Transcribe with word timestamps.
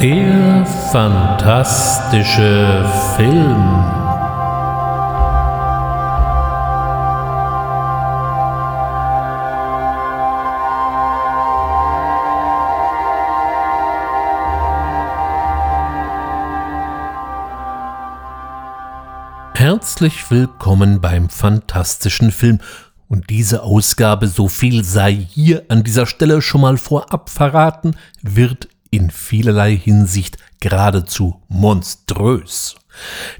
Der 0.00 0.64
fantastische 0.92 2.88
Film. 3.16 3.84
Herzlich 19.54 20.30
willkommen 20.30 21.00
beim 21.00 21.28
fantastischen 21.28 22.30
Film. 22.30 22.60
Und 23.08 23.30
diese 23.30 23.64
Ausgabe, 23.64 24.28
so 24.28 24.46
viel 24.46 24.84
sei 24.84 25.12
hier 25.12 25.64
an 25.68 25.82
dieser 25.82 26.06
Stelle 26.06 26.40
schon 26.40 26.60
mal 26.60 26.76
vorab 26.76 27.30
verraten, 27.30 27.96
wird 28.22 28.68
in 28.90 29.10
vielerlei 29.10 29.76
Hinsicht 29.76 30.38
geradezu 30.60 31.42
monströs. 31.48 32.76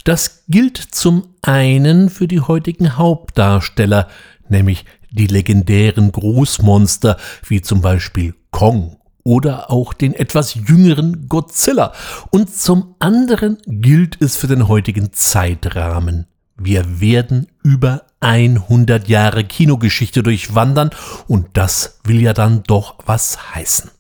Das 0.04 0.44
gilt 0.48 0.76
zum 0.76 1.34
einen 1.42 2.10
für 2.10 2.28
die 2.28 2.40
heutigen 2.40 2.96
Hauptdarsteller, 2.96 4.08
nämlich 4.48 4.84
die 5.10 5.26
legendären 5.26 6.12
Großmonster 6.12 7.16
wie 7.46 7.62
zum 7.62 7.80
Beispiel 7.80 8.34
Kong 8.50 8.98
oder 9.24 9.70
auch 9.70 9.92
den 9.92 10.14
etwas 10.14 10.54
jüngeren 10.54 11.28
Godzilla. 11.28 11.92
Und 12.30 12.54
zum 12.54 12.94
anderen 12.98 13.58
gilt 13.66 14.20
es 14.22 14.36
für 14.36 14.46
den 14.46 14.68
heutigen 14.68 15.12
Zeitrahmen. 15.12 16.26
Wir 16.56 17.00
werden 17.00 17.46
über 17.62 18.02
100 18.20 19.08
Jahre 19.08 19.44
Kinogeschichte 19.44 20.22
durchwandern 20.22 20.90
und 21.26 21.48
das 21.52 22.00
will 22.04 22.20
ja 22.20 22.32
dann 22.32 22.62
doch 22.64 22.96
was 23.06 23.54
heißen. 23.54 23.90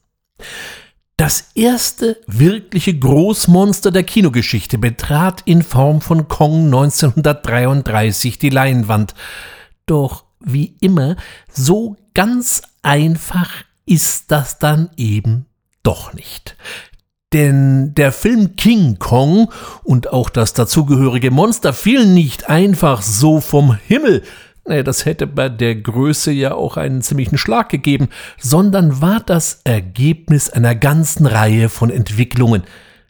Das 1.18 1.50
erste 1.56 2.16
wirkliche 2.28 2.96
Großmonster 2.96 3.90
der 3.90 4.04
Kinogeschichte 4.04 4.78
betrat 4.78 5.42
in 5.46 5.64
Form 5.64 6.00
von 6.00 6.28
Kong 6.28 6.66
1933 6.66 8.38
die 8.38 8.50
Leinwand. 8.50 9.16
Doch 9.86 10.26
wie 10.38 10.76
immer, 10.80 11.16
so 11.52 11.96
ganz 12.14 12.62
einfach 12.82 13.50
ist 13.84 14.30
das 14.30 14.60
dann 14.60 14.90
eben 14.96 15.46
doch 15.82 16.12
nicht. 16.14 16.56
Denn 17.32 17.94
der 17.94 18.12
Film 18.12 18.54
King 18.54 19.00
Kong 19.00 19.50
und 19.82 20.12
auch 20.12 20.30
das 20.30 20.52
dazugehörige 20.52 21.32
Monster 21.32 21.72
fielen 21.72 22.14
nicht 22.14 22.48
einfach 22.48 23.02
so 23.02 23.40
vom 23.40 23.76
Himmel, 23.88 24.22
Nee, 24.68 24.82
das 24.82 25.06
hätte 25.06 25.26
bei 25.26 25.48
der 25.48 25.76
Größe 25.76 26.30
ja 26.30 26.54
auch 26.54 26.76
einen 26.76 27.00
ziemlichen 27.00 27.38
Schlag 27.38 27.70
gegeben, 27.70 28.08
sondern 28.38 29.00
war 29.00 29.20
das 29.20 29.62
Ergebnis 29.64 30.50
einer 30.50 30.74
ganzen 30.74 31.24
Reihe 31.24 31.70
von 31.70 31.88
Entwicklungen. 31.88 32.64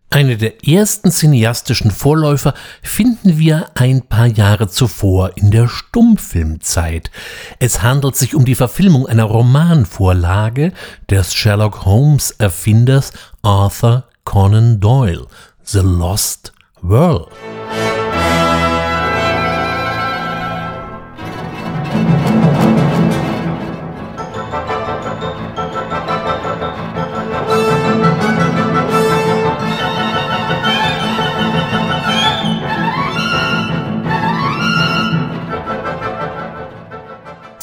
Eine 0.08 0.36
der 0.36 0.64
ersten 0.66 1.10
cineastischen 1.10 1.90
Vorläufer 1.90 2.54
finden 2.80 3.38
wir 3.38 3.70
ein 3.74 4.02
paar 4.02 4.26
Jahre 4.26 4.68
zuvor 4.68 5.32
in 5.36 5.50
der 5.50 5.66
Stummfilmzeit. 5.66 7.10
Es 7.58 7.82
handelt 7.82 8.14
sich 8.14 8.36
um 8.36 8.44
die 8.44 8.54
Verfilmung 8.54 9.08
einer 9.08 9.24
Romanvorlage 9.24 10.72
des 11.10 11.34
Sherlock 11.34 11.84
Holmes 11.84 12.30
Erfinders 12.30 13.12
Arthur 13.42 14.04
Conan 14.24 14.78
Doyle, 14.78 15.26
The 15.64 15.80
Lost 15.80 16.52
World. 16.82 17.26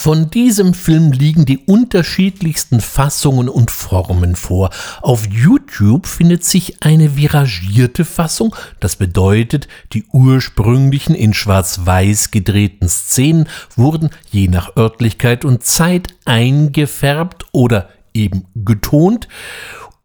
Von 0.05 0.29
diesem 0.29 0.75
Film 0.75 1.13
liegen 1.13 1.45
die 1.45 1.57
unterschiedlichsten 1.57 2.79
Fassungen 2.79 3.49
und 3.49 3.71
Formen 3.71 4.35
vor. 4.35 4.69
Auf 5.01 5.25
YouTube 5.25 6.05
findet 6.05 6.45
sich 6.45 6.83
eine 6.83 7.17
viragierte 7.17 8.05
Fassung, 8.05 8.55
das 8.79 8.97
bedeutet, 8.97 9.67
die 9.93 10.05
ursprünglichen 10.13 11.15
in 11.15 11.33
schwarz-weiß 11.33 12.29
gedrehten 12.29 12.87
Szenen 12.87 13.49
wurden 13.75 14.11
je 14.29 14.47
nach 14.47 14.77
Örtlichkeit 14.77 15.43
und 15.43 15.63
Zeit 15.63 16.09
eingefärbt 16.23 17.45
oder 17.51 17.89
eben 18.13 18.45
getont 18.53 19.27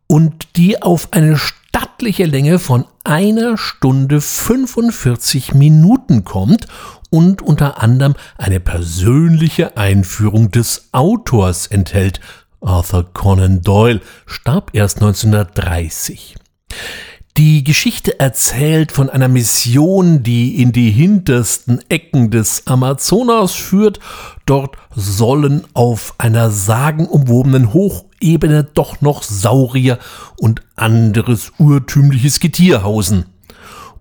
und 0.07 0.57
die 0.57 0.81
auf 0.81 1.09
eine 1.11 1.37
stattliche 1.37 2.25
Länge 2.25 2.59
von 2.59 2.87
einer 3.05 3.59
Stunde 3.59 4.23
45 4.23 5.53
Minuten 5.53 6.25
kommt 6.25 6.69
und 7.11 7.43
unter 7.43 7.83
anderem 7.83 8.15
eine 8.39 8.61
persönliche 8.61 9.77
Einführung 9.77 10.51
des 10.51 10.89
Autors 10.93 11.67
enthält. 11.67 12.21
Arthur 12.61 13.13
Conan 13.13 13.63
Doyle 13.63 14.01
starb 14.27 14.71
erst 14.75 14.97
1930. 14.97 16.37
Die 17.37 17.65
Geschichte 17.65 18.19
erzählt 18.19 18.93
von 18.93 19.09
einer 19.09 19.29
Mission, 19.29 20.23
die 20.23 20.61
in 20.61 20.73
die 20.73 20.91
hintersten 20.91 21.81
Ecken 21.89 22.31
des 22.31 22.67
Amazonas 22.67 23.55
führt. 23.55 23.99
Dort 24.47 24.77
sollen 24.95 25.65
auf 25.73 26.15
einer 26.19 26.51
sagenumwobenen 26.51 27.73
Hochebene 27.73 28.65
doch 28.65 29.01
noch 29.01 29.23
Saurier 29.23 29.99
und 30.39 30.61
anderes 30.77 31.53
urtümliches 31.59 32.41
Getier 32.41 32.83
hausen. 32.83 33.27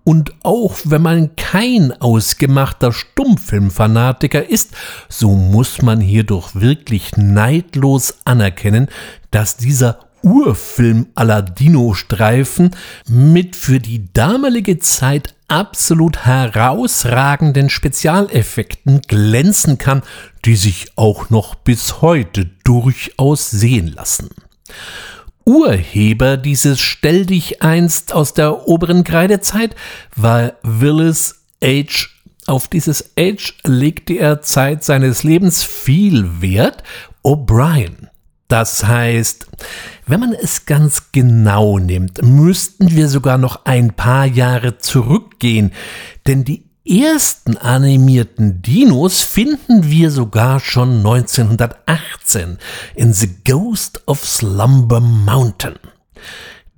Und 0.04 0.32
auch 0.42 0.76
wenn 0.84 1.02
man 1.02 1.36
kein 1.36 1.92
ausgemachter 2.00 2.92
Stummfilmfanatiker 2.92 4.48
ist, 4.48 4.72
so 5.08 5.34
muss 5.34 5.82
man 5.82 6.00
hier 6.00 6.24
doch 6.24 6.54
wirklich 6.54 7.16
neidlos 7.16 8.18
anerkennen, 8.24 8.88
dass 9.30 9.56
dieser 9.56 9.98
Urfilm 10.22 11.06
Aladino-Streifen 11.14 12.76
mit 13.08 13.56
für 13.56 13.78
die 13.78 14.12
damalige 14.12 14.78
Zeit 14.78 15.34
absolut 15.48 16.24
herausragenden 16.26 17.70
Spezialeffekten 17.70 19.02
glänzen 19.02 19.78
kann, 19.78 20.02
die 20.44 20.56
sich 20.56 20.92
auch 20.96 21.30
noch 21.30 21.54
bis 21.54 22.02
heute 22.02 22.50
durchaus 22.64 23.50
sehen 23.50 23.88
lassen. 23.88 24.28
Urheber 25.50 26.36
dieses 26.36 26.78
Stell 26.78 27.26
dich 27.26 27.60
einst 27.60 28.12
aus 28.12 28.34
der 28.34 28.68
oberen 28.68 29.02
Kreidezeit 29.02 29.74
war 30.14 30.52
Willis 30.62 31.42
H. 31.60 32.06
Auf 32.46 32.68
dieses 32.68 33.10
H 33.18 33.54
legte 33.64 34.14
er 34.14 34.42
Zeit 34.42 34.84
seines 34.84 35.24
Lebens 35.24 35.64
viel 35.64 36.40
Wert, 36.40 36.84
O'Brien. 37.24 38.10
Das 38.46 38.86
heißt, 38.86 39.48
wenn 40.06 40.20
man 40.20 40.34
es 40.34 40.66
ganz 40.66 41.10
genau 41.10 41.80
nimmt, 41.80 42.22
müssten 42.22 42.92
wir 42.92 43.08
sogar 43.08 43.36
noch 43.36 43.64
ein 43.64 43.92
paar 43.92 44.26
Jahre 44.26 44.78
zurückgehen, 44.78 45.72
denn 46.28 46.44
die 46.44 46.69
ersten 46.90 47.56
animierten 47.56 48.62
Dinos 48.62 49.22
finden 49.22 49.90
wir 49.90 50.10
sogar 50.10 50.58
schon 50.58 50.98
1918 50.98 52.58
in 52.96 53.12
The 53.12 53.30
Ghost 53.44 54.02
of 54.06 54.26
Slumber 54.26 55.00
Mountain. 55.00 55.76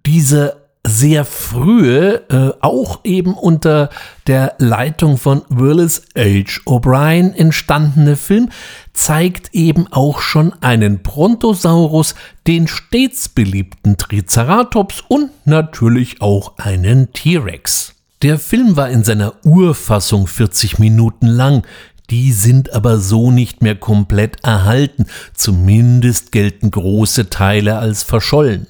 Diese 0.04 0.62
sehr 0.84 1.24
frühe, 1.24 2.28
äh, 2.28 2.52
auch 2.60 3.00
eben 3.04 3.34
unter 3.34 3.88
der 4.26 4.56
Leitung 4.58 5.16
von 5.16 5.42
Willis 5.48 6.02
H. 6.16 6.60
O'Brien 6.66 7.32
entstandene 7.34 8.16
Film 8.16 8.50
zeigt 8.92 9.54
eben 9.54 9.86
auch 9.92 10.20
schon 10.20 10.52
einen 10.60 11.02
Brontosaurus, 11.02 12.14
den 12.46 12.66
stets 12.66 13.28
beliebten 13.28 13.96
Triceratops 13.96 15.04
und 15.06 15.30
natürlich 15.46 16.20
auch 16.20 16.58
einen 16.58 17.12
T-Rex. 17.12 17.91
Der 18.22 18.38
Film 18.38 18.76
war 18.76 18.88
in 18.88 19.02
seiner 19.02 19.34
Urfassung 19.44 20.28
40 20.28 20.78
Minuten 20.78 21.26
lang, 21.26 21.66
die 22.08 22.30
sind 22.30 22.72
aber 22.72 22.98
so 22.98 23.32
nicht 23.32 23.62
mehr 23.62 23.74
komplett 23.74 24.44
erhalten, 24.44 25.06
zumindest 25.34 26.30
gelten 26.30 26.70
große 26.70 27.30
Teile 27.30 27.78
als 27.78 28.04
verschollen. 28.04 28.68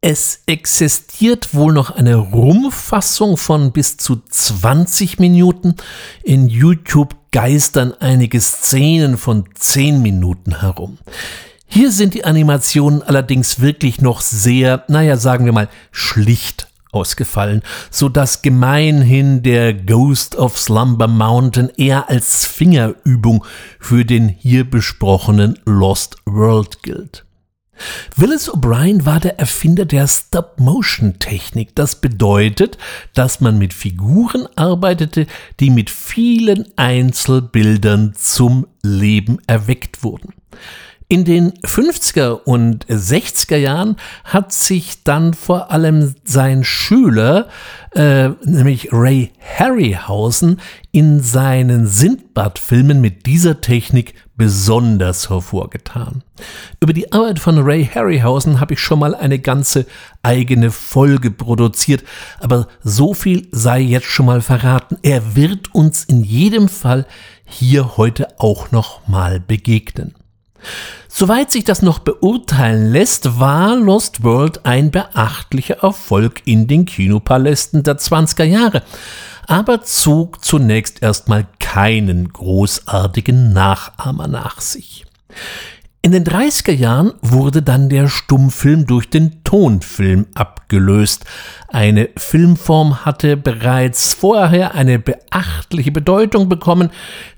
Es 0.00 0.42
existiert 0.46 1.54
wohl 1.54 1.72
noch 1.72 1.92
eine 1.92 2.16
Rumpfassung 2.16 3.36
von 3.36 3.70
bis 3.70 3.98
zu 3.98 4.20
20 4.28 5.20
Minuten. 5.20 5.76
In 6.24 6.48
YouTube 6.48 7.14
geistern 7.30 7.94
einige 8.00 8.40
Szenen 8.40 9.16
von 9.16 9.44
10 9.54 10.02
Minuten 10.02 10.58
herum. 10.58 10.98
Hier 11.68 11.92
sind 11.92 12.14
die 12.14 12.24
Animationen 12.24 13.00
allerdings 13.00 13.60
wirklich 13.60 14.00
noch 14.00 14.20
sehr, 14.22 14.84
naja, 14.88 15.16
sagen 15.16 15.44
wir 15.44 15.52
mal, 15.52 15.68
schlicht 15.92 16.66
ausgefallen, 16.92 17.62
so 17.90 18.08
dass 18.08 18.42
gemeinhin 18.42 19.42
der 19.42 19.74
Ghost 19.74 20.36
of 20.36 20.58
Slumber 20.58 21.08
Mountain 21.08 21.70
eher 21.76 22.08
als 22.08 22.46
Fingerübung 22.46 23.44
für 23.80 24.04
den 24.04 24.28
hier 24.28 24.68
besprochenen 24.68 25.58
Lost 25.64 26.16
World 26.26 26.82
gilt. 26.82 27.24
Willis 28.16 28.50
O'Brien 28.50 29.06
war 29.06 29.18
der 29.18 29.38
Erfinder 29.38 29.84
der 29.84 30.06
Stop-Motion-Technik. 30.06 31.74
Das 31.74 32.00
bedeutet, 32.00 32.78
dass 33.14 33.40
man 33.40 33.58
mit 33.58 33.72
Figuren 33.72 34.46
arbeitete, 34.56 35.26
die 35.58 35.70
mit 35.70 35.90
vielen 35.90 36.66
Einzelbildern 36.76 38.14
zum 38.14 38.66
Leben 38.82 39.38
erweckt 39.46 40.04
wurden. 40.04 40.34
In 41.12 41.26
den 41.26 41.52
50er 41.58 42.40
und 42.46 42.86
60er 42.86 43.58
Jahren 43.58 43.96
hat 44.24 44.50
sich 44.50 45.04
dann 45.04 45.34
vor 45.34 45.70
allem 45.70 46.14
sein 46.24 46.64
Schüler, 46.64 47.48
äh, 47.94 48.30
nämlich 48.46 48.88
Ray 48.92 49.30
Harryhausen, 49.38 50.58
in 50.90 51.20
seinen 51.20 51.86
Sindbad-Filmen 51.86 53.02
mit 53.02 53.26
dieser 53.26 53.60
Technik 53.60 54.14
besonders 54.38 55.28
hervorgetan. 55.28 56.24
Über 56.80 56.94
die 56.94 57.12
Arbeit 57.12 57.40
von 57.40 57.58
Ray 57.58 57.84
Harryhausen 57.94 58.58
habe 58.58 58.72
ich 58.72 58.80
schon 58.80 59.00
mal 59.00 59.14
eine 59.14 59.38
ganze 59.38 59.84
eigene 60.22 60.70
Folge 60.70 61.30
produziert, 61.30 62.04
aber 62.40 62.68
so 62.82 63.12
viel 63.12 63.48
sei 63.52 63.80
jetzt 63.80 64.06
schon 64.06 64.24
mal 64.24 64.40
verraten. 64.40 64.96
Er 65.02 65.36
wird 65.36 65.74
uns 65.74 66.04
in 66.04 66.24
jedem 66.24 66.68
Fall 66.68 67.06
hier 67.44 67.98
heute 67.98 68.40
auch 68.40 68.70
noch 68.70 69.06
mal 69.06 69.40
begegnen. 69.40 70.14
Soweit 71.08 71.50
sich 71.50 71.64
das 71.64 71.82
noch 71.82 71.98
beurteilen 71.98 72.90
lässt, 72.90 73.38
war 73.38 73.76
Lost 73.76 74.22
World 74.22 74.64
ein 74.64 74.90
beachtlicher 74.90 75.82
Erfolg 75.82 76.42
in 76.46 76.66
den 76.66 76.86
Kinopalästen 76.86 77.82
der 77.82 77.98
20er 77.98 78.44
Jahre, 78.44 78.82
aber 79.46 79.82
zog 79.82 80.44
zunächst 80.44 81.02
erstmal 81.02 81.46
keinen 81.58 82.32
großartigen 82.32 83.52
Nachahmer 83.52 84.26
nach 84.26 84.60
sich. 84.60 85.04
In 86.04 86.10
den 86.10 86.24
30er 86.24 86.72
Jahren 86.72 87.12
wurde 87.22 87.62
dann 87.62 87.88
der 87.88 88.08
Stummfilm 88.08 88.86
durch 88.86 89.08
den 89.08 89.44
Tonfilm 89.44 90.26
abgelöst. 90.34 91.24
Eine 91.68 92.08
Filmform 92.16 93.04
hatte 93.04 93.36
bereits 93.36 94.12
vorher 94.12 94.74
eine 94.74 94.98
beachtliche 94.98 95.92
Bedeutung 95.92 96.48
bekommen. 96.48 96.90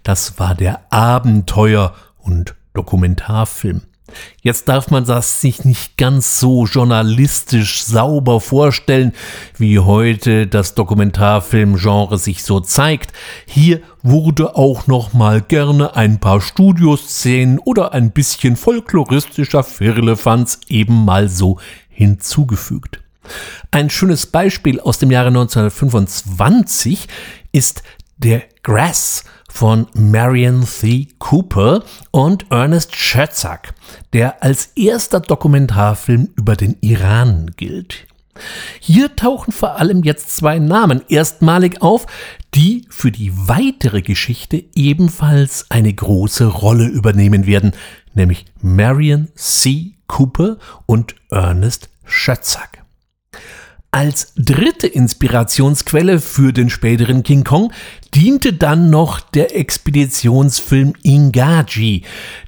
Das 0.03 0.39
war 0.39 0.55
der 0.55 0.91
Abenteuer- 0.91 1.93
und 2.17 2.55
Dokumentarfilm. 2.75 3.83
Jetzt 4.43 4.69
darf 4.69 4.91
man 4.91 5.07
das 5.07 5.41
sich 5.41 5.65
nicht 5.65 5.97
ganz 5.97 6.39
so 6.39 6.67
journalistisch 6.67 7.85
sauber 7.85 8.41
vorstellen, 8.41 9.13
wie 9.57 9.79
heute 9.79 10.47
das 10.47 10.75
Dokumentarfilmgenre 10.75 12.19
sich 12.19 12.45
so 12.45 12.61
zeigt. 12.61 13.13
Hier 13.47 13.81
wurde 14.03 14.57
auch 14.57 14.87
noch 14.87 15.15
mal 15.15 15.41
gerne 15.41 15.97
ein 15.97 16.21
paar 16.21 16.41
Studioszenen 16.41 17.59
oder 17.59 17.93
ein 17.93 18.11
bisschen 18.11 18.57
folkloristischer 18.57 19.65
Firlefanz 19.65 20.61
eben 20.69 21.05
mal 21.05 21.29
so 21.29 21.59
hinzugefügt. 21.89 23.01
Ein 23.71 23.89
schönes 23.89 24.27
Beispiel 24.27 24.81
aus 24.81 24.99
dem 24.99 25.11
Jahre 25.11 25.29
1925 25.29 27.09
ist 27.53 27.83
der 28.19 28.43
Grass 28.63 29.25
von 29.55 29.87
Marion 29.95 30.65
C. 30.65 31.07
Cooper 31.21 31.85
und 32.11 32.51
Ernest 32.51 32.97
Scherzak, 32.97 33.73
der 34.13 34.43
als 34.43 34.73
erster 34.75 35.21
Dokumentarfilm 35.21 36.31
über 36.35 36.57
den 36.57 36.77
Iran 36.81 37.53
gilt. 37.57 38.09
Hier 38.81 39.15
tauchen 39.15 39.53
vor 39.53 39.77
allem 39.79 40.03
jetzt 40.03 40.35
zwei 40.35 40.59
Namen 40.59 41.03
erstmalig 41.09 41.83
auf, 41.83 42.07
die 42.53 42.85
für 42.89 43.13
die 43.13 43.31
weitere 43.33 44.03
Geschichte 44.03 44.65
ebenfalls 44.75 45.71
eine 45.71 45.95
große 45.95 46.47
Rolle 46.47 46.87
übernehmen 46.87 47.47
werden, 47.47 47.75
nämlich 48.13 48.47
Marion 48.61 49.29
C. 49.37 49.93
Cooper 50.09 50.57
und 50.87 51.15
Ernest 51.31 51.91
Scherzak. 52.05 52.84
Als 53.95 54.33
dritte 54.35 54.89
Inspirationsquelle 54.89 56.19
für 56.19 56.53
den 56.53 56.69
späteren 56.69 57.23
King 57.23 57.45
Kong 57.45 57.73
diente 58.13 58.53
dann 58.53 58.91
noch 58.91 59.21
der 59.21 59.57
Expeditionsfilm 59.57 60.95
Ingaji, 61.05 62.03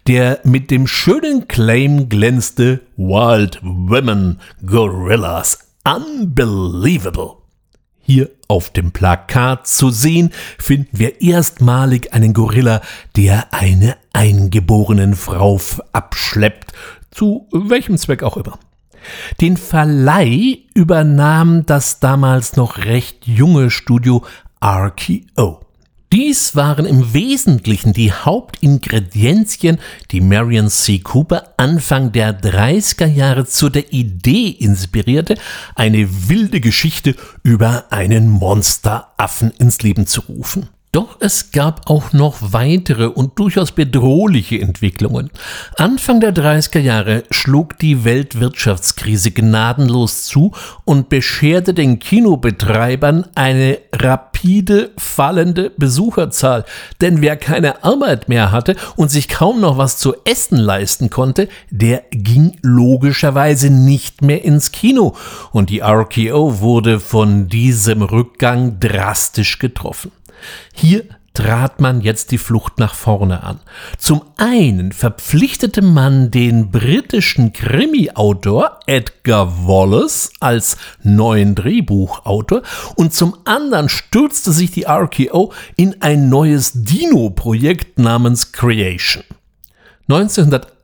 der 0.08 0.40
mit 0.42 0.72
dem 0.72 0.88
schönen 0.88 1.46
Claim 1.46 2.08
glänzte 2.08 2.80
Wild 2.96 3.60
Women 3.62 4.40
Gorillas. 4.66 5.72
Unbelievable. 5.84 7.34
Hier 8.00 8.28
auf 8.48 8.70
dem 8.70 8.90
Plakat 8.90 9.68
zu 9.68 9.90
sehen, 9.90 10.32
finden 10.58 10.98
wir 10.98 11.20
erstmalig 11.20 12.12
einen 12.12 12.32
Gorilla, 12.32 12.80
der 13.14 13.54
eine 13.54 13.96
eingeborenen 14.12 15.14
Frau 15.14 15.60
abschleppt, 15.92 16.72
zu 17.12 17.46
welchem 17.52 17.98
Zweck 17.98 18.24
auch 18.24 18.36
immer. 18.36 18.58
Den 19.40 19.56
Verleih 19.56 20.58
übernahm 20.74 21.66
das 21.66 22.00
damals 22.00 22.56
noch 22.56 22.78
recht 22.78 23.26
junge 23.26 23.70
Studio 23.70 24.24
RKO. 24.64 25.60
Dies 26.12 26.54
waren 26.54 26.86
im 26.86 27.12
Wesentlichen 27.14 27.92
die 27.92 28.12
Hauptingredienzien, 28.12 29.78
die 30.12 30.20
Marion 30.20 30.70
C. 30.70 31.00
Cooper 31.00 31.54
Anfang 31.56 32.12
der 32.12 32.40
30er 32.40 33.06
Jahre 33.06 33.44
zu 33.44 33.68
der 33.68 33.92
Idee 33.92 34.48
inspirierte, 34.50 35.36
eine 35.74 36.28
wilde 36.28 36.60
Geschichte 36.60 37.16
über 37.42 37.86
einen 37.90 38.30
Monsteraffen 38.30 39.50
ins 39.58 39.82
Leben 39.82 40.06
zu 40.06 40.20
rufen. 40.22 40.68
Doch 40.96 41.18
es 41.20 41.50
gab 41.50 41.90
auch 41.90 42.14
noch 42.14 42.36
weitere 42.40 43.04
und 43.04 43.38
durchaus 43.38 43.70
bedrohliche 43.70 44.58
Entwicklungen. 44.62 45.28
Anfang 45.76 46.20
der 46.20 46.34
30er 46.34 46.78
Jahre 46.78 47.24
schlug 47.30 47.78
die 47.78 48.06
Weltwirtschaftskrise 48.06 49.30
gnadenlos 49.30 50.24
zu 50.24 50.52
und 50.86 51.10
bescherte 51.10 51.74
den 51.74 51.98
Kinobetreibern 51.98 53.26
eine 53.34 53.76
rapide 53.92 54.92
fallende 54.96 55.70
Besucherzahl. 55.76 56.64
Denn 57.02 57.20
wer 57.20 57.36
keine 57.36 57.84
Arbeit 57.84 58.30
mehr 58.30 58.50
hatte 58.50 58.74
und 58.96 59.10
sich 59.10 59.28
kaum 59.28 59.60
noch 59.60 59.76
was 59.76 59.98
zu 59.98 60.14
essen 60.24 60.56
leisten 60.56 61.10
konnte, 61.10 61.50
der 61.68 62.04
ging 62.10 62.56
logischerweise 62.62 63.68
nicht 63.68 64.22
mehr 64.22 64.42
ins 64.46 64.72
Kino. 64.72 65.14
Und 65.52 65.68
die 65.68 65.80
RKO 65.80 66.60
wurde 66.60 67.00
von 67.00 67.48
diesem 67.48 68.00
Rückgang 68.00 68.80
drastisch 68.80 69.58
getroffen. 69.58 70.10
Hier 70.72 71.04
trat 71.34 71.80
man 71.82 72.00
jetzt 72.00 72.30
die 72.30 72.38
Flucht 72.38 72.78
nach 72.78 72.94
vorne 72.94 73.42
an. 73.42 73.60
Zum 73.98 74.22
einen 74.38 74.92
verpflichtete 74.92 75.82
man 75.82 76.30
den 76.30 76.70
britischen 76.70 77.52
Krimi-Autor 77.52 78.80
Edgar 78.86 79.66
Wallace 79.66 80.30
als 80.40 80.78
neuen 81.02 81.54
Drehbuchautor 81.54 82.62
und 82.96 83.12
zum 83.12 83.36
anderen 83.44 83.90
stürzte 83.90 84.52
sich 84.52 84.70
die 84.70 84.84
RKO 84.84 85.52
in 85.76 86.00
ein 86.00 86.30
neues 86.30 86.72
Dino-Projekt 86.74 87.98
namens 87.98 88.52
Creation. 88.52 89.24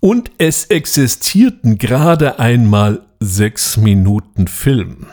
und 0.00 0.30
es 0.38 0.66
existierten 0.66 1.78
gerade 1.78 2.38
einmal 2.38 3.00
sechs 3.20 3.78
Minuten 3.78 4.46
Film. 4.46 5.06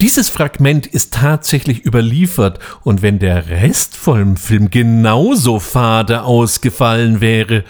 Dieses 0.00 0.28
Fragment 0.28 0.86
ist 0.86 1.12
tatsächlich 1.12 1.84
überliefert, 1.84 2.60
und 2.82 3.02
wenn 3.02 3.18
der 3.18 3.48
Rest 3.48 3.96
vom 3.96 4.36
Film 4.36 4.70
genauso 4.70 5.58
fade 5.58 6.22
ausgefallen 6.22 7.20
wäre, 7.20 7.64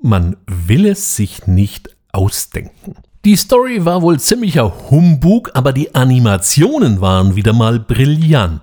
man 0.00 0.36
will 0.46 0.86
es 0.86 1.14
sich 1.14 1.46
nicht 1.46 1.94
ausdenken. 2.12 2.96
Die 3.24 3.36
Story 3.36 3.84
war 3.84 4.02
wohl 4.02 4.18
ziemlicher 4.18 4.90
Humbug, 4.90 5.52
aber 5.54 5.72
die 5.72 5.94
Animationen 5.94 7.00
waren 7.00 7.36
wieder 7.36 7.52
mal 7.52 7.78
brillant. 7.78 8.62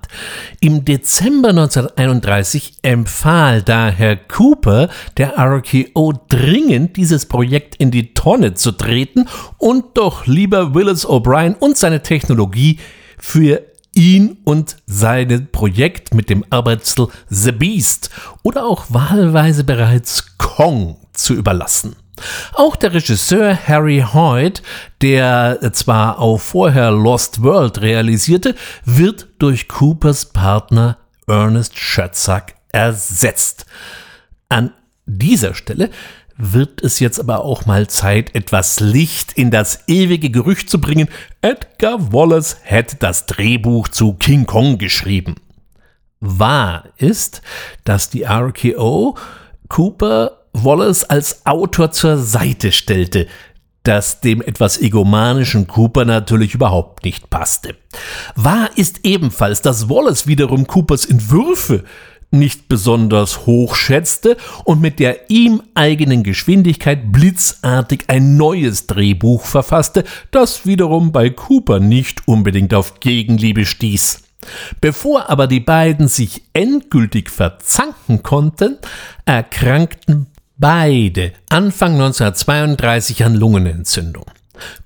Im 0.59 0.83
Dezember 0.83 1.51
1931 1.51 2.79
empfahl 2.81 3.61
daher 3.61 4.17
Cooper 4.17 4.89
der 5.15 5.39
RKO 5.39 6.13
dringend, 6.27 6.97
dieses 6.97 7.25
Projekt 7.25 7.75
in 7.75 7.89
die 7.89 8.13
Tonne 8.13 8.53
zu 8.53 8.73
treten 8.73 9.29
und 9.57 9.97
doch 9.97 10.27
lieber 10.27 10.73
Willis 10.73 11.05
O'Brien 11.05 11.55
und 11.57 11.77
seine 11.77 12.03
Technologie 12.03 12.79
für 13.17 13.61
ihn 13.95 14.39
und 14.43 14.75
sein 14.85 15.47
Projekt 15.53 16.13
mit 16.13 16.29
dem 16.29 16.43
Arbeitstitel 16.49 17.07
The 17.29 17.53
Beast 17.53 18.09
oder 18.43 18.65
auch 18.65 18.87
wahlweise 18.89 19.63
bereits 19.63 20.37
Kong 20.37 20.97
zu 21.13 21.33
überlassen. 21.33 21.95
Auch 22.53 22.75
der 22.75 22.93
Regisseur 22.93 23.57
Harry 23.67 24.03
Hoyt, 24.13 24.61
der 25.01 25.59
zwar 25.73 26.19
auch 26.19 26.39
vorher 26.39 26.91
Lost 26.91 27.41
World 27.41 27.81
realisierte, 27.81 28.55
wird 28.85 29.27
durch 29.39 29.67
Coopers 29.67 30.25
Partner 30.25 30.97
Ernest 31.27 31.77
Scherzak 31.77 32.55
ersetzt. 32.71 33.65
An 34.49 34.71
dieser 35.05 35.53
Stelle 35.53 35.89
wird 36.37 36.81
es 36.81 36.99
jetzt 36.99 37.19
aber 37.19 37.43
auch 37.43 37.65
mal 37.65 37.87
Zeit, 37.87 38.33
etwas 38.33 38.79
Licht 38.79 39.33
in 39.33 39.51
das 39.51 39.83
ewige 39.87 40.29
Gerücht 40.29 40.69
zu 40.69 40.79
bringen, 40.79 41.09
Edgar 41.41 42.13
Wallace 42.13 42.57
hätte 42.63 42.95
das 42.95 43.25
Drehbuch 43.25 43.89
zu 43.89 44.13
King 44.13 44.45
Kong 44.45 44.77
geschrieben. 44.77 45.35
Wahr 46.21 46.85
ist, 46.97 47.41
dass 47.83 48.09
die 48.09 48.23
RKO 48.23 49.17
Cooper 49.67 50.38
Wallace 50.63 51.03
als 51.03 51.45
Autor 51.45 51.91
zur 51.91 52.17
Seite 52.17 52.71
stellte, 52.71 53.27
das 53.83 54.21
dem 54.21 54.41
etwas 54.41 54.79
egomanischen 54.79 55.67
Cooper 55.67 56.05
natürlich 56.05 56.53
überhaupt 56.53 57.05
nicht 57.05 57.29
passte. 57.29 57.75
Wahr 58.35 58.69
ist 58.75 59.01
ebenfalls, 59.03 59.61
dass 59.61 59.89
Wallace 59.89 60.27
wiederum 60.27 60.67
Coopers 60.67 61.05
Entwürfe 61.05 61.83
nicht 62.31 62.67
besonders 62.69 63.45
hoch 63.45 63.75
schätzte 63.75 64.37
und 64.63 64.81
mit 64.81 64.99
der 64.99 65.29
ihm 65.29 65.63
eigenen 65.73 66.23
Geschwindigkeit 66.23 67.11
blitzartig 67.11 68.03
ein 68.07 68.37
neues 68.37 68.85
Drehbuch 68.87 69.45
verfasste, 69.45 70.03
das 70.31 70.65
wiederum 70.65 71.11
bei 71.11 71.29
Cooper 71.31 71.79
nicht 71.79 72.27
unbedingt 72.27 72.73
auf 72.73 72.99
Gegenliebe 72.99 73.65
stieß. 73.65 74.23
Bevor 74.79 75.29
aber 75.29 75.47
die 75.47 75.59
beiden 75.59 76.07
sich 76.07 76.43
endgültig 76.53 77.29
verzanken 77.29 78.23
konnten, 78.23 78.77
erkrankten 79.25 80.27
beide 80.59 81.31
Anfang 81.49 81.93
1932 81.93 83.23
an 83.23 83.33
Lungenentzündung. 83.33 84.25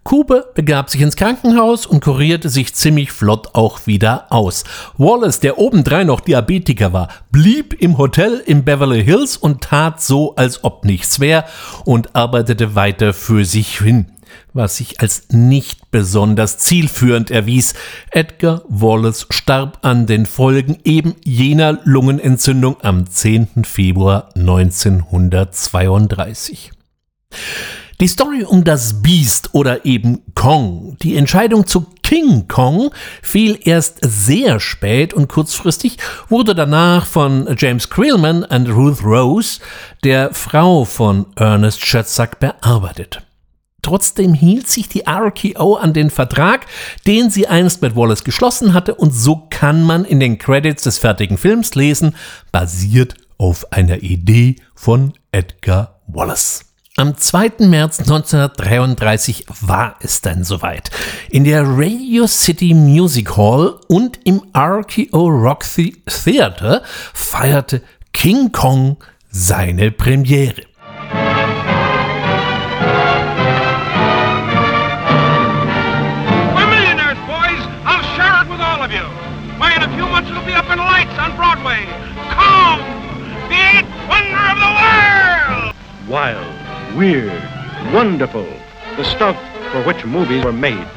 Cooper 0.03 0.45
begab 0.53 0.89
sich 0.91 1.01
ins 1.01 1.15
Krankenhaus 1.15 1.87
und 1.87 2.03
kurierte 2.03 2.49
sich 2.49 2.75
ziemlich 2.75 3.11
flott 3.11 3.49
auch 3.53 3.87
wieder 3.87 4.27
aus. 4.29 4.65
Wallace, 4.97 5.39
der 5.39 5.57
obendrein 5.57 6.07
noch 6.07 6.19
Diabetiker 6.19 6.93
war, 6.93 7.07
blieb 7.31 7.73
im 7.81 7.97
Hotel 7.97 8.41
in 8.45 8.63
Beverly 8.63 9.03
Hills 9.03 9.35
und 9.35 9.61
tat 9.61 9.99
so, 9.99 10.35
als 10.35 10.63
ob 10.63 10.85
nichts 10.85 11.19
wäre 11.19 11.45
und 11.85 12.15
arbeitete 12.15 12.75
weiter 12.75 13.13
für 13.13 13.43
sich 13.43 13.79
hin, 13.79 14.12
was 14.53 14.77
sich 14.77 15.01
als 15.01 15.27
nicht 15.29 15.91
besonders 15.91 16.57
zielführend 16.57 17.31
erwies. 17.31 17.73
Edgar 18.11 18.63
Wallace 18.67 19.27
starb 19.29 19.79
an 19.81 20.05
den 20.05 20.25
Folgen 20.25 20.77
eben 20.83 21.15
jener 21.23 21.79
Lungenentzündung 21.83 22.77
am 22.81 23.09
10. 23.09 23.65
Februar 23.65 24.29
1932. 24.35 26.71
Die 27.99 28.07
Story 28.07 28.43
um 28.43 28.63
das 28.63 29.01
Biest 29.01 29.53
oder 29.53 29.85
eben 29.85 30.21
Kong, 30.35 30.97
die 31.01 31.15
Entscheidung 31.15 31.67
zu 31.67 31.85
King 32.01 32.47
Kong 32.47 32.91
fiel 33.21 33.59
erst 33.63 33.99
sehr 34.01 34.59
spät 34.59 35.13
und 35.13 35.29
kurzfristig 35.29 35.97
wurde 36.27 36.53
danach 36.53 37.05
von 37.05 37.55
James 37.57 37.89
Creelman 37.89 38.43
und 38.43 38.69
Ruth 38.69 39.03
Rose, 39.03 39.59
der 40.03 40.33
Frau 40.33 40.85
von 40.85 41.27
Ernest 41.35 41.85
Schutzak, 41.85 42.39
bearbeitet. 42.39 43.21
Trotzdem 43.83 44.33
hielt 44.33 44.67
sich 44.67 44.89
die 44.89 45.03
RKO 45.07 45.75
an 45.75 45.93
den 45.93 46.09
Vertrag, 46.09 46.65
den 47.05 47.29
sie 47.29 47.47
einst 47.47 47.83
mit 47.83 47.95
Wallace 47.95 48.23
geschlossen 48.23 48.73
hatte, 48.73 48.95
und 48.95 49.11
so 49.11 49.47
kann 49.49 49.83
man 49.83 50.05
in 50.05 50.19
den 50.19 50.39
Credits 50.39 50.83
des 50.83 50.97
fertigen 50.97 51.37
Films 51.37 51.75
lesen, 51.75 52.15
basiert 52.51 53.15
auf 53.37 53.71
einer 53.71 54.01
Idee 54.01 54.55
von 54.73 55.13
Edgar 55.31 55.99
Wallace. 56.07 56.65
Am 56.95 57.17
2. 57.17 57.53
März 57.67 58.01
1933 58.01 59.47
war 59.61 59.95
es 60.01 60.21
dann 60.21 60.43
soweit. 60.43 60.91
In 61.31 61.43
der 61.43 61.63
Radio 61.65 62.27
City 62.27 62.75
Music 62.75 63.35
Hall 63.35 63.79
und 63.87 64.19
im 64.25 64.43
RKO 64.55 65.27
Rock 65.27 65.65
Theater 66.05 66.83
feierte 67.13 67.81
King 68.11 68.51
Kong 68.51 68.97
seine 69.31 69.89
Premiere. 69.89 70.61
Wild 86.13 86.95
weird, 86.95 87.41
wonderful, 87.91 88.47
the 88.97 89.03
stuff 89.03 89.35
for 89.71 89.81
which 89.81 90.05
movies 90.05 90.43
were 90.43 90.53
made. 90.53 90.87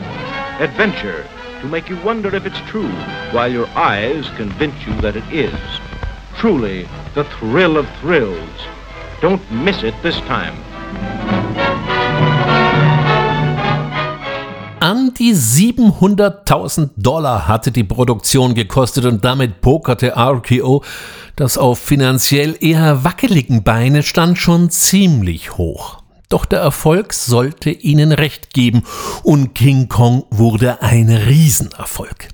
Adventure, 0.61 1.27
to 1.63 1.67
make 1.69 1.89
you 1.89 1.97
wonder 2.03 2.37
if 2.37 2.45
it's 2.45 2.61
true, 2.69 2.93
while 3.33 3.51
your 3.51 3.67
eyes 3.69 4.29
convince 4.37 4.87
you 4.87 5.01
that 5.01 5.17
it 5.17 5.25
is. 5.33 5.59
Truly, 6.37 6.87
the 7.15 7.25
thrill 7.25 7.79
of 7.79 7.89
thrills. 8.01 8.61
Don't 9.23 9.51
miss 9.51 9.83
it 9.83 9.95
this 10.03 10.21
time. 10.21 10.63
An 14.87 15.13
die 15.15 15.35
700.000 15.35 16.91
Dollar 16.97 17.49
hatte 17.49 17.73
die 17.73 17.83
Produktion 17.83 18.55
gekostet 18.55 19.05
und 19.05 19.25
damit 19.25 19.61
pokerte 19.61 20.15
RKO 20.17 20.85
das 21.35 21.59
auf 21.59 21.81
finanziell 21.81 22.57
eher 22.61 23.03
wackeligen 23.03 23.65
Beine 23.65 24.05
stand 24.05 24.39
schon 24.39 24.71
ziemlich 24.71 25.59
hoch. 25.59 26.05
Doch 26.29 26.45
der 26.45 26.61
Erfolg 26.61 27.15
sollte 27.15 27.71
ihnen 27.71 28.13
recht 28.13 28.55
geben 28.55 28.85
und 29.25 29.57
King 29.57 29.89
Kong 29.89 30.23
wurde 30.31 30.81
ein 30.83 31.11
Riesenerfolg. 31.11 32.29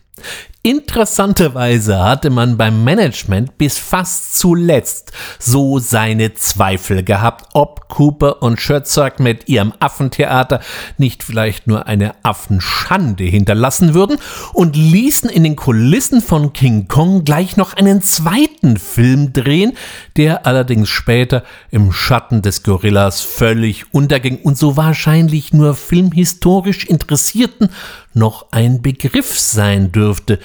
Interessanterweise 0.65 1.99
hatte 1.99 2.31
man 2.31 2.57
beim 2.57 2.85
Management 2.85 3.59
bis 3.59 3.81
fast 3.81 4.39
zuletzt 4.39 5.11
so 5.41 5.81
seine 5.81 6.35
Zweifel 6.35 7.03
gehabt, 7.03 7.49
ob 7.53 7.89
Cooper 7.89 8.43
und 8.43 8.61
Schötzak 8.61 9.19
mit 9.19 9.49
ihrem 9.49 9.73
Affentheater 9.81 10.61
nicht 10.99 11.25
vielleicht 11.25 11.67
nur 11.67 11.89
eine 11.89 12.15
Affenschande 12.23 13.25
hinterlassen 13.25 13.93
würden 13.93 14.19
und 14.53 14.77
ließen 14.77 15.29
in 15.29 15.43
den 15.43 15.57
Kulissen 15.57 16.21
von 16.21 16.53
King 16.53 16.87
Kong 16.87 17.25
gleich 17.25 17.57
noch 17.57 17.75
einen 17.75 18.01
zweiten 18.01 18.77
Film 18.77 19.33
drehen, 19.33 19.73
der 20.17 20.47
allerdings 20.47 20.89
später 20.89 21.43
im 21.73 21.91
Schatten 21.91 22.41
des 22.41 22.63
Gorillas 22.63 23.21
völlig 23.21 23.93
unterging 23.93 24.39
und 24.39 24.57
so 24.57 24.77
wahrscheinlich 24.77 25.53
nur 25.53 25.75
filmhistorisch 25.75 26.85
Interessierten 26.85 27.69
noch 28.15 28.47
ein 28.53 28.83
Begriff 28.83 29.39
sein 29.39 29.91
dürfte. 29.91 30.39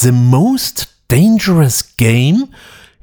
The 0.00 0.12
Most 0.12 0.88
Dangerous 1.08 1.96
Game 1.96 2.48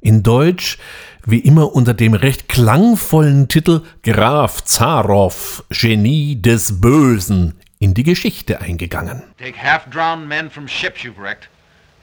in 0.01 0.23
Deutsch 0.23 0.77
wie 1.25 1.39
immer 1.39 1.75
unter 1.75 1.93
dem 1.93 2.13
recht 2.13 2.47
klangvollen 2.49 3.47
Titel 3.47 3.81
Graf 4.03 4.63
Zaroff, 4.63 5.63
Genie 5.69 6.41
des 6.41 6.81
Bösen, 6.81 7.53
in 7.77 7.93
die 7.93 8.03
Geschichte 8.03 8.61
eingegangen. 8.61 9.23
Take 9.37 9.57
half-drowned 9.57 10.27
men 10.27 10.49
from 10.49 10.67
ships 10.67 11.03
you've 11.03 11.19
wrecked 11.19 11.49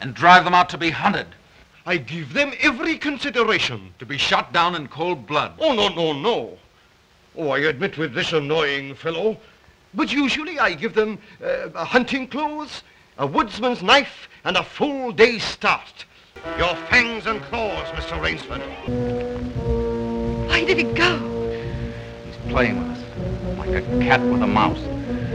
and 0.00 0.14
drive 0.14 0.44
them 0.44 0.54
out 0.54 0.68
to 0.68 0.78
be 0.78 0.90
hunted. 0.90 1.26
I 1.86 1.98
give 1.98 2.34
them 2.34 2.52
every 2.60 2.98
consideration. 2.98 3.92
To 3.98 4.06
be 4.06 4.18
shot 4.18 4.52
down 4.52 4.74
in 4.74 4.88
cold 4.88 5.26
blood. 5.26 5.52
Oh, 5.58 5.72
no, 5.72 5.88
no, 5.88 6.12
no. 6.12 6.58
Oh, 7.36 7.50
I 7.50 7.60
admit 7.60 7.98
with 7.98 8.14
this 8.14 8.32
annoying 8.32 8.94
fellow 8.94 9.36
But 9.96 10.12
usually 10.12 10.58
I 10.58 10.74
give 10.74 10.94
them 10.94 11.18
uh, 11.42 11.84
hunting 11.84 12.28
clothes, 12.28 12.82
a 13.18 13.26
woodsman's 13.26 13.82
knife, 13.82 14.28
and 14.46 14.56
a 14.56 14.62
full 14.62 15.10
day's 15.10 15.42
start. 15.42 16.04
Your 16.56 16.76
fangs 16.88 17.26
and 17.26 17.42
claws, 17.42 17.88
Mr. 17.88 18.16
Rainsford. 18.20 18.60
Why 20.48 20.64
did 20.64 20.78
he 20.78 20.84
go? 20.84 21.18
He's 22.24 22.52
playing 22.52 22.78
with 22.78 22.96
us, 22.96 23.58
like 23.58 23.70
a 23.70 23.82
cat 24.04 24.20
with 24.20 24.42
a 24.42 24.46
mouse. 24.46 24.78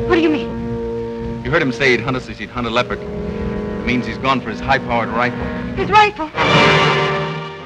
What 0.07 0.15
do 0.15 0.21
you 0.21 0.29
mean? 0.29 1.43
You 1.43 1.51
heard 1.51 1.61
him 1.61 1.73
say 1.73 1.91
he'd 1.91 1.99
hunt 1.99 2.15
us 2.15 2.29
as 2.29 2.37
he'd 2.37 2.49
hunt 2.49 2.67
a 2.67 2.69
leopard. 2.69 2.99
It 3.01 3.85
means 3.85 4.05
he's 4.05 4.17
gone 4.17 4.39
for 4.39 4.49
his 4.49 4.61
high-powered 4.61 5.09
rifle. 5.09 5.75
His 5.75 5.89
rifle? 5.89 6.31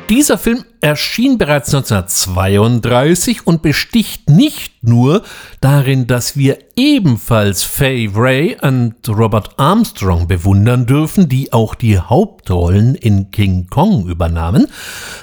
Dieser 0.09 0.37
Film 0.37 0.63
erschien 0.81 1.39
bereits 1.39 1.73
1932 1.73 3.47
und 3.47 3.63
besticht 3.63 4.29
nicht 4.29 4.83
nur 4.83 5.23
darin, 5.61 6.05
dass 6.05 6.37
wir 6.37 6.59
ebenfalls 6.75 7.63
Fay 7.63 8.11
Ray 8.13 8.55
und 8.61 8.95
Robert 9.09 9.57
Armstrong 9.57 10.27
bewundern 10.27 10.85
dürfen, 10.85 11.27
die 11.27 11.51
auch 11.53 11.73
die 11.73 11.97
Hauptrollen 11.97 12.93
in 12.93 13.31
King 13.31 13.65
Kong 13.67 14.07
übernahmen, 14.07 14.67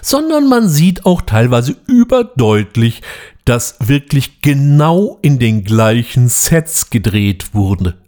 sondern 0.00 0.48
man 0.48 0.68
sieht 0.68 1.06
auch 1.06 1.22
teilweise 1.22 1.76
überdeutlich, 1.86 3.02
dass 3.44 3.76
wirklich 3.78 4.42
genau 4.42 5.20
in 5.22 5.38
den 5.38 5.62
gleichen 5.62 6.28
Sets 6.28 6.90
gedreht 6.90 7.54
wurde. 7.54 8.01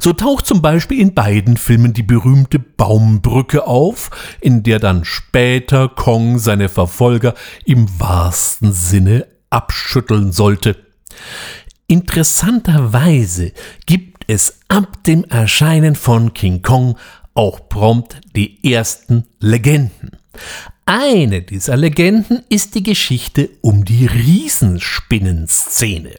So 0.00 0.12
taucht 0.12 0.46
zum 0.46 0.62
Beispiel 0.62 1.00
in 1.00 1.14
beiden 1.14 1.56
Filmen 1.56 1.92
die 1.92 2.02
berühmte 2.02 2.58
Baumbrücke 2.58 3.66
auf, 3.66 4.10
in 4.40 4.62
der 4.62 4.78
dann 4.78 5.04
später 5.04 5.88
Kong 5.88 6.38
seine 6.38 6.68
Verfolger 6.68 7.34
im 7.64 7.88
wahrsten 7.98 8.72
Sinne 8.72 9.26
abschütteln 9.50 10.32
sollte. 10.32 10.76
Interessanterweise 11.86 13.52
gibt 13.86 14.24
es 14.26 14.60
ab 14.68 15.04
dem 15.04 15.24
Erscheinen 15.24 15.96
von 15.96 16.32
King 16.32 16.62
Kong 16.62 16.96
auch 17.34 17.68
prompt 17.68 18.22
die 18.34 18.72
ersten 18.72 19.26
Legenden. 19.40 20.12
Eine 20.86 21.42
dieser 21.42 21.76
Legenden 21.76 22.42
ist 22.48 22.74
die 22.74 22.82
Geschichte 22.82 23.50
um 23.60 23.84
die 23.84 24.06
Riesenspinnenszene. 24.06 26.16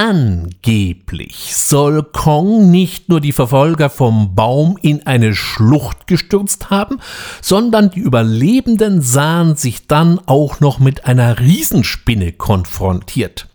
Angeblich 0.00 1.56
soll 1.56 2.04
Kong 2.04 2.70
nicht 2.70 3.08
nur 3.08 3.20
die 3.20 3.32
Verfolger 3.32 3.90
vom 3.90 4.36
Baum 4.36 4.78
in 4.80 5.04
eine 5.08 5.34
Schlucht 5.34 6.06
gestürzt 6.06 6.70
haben, 6.70 7.00
sondern 7.42 7.90
die 7.90 7.98
Überlebenden 7.98 9.02
sahen 9.02 9.56
sich 9.56 9.88
dann 9.88 10.20
auch 10.26 10.60
noch 10.60 10.78
mit 10.78 11.04
einer 11.06 11.40
Riesenspinne 11.40 12.30
konfrontiert. 12.30 13.48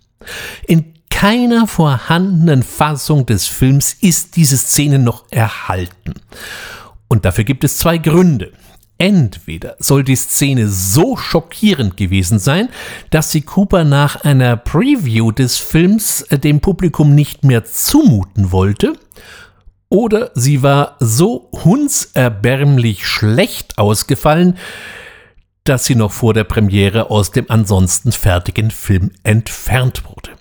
In 0.68 0.94
keiner 1.10 1.66
vorhandenen 1.66 2.62
Fassung 2.62 3.26
des 3.26 3.48
Films 3.48 3.96
ist 4.02 4.36
diese 4.36 4.58
Szene 4.58 5.00
noch 5.00 5.24
erhalten. 5.32 6.16
Und 7.08 7.24
dafür 7.24 7.46
gibt 7.46 7.64
es 7.64 7.78
zwei 7.78 7.98
Gründe. 7.98 8.52
Entweder 8.98 9.76
soll 9.80 10.04
die 10.04 10.16
Szene 10.16 10.70
so 10.70 11.18
schockierend 11.18 11.98
gewesen 11.98 12.40
sein, 12.40 12.70
dass 13.10 13.32
sie 13.32 13.42
Cooper 13.42 13.84
nach 13.84 14.24
einer 14.24 14.56
Preview 14.56 15.32
des 15.32 15.58
Films 15.58 16.22
äh, 16.24 16.40
dem 16.40 16.60
Publikum 16.62 17.14
nicht 17.16 17.44
mehr 17.44 17.66
zumuten 17.66 18.52
wollte, 18.52 18.94
oder 19.90 20.32
sie 20.34 20.64
war 20.64 20.96
so 21.00 21.52
hundserbärmlich 21.52 23.06
schlecht 23.06 23.78
ausgefallen, 23.78 24.58
dass 25.66 25.86
sie 25.86 25.94
noch 25.94 26.12
vor 26.12 26.34
der 26.34 26.46
Premiere 26.46 27.12
aus 27.12 27.30
dem 27.30 27.46
ansonsten 27.50 28.12
fertigen 28.12 28.72
Film 28.72 29.12
entfernt 29.22 30.04
wurde. 30.06 30.32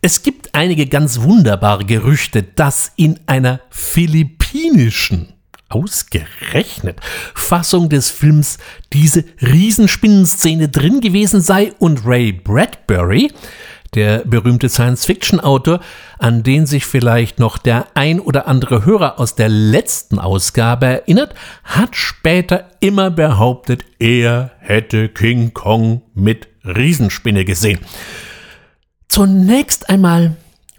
Es 0.00 0.24
gibt 0.24 0.54
einige 0.54 0.86
ganz 0.86 1.20
wunderbare 1.20 1.84
Gerüchte, 1.84 2.42
dass 2.42 2.92
in 2.96 3.20
einer 3.26 3.60
philippinischen 3.70 5.34
ausgerechnet 5.72 7.00
Fassung 7.34 7.88
des 7.88 8.10
Films 8.10 8.58
diese 8.92 9.24
Riesenspinnenszene 9.40 10.68
drin 10.68 11.00
gewesen 11.00 11.40
sei 11.40 11.72
und 11.78 12.04
Ray 12.04 12.32
Bradbury, 12.32 13.32
der 13.94 14.20
berühmte 14.20 14.68
Science-Fiction-Autor, 14.68 15.80
an 16.18 16.42
den 16.42 16.66
sich 16.66 16.86
vielleicht 16.86 17.38
noch 17.38 17.58
der 17.58 17.88
ein 17.94 18.20
oder 18.20 18.48
andere 18.48 18.84
Hörer 18.84 19.18
aus 19.18 19.34
der 19.34 19.48
letzten 19.48 20.18
Ausgabe 20.18 20.86
erinnert, 20.86 21.34
hat 21.64 21.96
später 21.96 22.70
immer 22.80 23.10
behauptet, 23.10 23.84
er 23.98 24.52
hätte 24.60 25.08
King 25.08 25.52
Kong 25.52 26.02
mit 26.14 26.48
Riesenspinne 26.64 27.44
gesehen. 27.44 27.80
Zunächst 29.08 29.90
einmal 29.90 30.36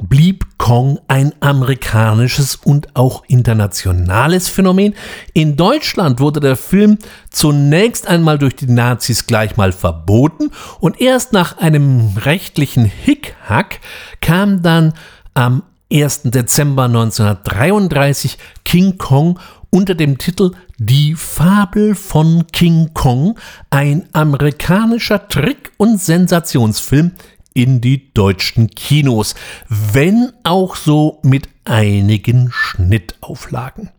blieb 0.08 0.46
Kong 0.58 1.00
ein 1.08 1.34
amerikanisches 1.40 2.56
und 2.56 2.96
auch 2.96 3.24
internationales 3.28 4.50
Phänomen. 4.50 4.96
In 5.34 5.56
Deutschland 5.56 6.20
wurde 6.20 6.40
der 6.40 6.56
Film 6.56 6.98
zunächst 7.30 8.08
einmal 8.08 8.38
durch 8.38 8.56
die 8.56 8.68
Nazis 8.68 9.28
gleich 9.28 9.58
mal 9.58 9.72
verboten 9.72 10.52
und 10.80 11.00
erst 11.00 11.34
nach 11.34 11.58
einem 11.58 12.18
rechtlichen 12.18 12.86
Hickhack 12.86 13.80
kam 14.22 14.62
dann 14.62 14.94
am 15.34 15.64
1. 15.92 16.24
Dezember 16.24 16.86
1933 16.86 18.38
King 18.66 18.98
Kong 18.98 19.40
unter 19.70 19.96
dem 19.96 20.18
Titel 20.20 20.52
Die 20.78 21.16
Fabel 21.16 21.96
von 21.96 22.46
King 22.52 22.92
Kong, 22.94 23.40
ein 23.72 24.08
amerikanischer 24.14 25.28
Trick- 25.28 25.72
und 25.78 26.00
Sensationsfilm 26.00 27.12
in 27.54 27.82
die 27.82 28.14
deutschen 28.14 28.70
Kinos, 28.70 29.36
wenn 29.70 30.32
auch 30.44 30.76
so 30.76 31.20
mit 31.24 31.50
einigen 31.66 32.52
Schnittauflagen. 32.52 33.90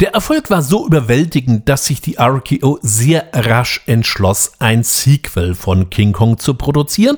Der 0.00 0.12
Erfolg 0.12 0.50
war 0.50 0.62
so 0.62 0.86
überwältigend, 0.86 1.70
dass 1.70 1.86
sich 1.86 2.02
die 2.02 2.18
RKO 2.18 2.78
sehr 2.82 3.30
rasch 3.32 3.80
entschloss, 3.86 4.52
ein 4.58 4.82
Sequel 4.82 5.54
von 5.54 5.88
King 5.88 6.12
Kong 6.12 6.36
zu 6.36 6.52
produzieren 6.52 7.16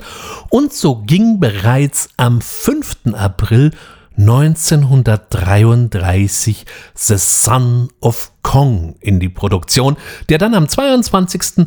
und 0.48 0.72
so 0.72 1.02
ging 1.02 1.40
bereits 1.40 2.10
am 2.16 2.40
5. 2.40 3.14
April 3.14 3.72
1933 4.16 6.66
The 6.94 7.18
Son 7.18 7.88
of 8.00 8.30
Kong 8.42 8.94
in 9.00 9.18
die 9.18 9.28
Produktion, 9.28 9.96
der 10.28 10.38
dann 10.38 10.54
am 10.54 10.68
22. 10.68 11.66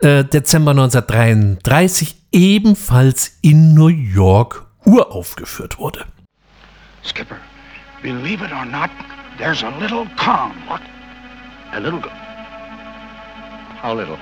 Äh, 0.00 0.24
Dezember 0.24 0.70
1933 0.72 2.16
ebenfalls 2.36 3.38
in 3.40 3.72
New 3.72 3.88
York 3.88 4.66
uraufgeführt 4.84 5.78
wurde. 5.78 6.04
Skipper, 7.02 7.38
believe 8.02 8.44
it 8.44 8.52
or 8.52 8.66
not, 8.66 8.90
there's 9.38 9.62
a 9.62 9.70
little 9.80 10.06
calm. 10.16 10.52
What? 10.68 10.82
A 11.72 11.80
little. 11.80 12.02
How 13.80 13.94
little? 13.94 14.18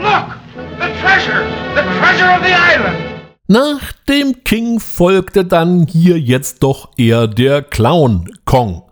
Look! 0.00 0.36
The 0.78 0.92
treasure! 1.00 1.46
The 1.74 1.82
treasure 1.98 2.30
of 2.30 2.42
the 2.44 2.52
island! 2.52 2.96
Nach 3.48 3.92
dem 4.08 4.44
King 4.44 4.80
folgte 4.80 5.44
dann 5.44 5.86
hier 5.86 6.18
jetzt 6.18 6.62
doch 6.62 6.90
eher 6.98 7.26
der 7.26 7.62
Clown 7.62 8.28
Kong. 8.44 8.82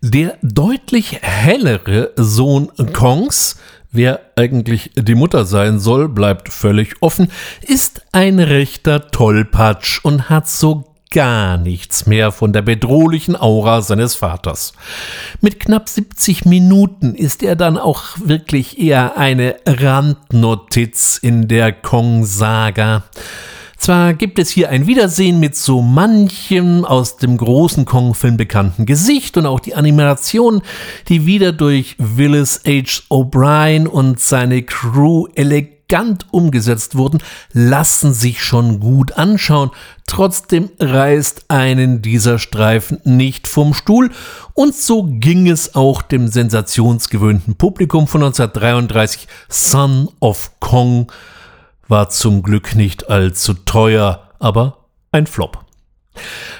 Der 0.00 0.38
deutlich 0.42 1.18
hellere 1.22 2.12
Sohn 2.16 2.70
Kongs, 2.92 3.58
Wer 3.96 4.20
eigentlich 4.36 4.90
die 4.94 5.14
Mutter 5.14 5.46
sein 5.46 5.78
soll, 5.78 6.10
bleibt 6.10 6.50
völlig 6.50 6.96
offen, 7.00 7.32
ist 7.62 8.02
ein 8.12 8.38
rechter 8.38 9.10
Tollpatsch 9.10 10.04
und 10.04 10.28
hat 10.28 10.50
so 10.50 10.84
gar 11.10 11.56
nichts 11.56 12.04
mehr 12.04 12.30
von 12.30 12.52
der 12.52 12.60
bedrohlichen 12.60 13.36
Aura 13.36 13.80
seines 13.80 14.14
Vaters. 14.14 14.74
Mit 15.40 15.60
knapp 15.60 15.88
70 15.88 16.44
Minuten 16.44 17.14
ist 17.14 17.42
er 17.42 17.56
dann 17.56 17.78
auch 17.78 18.04
wirklich 18.22 18.78
eher 18.78 19.16
eine 19.16 19.56
Randnotiz 19.66 21.18
in 21.22 21.48
der 21.48 21.72
Kong-Saga. 21.72 23.04
Zwar 23.76 24.14
gibt 24.14 24.38
es 24.38 24.50
hier 24.50 24.70
ein 24.70 24.86
Wiedersehen 24.86 25.38
mit 25.38 25.54
so 25.54 25.82
manchem 25.82 26.84
aus 26.84 27.18
dem 27.18 27.36
großen 27.36 27.84
Kong-Film 27.84 28.36
bekannten 28.36 28.86
Gesicht 28.86 29.36
und 29.36 29.46
auch 29.46 29.60
die 29.60 29.74
Animation, 29.74 30.62
die 31.08 31.26
wieder 31.26 31.52
durch 31.52 31.94
Willis 31.98 32.62
H. 32.66 33.02
O'Brien 33.10 33.86
und 33.86 34.18
seine 34.18 34.62
Crew 34.62 35.26
elegant 35.34 36.26
umgesetzt 36.32 36.96
wurden, 36.96 37.22
lassen 37.52 38.12
sich 38.12 38.42
schon 38.42 38.80
gut 38.80 39.12
anschauen. 39.12 39.70
Trotzdem 40.06 40.70
reißt 40.80 41.44
einen 41.48 42.00
dieser 42.00 42.38
Streifen 42.38 43.00
nicht 43.04 43.46
vom 43.46 43.74
Stuhl 43.74 44.10
und 44.54 44.74
so 44.74 45.06
ging 45.06 45.48
es 45.48 45.74
auch 45.74 46.00
dem 46.02 46.28
sensationsgewöhnten 46.28 47.56
Publikum 47.56 48.08
von 48.08 48.22
1933 48.22 49.28
Son 49.48 50.08
of 50.18 50.50
Kong 50.60 51.12
war 51.88 52.08
zum 52.08 52.42
Glück 52.42 52.74
nicht 52.74 53.10
allzu 53.10 53.54
teuer, 53.54 54.30
aber 54.38 54.86
ein 55.12 55.26
Flop. 55.26 55.66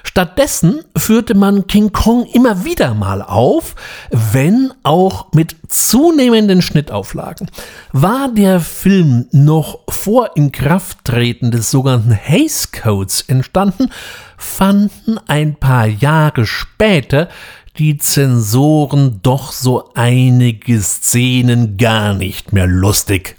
Stattdessen 0.02 0.80
führte 0.96 1.34
man 1.34 1.66
King 1.66 1.92
Kong 1.92 2.26
immer 2.32 2.64
wieder 2.64 2.94
mal 2.94 3.22
auf, 3.22 3.74
wenn 4.10 4.72
auch 4.82 5.32
mit 5.32 5.56
zunehmenden 5.68 6.62
Schnittauflagen. 6.62 7.50
War 7.92 8.32
der 8.32 8.60
Film 8.60 9.26
noch 9.32 9.80
vor 9.88 10.36
Inkrafttreten 10.36 11.50
des 11.50 11.70
sogenannten 11.70 12.12
Hays 12.12 12.72
Codes 12.72 13.22
entstanden, 13.22 13.90
fanden 14.36 15.18
ein 15.26 15.56
paar 15.56 15.86
Jahre 15.86 16.46
später 16.46 17.28
die 17.78 17.98
Zensoren 17.98 19.20
doch 19.22 19.52
so 19.52 19.90
einige 19.94 20.80
Szenen 20.80 21.76
gar 21.76 22.14
nicht 22.14 22.52
mehr 22.54 22.66
lustig. 22.66 23.36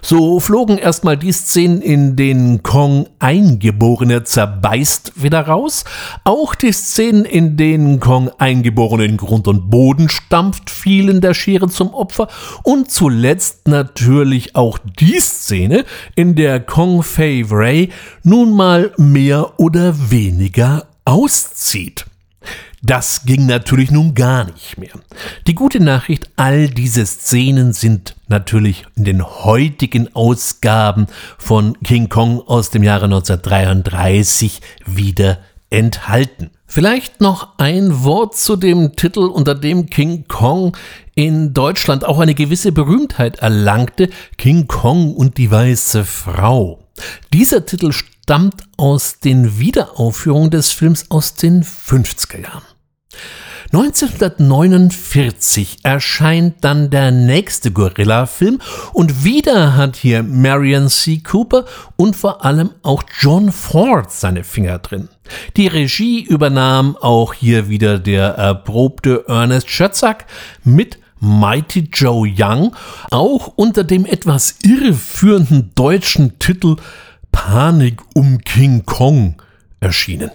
So 0.00 0.40
flogen 0.40 0.78
erstmal 0.78 1.16
die 1.16 1.32
Szenen, 1.32 1.82
in 1.82 2.16
denen 2.16 2.62
Kong 2.62 3.06
Eingeborene 3.18 4.24
zerbeißt, 4.24 5.22
wieder 5.22 5.46
raus. 5.46 5.84
Auch 6.24 6.54
die 6.54 6.72
Szenen, 6.72 7.24
in 7.24 7.56
denen 7.56 8.00
Kong 8.00 8.30
Eingeborene 8.38 9.04
in 9.04 9.16
Grund 9.16 9.46
und 9.48 9.70
Boden 9.70 10.08
stampft, 10.08 10.70
fielen 10.70 11.20
der 11.20 11.34
Schere 11.34 11.68
zum 11.68 11.94
Opfer. 11.94 12.28
Und 12.62 12.90
zuletzt 12.90 13.68
natürlich 13.68 14.56
auch 14.56 14.78
die 15.00 15.20
Szene, 15.20 15.84
in 16.14 16.34
der 16.34 16.60
Kong 16.60 17.02
Fei 17.02 17.44
Ray 17.48 17.90
nun 18.22 18.52
mal 18.52 18.92
mehr 18.96 19.58
oder 19.60 19.94
weniger 20.10 20.86
auszieht. 21.04 22.06
Das 22.84 23.24
ging 23.24 23.46
natürlich 23.46 23.92
nun 23.92 24.12
gar 24.14 24.44
nicht 24.44 24.76
mehr. 24.76 24.90
Die 25.46 25.54
gute 25.54 25.78
Nachricht, 25.78 26.30
all 26.34 26.68
diese 26.68 27.06
Szenen 27.06 27.72
sind 27.72 28.16
natürlich 28.26 28.84
in 28.96 29.04
den 29.04 29.24
heutigen 29.24 30.12
Ausgaben 30.16 31.06
von 31.38 31.80
King 31.84 32.08
Kong 32.08 32.40
aus 32.40 32.70
dem 32.70 32.82
Jahre 32.82 33.04
1933 33.04 34.60
wieder 34.84 35.38
enthalten. 35.70 36.50
Vielleicht 36.66 37.20
noch 37.20 37.58
ein 37.58 38.02
Wort 38.02 38.36
zu 38.36 38.56
dem 38.56 38.96
Titel, 38.96 39.26
unter 39.26 39.54
dem 39.54 39.86
King 39.86 40.24
Kong 40.26 40.76
in 41.14 41.54
Deutschland 41.54 42.04
auch 42.04 42.18
eine 42.18 42.34
gewisse 42.34 42.72
Berühmtheit 42.72 43.38
erlangte, 43.38 44.10
King 44.38 44.66
Kong 44.66 45.14
und 45.14 45.38
die 45.38 45.50
weiße 45.50 46.04
Frau. 46.04 46.82
Dieser 47.32 47.64
Titel 47.64 47.92
stammt 47.92 48.64
aus 48.76 49.20
den 49.20 49.58
Wiederaufführungen 49.58 50.50
des 50.50 50.72
Films 50.72 51.10
aus 51.10 51.34
den 51.34 51.62
50er 51.62 52.40
Jahren. 52.40 52.71
1949 53.74 55.78
erscheint 55.82 56.56
dann 56.60 56.90
der 56.90 57.10
nächste 57.10 57.70
Gorilla-Film 57.70 58.60
und 58.92 59.24
wieder 59.24 59.74
hat 59.74 59.96
hier 59.96 60.22
Marion 60.22 60.90
C. 60.90 61.20
Cooper 61.20 61.64
und 61.96 62.14
vor 62.14 62.44
allem 62.44 62.72
auch 62.82 63.02
John 63.18 63.50
Ford 63.50 64.12
seine 64.12 64.44
Finger 64.44 64.78
drin. 64.78 65.08
Die 65.56 65.68
Regie 65.68 66.22
übernahm 66.22 66.98
auch 67.00 67.32
hier 67.32 67.70
wieder 67.70 67.98
der 67.98 68.34
erprobte 68.34 69.24
Ernest 69.26 69.70
Schötzak 69.70 70.26
mit 70.64 70.98
Mighty 71.18 71.88
Joe 71.90 72.28
Young, 72.28 72.76
auch 73.10 73.54
unter 73.56 73.84
dem 73.84 74.04
etwas 74.04 74.56
irreführenden 74.62 75.70
deutschen 75.74 76.38
Titel 76.38 76.76
Panik 77.30 78.02
um 78.12 78.36
King 78.40 78.84
Kong 78.84 79.40
erschienen. 79.80 80.30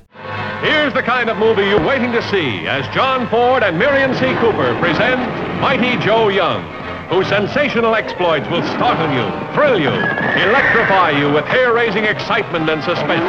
Here's 0.62 0.94
the 0.94 1.04
kind 1.04 1.30
of 1.30 1.38
movie 1.38 1.64
you're 1.64 1.86
waiting 1.86 2.12
to 2.12 2.22
see 2.30 2.68
as 2.68 2.88
John 2.94 3.30
Ford 3.30 3.64
and 3.64 3.78
Miriam 3.78 4.14
C. 4.16 4.34
Cooper 4.42 4.78
present 4.80 5.22
Mighty 5.62 5.98
Joe 6.04 6.30
Young, 6.30 6.64
whose 7.10 7.28
sensational 7.28 7.96
exploits 7.96 8.50
will 8.50 8.64
startle 8.76 9.08
you, 9.14 9.26
thrill 9.54 9.80
you, 9.80 9.90
electrify 9.90 11.12
you 11.12 11.32
with 11.32 11.46
hair-raising 11.46 12.06
excitement 12.06 12.70
and 12.70 12.84
suspense. 12.84 13.24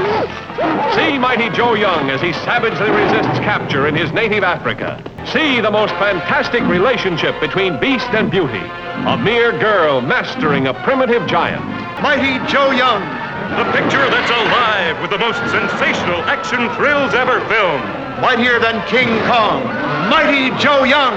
See 0.97 1.19
Mighty 1.19 1.51
Joe 1.51 1.75
Young 1.75 2.11
as 2.11 2.21
he 2.21 2.33
savagely 2.33 2.91
resists 2.91 3.39
capture 3.41 3.87
in 3.87 3.95
his 3.95 4.11
native 4.13 4.43
Africa. 4.43 5.03
See 5.33 5.61
the 5.61 5.71
most 5.71 5.93
fantastic 5.95 6.63
relationship 6.63 7.39
between 7.41 7.79
beast 7.79 8.09
and 8.11 8.31
beauty, 8.31 8.65
a 9.07 9.17
mere 9.17 9.53
girl 9.53 10.01
mastering 10.01 10.67
a 10.67 10.75
primitive 10.83 11.27
giant. 11.29 11.65
Mighty 12.03 12.45
Joe 12.51 12.71
Young. 12.71 13.28
The 13.57 13.65
picture 13.73 14.11
that's 14.11 14.31
alive 14.31 15.01
with 15.01 15.11
the 15.11 15.19
most 15.19 15.39
sensational 15.51 16.21
action 16.25 16.69
thrills 16.77 17.15
ever 17.15 17.41
filmed. 17.49 17.85
Mightier 18.21 18.61
than 18.61 18.87
King 18.87 19.09
Kong. 19.25 19.65
Mighty 20.11 20.51
Joe 20.63 20.87
Young. 20.87 21.17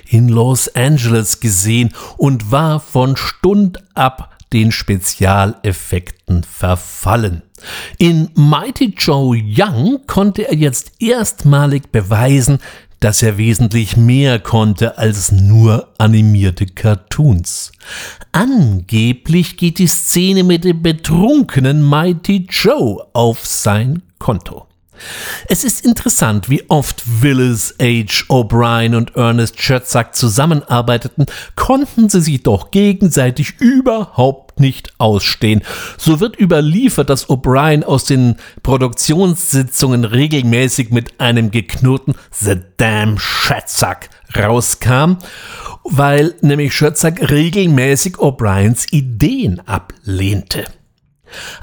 in 0.09 0.29
Los 0.29 0.73
Angeles 0.73 1.39
gesehen 1.39 1.93
und 2.17 2.51
war 2.51 2.79
von 2.79 3.15
Stund 3.15 3.77
ab 3.93 4.36
den 4.53 4.71
Spezialeffekten 4.71 6.43
verfallen. 6.43 7.41
In 7.97 8.29
Mighty 8.35 8.93
Joe 8.97 9.37
Young 9.37 10.05
konnte 10.07 10.47
er 10.47 10.55
jetzt 10.55 10.91
erstmalig 10.99 11.91
beweisen, 11.91 12.59
dass 12.99 13.21
er 13.21 13.37
wesentlich 13.37 13.95
mehr 13.95 14.39
konnte 14.39 14.97
als 14.97 15.31
nur 15.31 15.93
animierte 15.97 16.65
Cartoons. 16.65 17.71
Angeblich 18.31 19.57
geht 19.57 19.77
die 19.77 19.87
Szene 19.87 20.43
mit 20.43 20.63
dem 20.63 20.81
betrunkenen 20.81 21.87
Mighty 21.87 22.47
Joe 22.49 23.05
auf 23.13 23.45
sein 23.45 24.01
Konto. 24.17 24.67
Es 25.47 25.63
ist 25.63 25.85
interessant, 25.85 26.49
wie 26.49 26.63
oft 26.69 27.03
Willis 27.21 27.75
H. 27.81 28.25
O'Brien 28.29 28.95
und 28.95 29.15
Ernest 29.15 29.61
Schertzak 29.61 30.15
zusammenarbeiteten, 30.15 31.25
konnten 31.55 32.09
sie 32.09 32.21
sich 32.21 32.43
doch 32.43 32.71
gegenseitig 32.71 33.59
überhaupt 33.59 34.59
nicht 34.59 34.93
ausstehen. 34.97 35.61
So 35.97 36.19
wird 36.19 36.39
überliefert, 36.39 37.09
dass 37.09 37.29
O'Brien 37.29 37.83
aus 37.83 38.05
den 38.05 38.37
Produktionssitzungen 38.63 40.03
regelmäßig 40.03 40.89
mit 40.89 41.19
einem 41.19 41.51
geknurrten 41.51 42.15
The 42.31 42.55
Damn 42.77 43.17
Schertzak 43.19 44.09
rauskam, 44.35 45.17
weil 45.83 46.35
nämlich 46.41 46.73
Schertzak 46.73 47.29
regelmäßig 47.29 48.15
O'Briens 48.15 48.91
Ideen 48.91 49.61
ablehnte. 49.65 50.65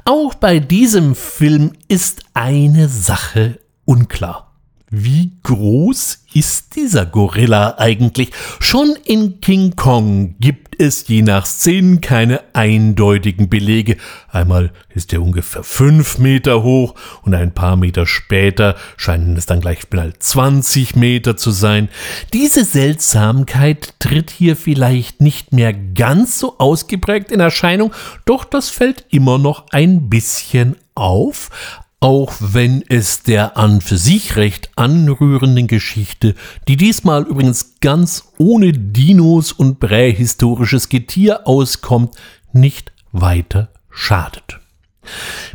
Auch 0.04 0.34
bei 0.34 0.58
diesem 0.58 1.14
Film 1.14 1.72
ist 1.88 2.22
eine 2.34 2.88
Sache 2.88 3.60
unklar. 3.84 4.53
Wie 4.90 5.32
groß 5.42 6.24
ist 6.34 6.76
dieser 6.76 7.06
Gorilla 7.06 7.76
eigentlich? 7.78 8.30
Schon 8.60 8.94
in 9.04 9.40
King 9.40 9.74
Kong 9.76 10.36
gibt 10.38 10.80
es 10.80 11.08
je 11.08 11.22
nach 11.22 11.46
Szenen 11.46 12.00
keine 12.00 12.42
eindeutigen 12.52 13.48
Belege. 13.48 13.96
Einmal 14.30 14.72
ist 14.94 15.12
er 15.12 15.22
ungefähr 15.22 15.62
fünf 15.62 16.18
Meter 16.18 16.62
hoch 16.62 16.94
und 17.22 17.34
ein 17.34 17.54
paar 17.54 17.76
Meter 17.76 18.06
später 18.06 18.76
scheinen 18.96 19.36
es 19.36 19.46
dann 19.46 19.60
gleich 19.60 19.80
mal 19.92 20.12
20 20.18 20.96
Meter 20.96 21.36
zu 21.36 21.50
sein. 21.50 21.88
Diese 22.32 22.64
Seltsamkeit 22.64 23.94
tritt 23.98 24.30
hier 24.30 24.54
vielleicht 24.54 25.20
nicht 25.20 25.52
mehr 25.52 25.72
ganz 25.72 26.38
so 26.38 26.58
ausgeprägt 26.58 27.30
in 27.30 27.40
Erscheinung, 27.40 27.92
doch 28.26 28.44
das 28.44 28.68
fällt 28.68 29.06
immer 29.10 29.38
noch 29.38 29.66
ein 29.70 30.08
bisschen 30.08 30.76
auf, 30.94 31.50
auch 32.00 32.34
wenn 32.40 32.82
es 32.88 33.22
der 33.22 33.56
an 33.56 33.80
für 33.80 33.96
sich 33.96 34.36
recht 34.36 34.70
anrührenden 34.76 35.66
Geschichte, 35.66 36.34
die 36.68 36.76
diesmal 36.76 37.22
übrigens 37.22 37.76
ganz 37.80 38.32
ohne 38.38 38.72
Dinos 38.72 39.52
und 39.52 39.80
prähistorisches 39.80 40.88
Getier 40.88 41.46
auskommt, 41.46 42.14
nicht 42.52 42.92
weiter 43.12 43.70
schadet. 43.90 44.63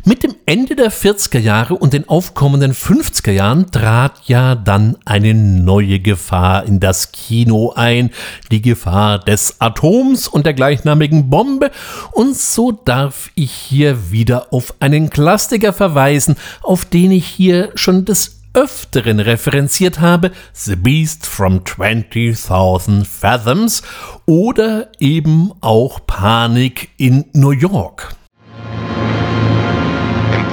Mit 0.04 0.22
dem 0.22 0.34
Ende 0.46 0.76
der 0.76 0.90
40er 0.90 1.38
Jahre 1.38 1.74
und 1.74 1.92
den 1.92 2.08
aufkommenden 2.08 2.72
50er 2.72 3.32
Jahren 3.32 3.70
trat 3.70 4.22
ja 4.26 4.54
dann 4.54 4.96
eine 5.04 5.34
neue 5.34 6.00
Gefahr 6.00 6.64
in 6.64 6.80
das 6.80 7.12
Kino 7.12 7.72
ein, 7.74 8.10
die 8.50 8.62
Gefahr 8.62 9.18
des 9.18 9.60
Atoms 9.60 10.28
und 10.28 10.46
der 10.46 10.54
gleichnamigen 10.54 11.30
Bombe, 11.30 11.70
und 12.12 12.36
so 12.36 12.72
darf 12.72 13.30
ich 13.34 13.52
hier 13.52 14.10
wieder 14.10 14.52
auf 14.52 14.74
einen 14.80 15.10
Klassiker 15.10 15.72
verweisen, 15.72 16.36
auf 16.62 16.84
den 16.84 17.12
ich 17.12 17.26
hier 17.26 17.70
schon 17.74 18.04
des 18.04 18.40
Öfteren 18.52 19.20
referenziert 19.20 20.00
habe, 20.00 20.32
The 20.52 20.74
Beast 20.74 21.24
from 21.24 21.64
20,000 21.64 23.06
Fathoms 23.06 23.82
oder 24.26 24.90
eben 24.98 25.52
auch 25.60 26.04
Panik 26.04 26.90
in 26.96 27.26
New 27.32 27.52
York. 27.52 28.16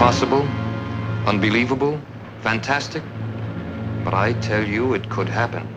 Impossible, 0.07 0.47
unbelievable, 1.25 1.99
fantastic. 2.39 3.03
But 4.05 4.13
I 4.13 4.31
tell 4.31 4.63
you, 4.65 4.93
it 4.93 5.09
could 5.09 5.27
happen. 5.27 5.67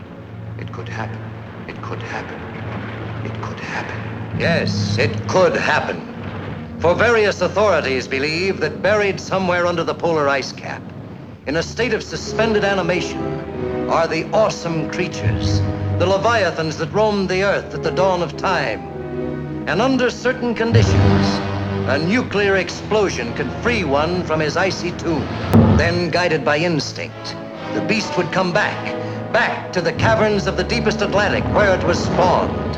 It 0.57 0.71
could 0.71 0.87
happen. 0.87 1.19
It 1.67 1.81
could 1.81 2.01
happen. 2.01 2.39
It 3.25 3.41
could 3.41 3.59
happen. 3.59 4.39
Yes, 4.39 4.97
it 4.97 5.27
could 5.27 5.53
happen. 5.57 5.99
For 6.79 6.95
various 6.95 7.41
authorities 7.41 8.07
believe 8.07 8.61
that 8.61 8.81
buried 8.81 9.19
somewhere 9.19 9.65
under 9.67 9.83
the 9.83 9.93
polar 9.93 10.29
ice 10.29 10.53
cap, 10.53 10.81
in 11.45 11.57
a 11.57 11.61
state 11.61 11.93
of 11.93 12.01
suspended 12.01 12.63
animation, 12.63 13.19
are 13.89 14.07
the 14.07 14.23
awesome 14.31 14.89
creatures, 14.91 15.59
the 15.99 16.07
leviathans 16.07 16.77
that 16.77 16.93
roamed 16.93 17.27
the 17.27 17.43
earth 17.43 17.75
at 17.75 17.83
the 17.83 17.91
dawn 17.91 18.21
of 18.21 18.37
time. 18.37 18.79
And 19.67 19.81
under 19.81 20.09
certain 20.09 20.55
conditions, 20.55 21.60
a 21.87 21.97
nuclear 21.97 22.57
explosion 22.57 23.33
could 23.33 23.51
free 23.63 23.83
one 23.83 24.23
from 24.23 24.39
his 24.39 24.55
icy 24.55 24.91
tomb. 24.91 25.25
Then, 25.77 26.09
guided 26.09 26.45
by 26.45 26.57
instinct, 26.57 27.35
the 27.73 27.81
beast 27.81 28.15
would 28.17 28.31
come 28.31 28.53
back, 28.53 28.77
back 29.33 29.73
to 29.73 29.81
the 29.81 29.93
caverns 29.93 30.47
of 30.47 30.57
the 30.57 30.63
deepest 30.63 31.01
Atlantic 31.01 31.43
where 31.55 31.77
it 31.77 31.83
was 31.85 32.03
spawned. 32.03 32.75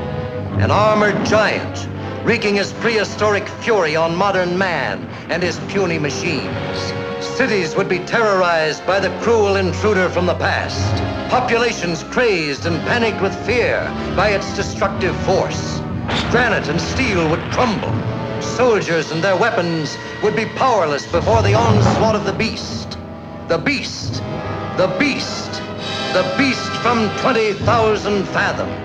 An 0.61 0.71
armored 0.71 1.25
giant, 1.25 1.87
wreaking 2.25 2.55
his 2.55 2.71
prehistoric 2.73 3.47
fury 3.47 3.95
on 3.95 4.15
modern 4.15 4.57
man 4.57 5.05
and 5.29 5.43
his 5.43 5.59
puny 5.67 5.99
machines. 5.99 6.93
Cities 7.19 7.75
would 7.75 7.89
be 7.89 7.99
terrorized 7.99 8.85
by 8.85 8.99
the 8.99 9.15
cruel 9.19 9.57
intruder 9.57 10.09
from 10.09 10.25
the 10.25 10.35
past. 10.35 11.01
Populations 11.29 12.03
crazed 12.03 12.65
and 12.65 12.79
panicked 12.87 13.21
with 13.21 13.35
fear 13.45 13.83
by 14.15 14.29
its 14.29 14.55
destructive 14.55 15.15
force. 15.23 15.79
Granite 16.31 16.69
and 16.69 16.79
steel 16.79 17.29
would 17.29 17.41
crumble. 17.51 18.22
Soldiers 18.43 19.11
and 19.11 19.23
their 19.23 19.35
weapons 19.35 19.97
would 20.21 20.35
be 20.35 20.45
powerless 20.45 21.07
before 21.07 21.41
the 21.41 21.55
onslaught 21.55 22.15
of 22.15 22.25
the 22.25 22.33
beast. 22.33 22.97
The 23.47 23.57
beast. 23.57 24.21
The 24.77 24.93
beast. 24.99 25.61
The 26.13 26.23
beast 26.37 26.71
from 26.83 27.09
20,000 27.21 28.25
fathoms. 28.27 28.83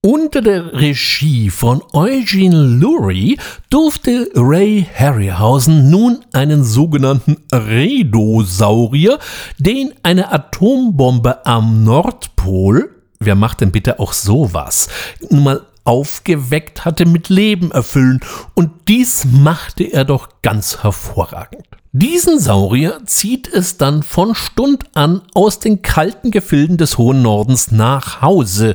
Unter 0.00 0.42
der 0.42 0.72
Regie 0.74 1.50
von 1.50 1.82
Eugene 1.92 2.62
Lurie 2.62 3.36
durfte 3.68 4.30
Ray 4.34 4.86
Harryhausen 4.94 5.90
nun 5.90 6.24
einen 6.32 6.62
sogenannten 6.62 7.38
Redosaurier, 7.52 9.18
den 9.58 9.92
eine 10.04 10.30
Atombombe 10.30 11.44
am 11.44 11.82
Nordpol, 11.82 12.94
wer 13.18 13.34
macht 13.34 13.60
denn 13.60 13.72
bitte 13.72 13.98
auch 13.98 14.12
sowas, 14.12 14.88
nun 15.30 15.42
mal 15.42 15.66
aufgeweckt 15.88 16.84
hatte, 16.84 17.06
mit 17.06 17.30
Leben 17.30 17.72
erfüllen. 17.72 18.20
Und 18.54 18.70
dies 18.88 19.24
machte 19.24 19.84
er 19.84 20.04
doch 20.04 20.28
ganz 20.42 20.82
hervorragend. 20.82 21.64
Diesen 21.92 22.38
Saurier 22.38 23.00
zieht 23.06 23.48
es 23.48 23.78
dann 23.78 24.02
von 24.02 24.34
Stund 24.34 24.84
an 24.92 25.22
aus 25.32 25.58
den 25.58 25.80
kalten 25.80 26.30
Gefilden 26.30 26.76
des 26.76 26.98
hohen 26.98 27.22
Nordens 27.22 27.70
nach 27.72 28.20
Hause. 28.20 28.74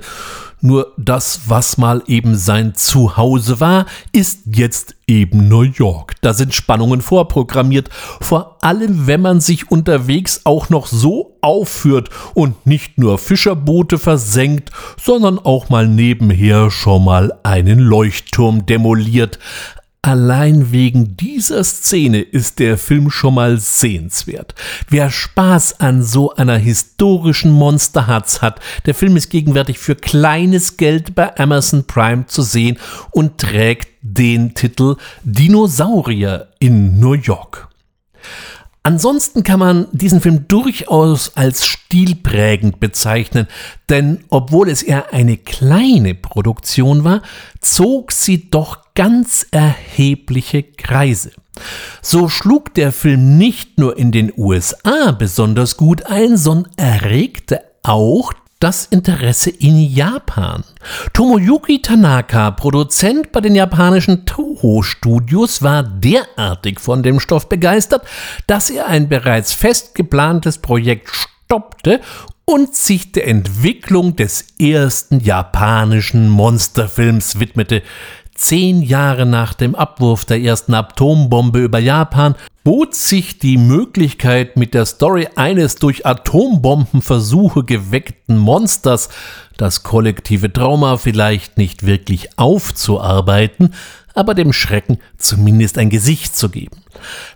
Nur 0.66 0.94
das, 0.96 1.42
was 1.48 1.78
mal 1.78 2.04
eben 2.08 2.38
sein 2.38 2.74
Zuhause 2.74 3.60
war, 3.60 3.86
ist 4.14 4.44
jetzt 4.46 4.96
eben 5.08 5.50
New 5.50 5.64
York. 5.64 6.16
Da 6.22 6.34
sind 6.34 6.54
Spannungen 6.54 7.02
vorprogrammiert, 7.02 7.90
vor 8.22 8.60
allem 8.62 9.06
wenn 9.06 9.20
man 9.20 9.42
sich 9.42 9.70
unterwegs 9.70 10.40
auch 10.46 10.70
noch 10.70 10.88
so 10.88 11.38
aufführt 11.42 12.10
und 12.34 12.66
nicht 12.66 12.98
nur 12.98 13.18
Fischerboote 13.18 14.00
versenkt, 14.00 14.72
sondern 14.98 15.38
auch 15.38 15.68
mal 15.68 15.86
nebenher 15.86 16.72
schon 16.72 17.04
mal 17.04 17.34
einen 17.44 17.80
Leuchtturm 17.80 18.66
demoliert. 18.66 19.40
Allein 20.06 20.74
wegen 20.74 21.16
dieser 21.16 21.64
Szene 21.64 22.20
ist 22.20 22.60
der 22.60 22.78
Film 22.78 23.10
schon 23.10 23.36
mal 23.36 23.58
sehenswert. 23.58 24.54
Wer 24.90 25.10
Spaß 25.10 25.80
an 25.80 26.04
so 26.04 26.34
einer 26.34 26.58
historischen 26.58 27.52
Monsterhatz 27.52 28.42
hat, 28.42 28.60
der 28.86 28.96
Film 28.96 29.16
ist 29.16 29.30
gegenwärtig 29.30 29.80
für 29.80 29.96
kleines 29.96 30.76
Geld 30.76 31.16
bei 31.16 31.34
Amazon 31.40 31.86
Prime 31.86 32.26
zu 32.26 32.42
sehen 32.42 32.78
und 33.12 33.38
trägt 33.38 33.88
den 34.02 34.54
Titel 34.54 34.98
Dinosaurier 35.24 36.50
in 36.60 37.00
New 37.00 37.14
York. 37.14 37.70
Ansonsten 38.86 39.44
kann 39.44 39.60
man 39.60 39.88
diesen 39.94 40.20
Film 40.20 40.46
durchaus 40.50 41.38
als 41.38 41.66
stilprägend 41.66 42.82
bezeichnen, 42.82 43.48
denn 43.88 44.26
obwohl 44.28 44.70
es 44.70 44.84
eher 44.84 45.14
eine 45.14 45.38
kleine 45.38 46.16
Produktion 46.16 47.06
war, 47.06 47.22
zog 47.62 48.12
sie 48.12 48.50
doch 48.50 48.94
ganz 48.94 49.48
erhebliche 49.52 50.64
Kreise. 50.64 51.32
So 52.02 52.28
schlug 52.28 52.74
der 52.74 52.92
Film 52.92 53.38
nicht 53.38 53.78
nur 53.78 53.98
in 53.98 54.12
den 54.12 54.34
USA 54.36 55.12
besonders 55.12 55.78
gut 55.78 56.06
ein, 56.08 56.36
sondern 56.36 56.74
erregte 56.76 57.62
auch 57.84 58.34
das 58.64 58.86
Interesse 58.86 59.50
in 59.50 59.78
Japan. 59.78 60.64
Tomoyuki 61.12 61.82
Tanaka, 61.82 62.52
Produzent 62.52 63.34
bei 63.34 63.42
den 63.42 63.56
japanischen 63.56 64.26
Toho 64.26 64.84
Studios, 64.84 65.62
war 65.62 65.84
derartig 65.84 66.80
von 66.80 67.04
dem 67.04 67.20
Stoff 67.20 67.50
begeistert, 67.50 68.08
dass 68.48 68.70
er 68.70 68.88
ein 68.88 69.10
bereits 69.10 69.52
fest 69.52 69.96
geplantes 69.96 70.60
Projekt 70.60 71.10
stoppte 71.10 72.00
und 72.46 72.74
sich 72.74 73.12
der 73.12 73.28
Entwicklung 73.28 74.16
des 74.16 74.46
ersten 74.58 75.20
japanischen 75.20 76.30
Monsterfilms 76.30 77.42
widmete. 77.42 77.82
Zehn 78.44 78.82
Jahre 78.82 79.26
nach 79.26 79.54
dem 79.54 79.74
Abwurf 79.74 80.26
der 80.26 80.42
ersten 80.42 80.74
Atombombe 80.74 81.60
über 81.60 81.80
Japan 81.80 82.36
bot 82.66 82.94
sich 82.94 83.40
die 83.40 83.56
Möglichkeit, 83.56 84.58
mit 84.58 84.74
der 84.74 84.86
Story 84.86 85.30
eines 85.38 85.76
durch 85.76 86.06
Atombombenversuche 86.06 87.64
geweckten 87.64 88.38
Monsters 88.38 89.08
das 89.56 89.84
kollektive 89.84 90.52
Trauma 90.52 90.98
vielleicht 90.98 91.58
nicht 91.58 91.86
wirklich 91.86 92.38
aufzuarbeiten, 92.38 93.74
aber 94.14 94.34
dem 94.34 94.52
Schrecken 94.52 94.98
zumindest 95.18 95.78
ein 95.78 95.90
Gesicht 95.90 96.36
zu 96.36 96.50
geben. 96.50 96.84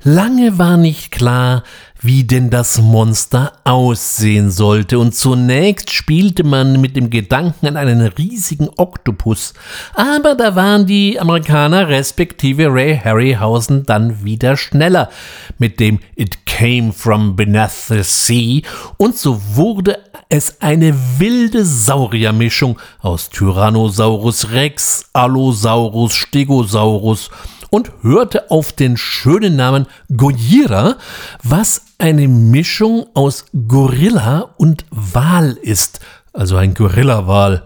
Lange 0.04 0.58
war 0.58 0.76
nicht 0.76 1.12
klar, 1.12 1.63
wie 2.01 2.23
denn 2.23 2.49
das 2.49 2.81
Monster 2.81 3.53
aussehen 3.63 4.51
sollte, 4.51 4.99
und 4.99 5.15
zunächst 5.15 5.91
spielte 5.91 6.43
man 6.43 6.79
mit 6.81 6.95
dem 6.95 7.10
Gedanken 7.10 7.67
an 7.67 7.77
einen 7.77 8.01
riesigen 8.01 8.69
Oktopus, 8.77 9.53
aber 9.93 10.36
da 10.36 10.55
waren 10.55 10.86
die 10.86 11.19
Amerikaner 11.19 11.88
respektive 11.88 12.73
Ray 12.73 12.99
Harryhausen 13.03 13.86
dann 13.86 14.23
wieder 14.23 14.57
schneller 14.57 15.10
mit 15.57 15.79
dem 15.79 15.99
It 16.15 16.45
Came 16.45 16.91
from 16.91 17.36
Beneath 17.36 17.88
the 17.88 18.03
Sea, 18.03 18.62
und 18.97 19.17
so 19.17 19.41
wurde 19.53 19.99
es 20.29 20.62
eine 20.62 20.93
wilde 21.19 21.63
Sauriermischung 21.63 22.79
aus 23.01 23.29
Tyrannosaurus 23.29 24.51
Rex, 24.51 25.10
Allosaurus, 25.13 26.13
Stegosaurus 26.13 27.29
und 27.69 27.91
hörte 28.01 28.51
auf 28.51 28.71
den 28.73 28.97
schönen 28.97 29.56
Namen 29.56 29.88
Gojira, 30.15 30.97
was 31.43 31.84
eine 31.97 32.27
Mischung 32.27 33.08
aus 33.13 33.45
Gorilla 33.67 34.49
und 34.58 34.86
Wal 34.91 35.58
ist, 35.62 35.99
also 36.34 36.58
ein 36.58 36.73
Gorilla-Wal. 36.73 37.63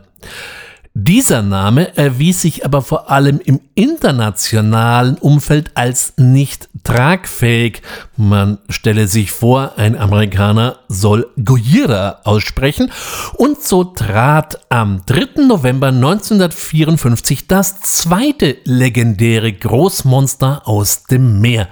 Dieser 0.93 1.41
Name 1.41 1.95
erwies 1.97 2.41
sich 2.41 2.65
aber 2.65 2.81
vor 2.81 3.09
allem 3.09 3.39
im 3.39 3.61
internationalen 3.75 5.17
Umfeld 5.17 5.71
als 5.75 6.13
nicht 6.17 6.67
tragfähig. 6.83 7.81
Man 8.17 8.57
stelle 8.67 9.07
sich 9.07 9.31
vor, 9.31 9.77
ein 9.77 9.97
Amerikaner 9.97 10.79
soll 10.89 11.27
Gojira 11.41 12.19
aussprechen 12.25 12.91
und 13.35 13.61
so 13.61 13.85
trat 13.85 14.59
am 14.67 15.03
3. 15.05 15.45
November 15.47 15.87
1954 15.87 17.47
das 17.47 17.79
zweite 17.79 18.57
legendäre 18.65 19.53
Großmonster 19.53 20.67
aus 20.67 21.03
dem 21.05 21.39
Meer, 21.39 21.69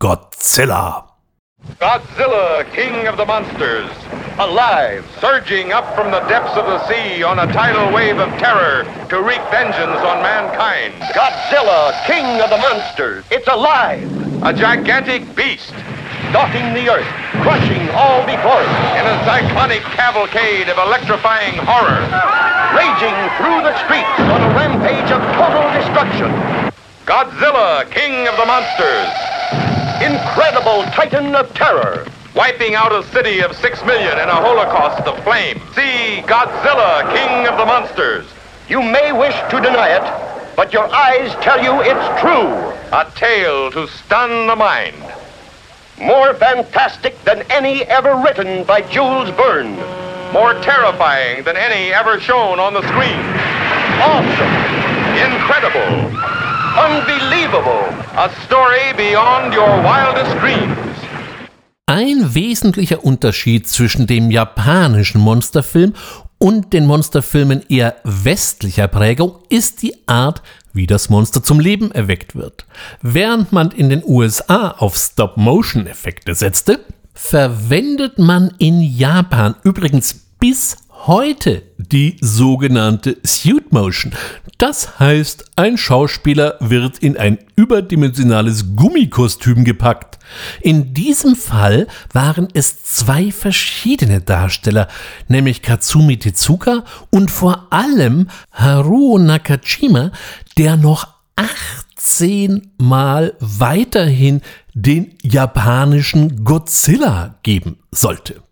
Godzilla. 0.00 1.05
Godzilla, 1.74 2.64
king 2.72 3.06
of 3.06 3.16
the 3.18 3.26
monsters, 3.26 3.90
alive, 4.38 5.04
surging 5.20 5.72
up 5.72 5.84
from 5.96 6.10
the 6.10 6.20
depths 6.20 6.56
of 6.56 6.64
the 6.64 6.80
sea 6.86 7.22
on 7.22 7.40
a 7.40 7.52
tidal 7.52 7.92
wave 7.92 8.18
of 8.18 8.30
terror 8.38 8.84
to 9.10 9.20
wreak 9.20 9.42
vengeance 9.50 9.98
on 10.00 10.22
mankind. 10.22 10.94
Godzilla, 11.12 11.92
king 12.06 12.40
of 12.40 12.50
the 12.50 12.56
monsters, 12.56 13.24
it's 13.30 13.48
alive! 13.48 14.06
A 14.44 14.54
gigantic 14.54 15.34
beast, 15.34 15.74
stalking 16.30 16.72
the 16.72 16.88
earth, 16.88 17.10
crushing 17.42 17.90
all 17.98 18.24
before 18.24 18.62
it. 18.62 18.72
In 18.96 19.04
a 19.04 19.18
cyclonic 19.26 19.82
cavalcade 19.98 20.70
of 20.70 20.78
electrifying 20.78 21.58
horror. 21.66 22.00
Raging 22.78 23.16
through 23.36 23.60
the 23.66 23.74
streets 23.84 24.16
on 24.32 24.40
a 24.40 24.50
rampage 24.54 25.10
of 25.10 25.20
total 25.34 25.66
destruction. 25.74 26.30
Godzilla, 27.04 27.90
king 27.90 28.28
of 28.28 28.36
the 28.38 28.46
monsters 28.46 29.10
incredible 30.02 30.82
titan 30.92 31.34
of 31.34 31.52
terror. 31.54 32.06
Wiping 32.34 32.74
out 32.74 32.92
a 32.92 33.02
city 33.04 33.40
of 33.40 33.56
six 33.56 33.82
million 33.84 34.12
in 34.18 34.28
a 34.28 34.34
holocaust 34.34 35.08
of 35.08 35.22
flame. 35.24 35.58
See 35.74 36.22
Godzilla, 36.26 37.10
king 37.14 37.46
of 37.46 37.56
the 37.56 37.64
monsters. 37.64 38.26
You 38.68 38.82
may 38.82 39.12
wish 39.12 39.34
to 39.50 39.60
deny 39.60 39.88
it, 39.96 40.54
but 40.54 40.72
your 40.72 40.86
eyes 40.92 41.32
tell 41.42 41.62
you 41.62 41.80
it's 41.80 42.20
true. 42.20 42.52
A 42.92 43.10
tale 43.14 43.70
to 43.70 43.88
stun 43.88 44.48
the 44.48 44.56
mind. 44.56 44.96
More 45.98 46.34
fantastic 46.34 47.22
than 47.24 47.42
any 47.50 47.84
ever 47.84 48.16
written 48.16 48.64
by 48.64 48.82
Jules 48.82 49.30
Verne. 49.30 49.76
More 50.32 50.52
terrifying 50.60 51.42
than 51.44 51.56
any 51.56 51.94
ever 51.94 52.20
shown 52.20 52.60
on 52.60 52.74
the 52.74 52.82
screen. 52.82 53.20
Awesome. 54.02 54.76
Incredible. 55.32 56.55
Unbelievable. 56.76 57.88
A 58.16 58.28
story 58.44 58.92
beyond 58.98 59.54
your 59.54 59.82
wildest 59.82 60.38
dreams. 60.42 60.76
Ein 61.86 62.34
wesentlicher 62.34 63.02
Unterschied 63.02 63.66
zwischen 63.66 64.06
dem 64.06 64.30
japanischen 64.30 65.22
Monsterfilm 65.22 65.94
und 66.36 66.74
den 66.74 66.84
Monsterfilmen 66.84 67.62
eher 67.70 67.96
westlicher 68.04 68.88
Prägung 68.88 69.38
ist 69.48 69.80
die 69.80 69.94
Art, 70.06 70.42
wie 70.74 70.86
das 70.86 71.08
Monster 71.08 71.42
zum 71.42 71.60
Leben 71.60 71.92
erweckt 71.92 72.36
wird. 72.36 72.66
Während 73.00 73.52
man 73.52 73.70
in 73.70 73.88
den 73.88 74.02
USA 74.04 74.72
auf 74.72 74.96
Stop-Motion-Effekte 74.96 76.34
setzte, 76.34 76.80
verwendet 77.14 78.18
man 78.18 78.52
in 78.58 78.82
Japan 78.82 79.54
übrigens 79.62 80.12
bis 80.38 80.76
heute 81.06 81.62
die 81.92 82.16
sogenannte 82.20 83.16
Suit 83.24 83.72
Motion. 83.72 84.12
Das 84.58 84.98
heißt, 84.98 85.52
ein 85.56 85.76
Schauspieler 85.76 86.56
wird 86.60 86.98
in 86.98 87.16
ein 87.16 87.38
überdimensionales 87.56 88.74
Gummikostüm 88.74 89.64
gepackt. 89.64 90.18
In 90.60 90.94
diesem 90.94 91.36
Fall 91.36 91.86
waren 92.12 92.48
es 92.54 92.84
zwei 92.84 93.30
verschiedene 93.30 94.20
Darsteller, 94.20 94.88
nämlich 95.28 95.62
Katsumi 95.62 96.18
Tezuka 96.18 96.84
und 97.10 97.30
vor 97.30 97.68
allem 97.70 98.28
Haruo 98.52 99.18
Nakajima, 99.18 100.10
der 100.56 100.76
noch 100.76 101.08
18 101.36 102.72
Mal 102.78 103.34
weiterhin 103.40 104.40
den 104.74 105.14
japanischen 105.22 106.44
Godzilla 106.44 107.36
geben 107.42 107.78
sollte. 107.90 108.45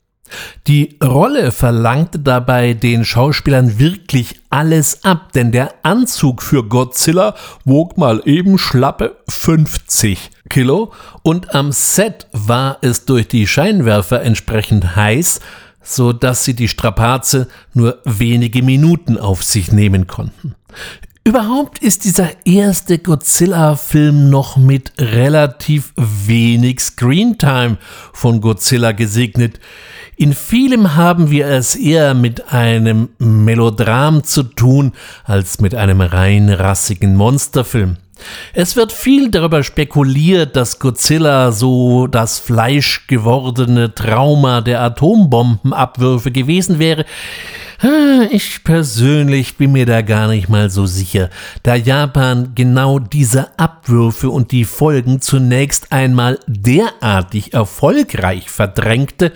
Die 0.66 0.96
Rolle 1.02 1.52
verlangte 1.52 2.18
dabei 2.18 2.74
den 2.74 3.04
Schauspielern 3.04 3.78
wirklich 3.78 4.40
alles 4.50 5.04
ab, 5.04 5.32
denn 5.32 5.52
der 5.52 5.74
Anzug 5.82 6.42
für 6.42 6.64
Godzilla 6.64 7.34
wog 7.64 7.98
mal 7.98 8.22
eben 8.24 8.58
schlappe 8.58 9.16
50 9.28 10.30
Kilo 10.48 10.92
und 11.22 11.54
am 11.54 11.72
Set 11.72 12.26
war 12.32 12.78
es 12.80 13.04
durch 13.04 13.28
die 13.28 13.46
Scheinwerfer 13.46 14.22
entsprechend 14.22 14.96
heiß, 14.96 15.40
so 15.82 16.12
dass 16.12 16.44
sie 16.44 16.54
die 16.54 16.68
Strapaze 16.68 17.48
nur 17.72 17.98
wenige 18.04 18.62
Minuten 18.62 19.18
auf 19.18 19.42
sich 19.42 19.72
nehmen 19.72 20.06
konnten. 20.06 20.54
Überhaupt 21.26 21.78
ist 21.78 22.04
dieser 22.04 22.28
erste 22.44 22.98
Godzilla-Film 22.98 24.28
noch 24.28 24.58
mit 24.58 24.92
relativ 24.98 25.94
wenig 25.96 26.80
Screentime 26.80 27.78
von 28.12 28.42
Godzilla 28.42 28.92
gesegnet. 28.92 29.58
In 30.16 30.32
vielem 30.32 30.94
haben 30.94 31.30
wir 31.30 31.46
es 31.46 31.74
eher 31.74 32.14
mit 32.14 32.52
einem 32.52 33.08
Melodram 33.18 34.22
zu 34.22 34.44
tun 34.44 34.92
als 35.24 35.60
mit 35.60 35.74
einem 35.74 36.00
rein 36.00 36.48
rassigen 36.48 37.16
Monsterfilm. 37.16 37.96
Es 38.52 38.76
wird 38.76 38.92
viel 38.92 39.30
darüber 39.30 39.62
spekuliert, 39.62 40.56
dass 40.56 40.78
Godzilla 40.78 41.52
so 41.52 42.06
das 42.06 42.38
fleischgewordene 42.38 43.94
Trauma 43.94 44.60
der 44.60 44.82
Atombombenabwürfe 44.82 46.30
gewesen 46.30 46.78
wäre. 46.78 47.04
Ich 48.30 48.64
persönlich 48.64 49.56
bin 49.56 49.72
mir 49.72 49.84
da 49.84 50.00
gar 50.00 50.28
nicht 50.28 50.48
mal 50.48 50.70
so 50.70 50.86
sicher, 50.86 51.28
da 51.62 51.74
Japan 51.74 52.52
genau 52.54 52.98
diese 52.98 53.58
Abwürfe 53.58 54.30
und 54.30 54.52
die 54.52 54.64
Folgen 54.64 55.20
zunächst 55.20 55.92
einmal 55.92 56.38
derartig 56.46 57.52
erfolgreich 57.52 58.48
verdrängte 58.48 59.32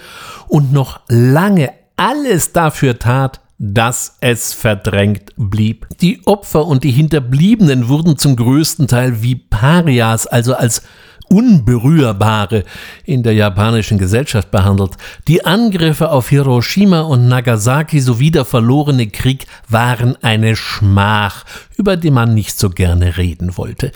und 0.47 0.73
noch 0.73 1.01
lange 1.09 1.73
alles 1.97 2.53
dafür 2.53 2.99
tat, 2.99 3.41
dass 3.59 4.17
es 4.21 4.53
verdrängt 4.53 5.33
blieb. 5.37 5.87
Die 6.01 6.25
Opfer 6.27 6.67
und 6.67 6.85
die 6.85 6.93
Hinterbliebenen 6.93 7.89
wurden 7.89 8.17
zum 8.17 8.37
größten 8.37 8.87
Teil 8.87 9.23
wie 9.23 9.35
Parias, 9.35 10.27
also 10.27 10.55
als 10.55 10.83
Unberührbare 11.29 12.65
in 13.05 13.23
der 13.23 13.35
japanischen 13.35 13.99
Gesellschaft 13.99 14.51
behandelt. 14.51 14.93
Die 15.27 15.45
Angriffe 15.45 16.11
auf 16.11 16.29
Hiroshima 16.31 17.01
und 17.03 17.29
Nagasaki 17.29 18.01
sowie 18.01 18.31
der 18.31 18.45
verlorene 18.45 19.09
Krieg 19.09 19.47
waren 19.69 20.17
eine 20.23 20.57
Schmach, 20.57 21.45
über 21.77 21.97
die 21.97 22.11
man 22.11 22.35
nicht 22.35 22.59
so 22.59 22.71
gerne 22.71 23.19
reden 23.19 23.57
wollte. 23.57 23.93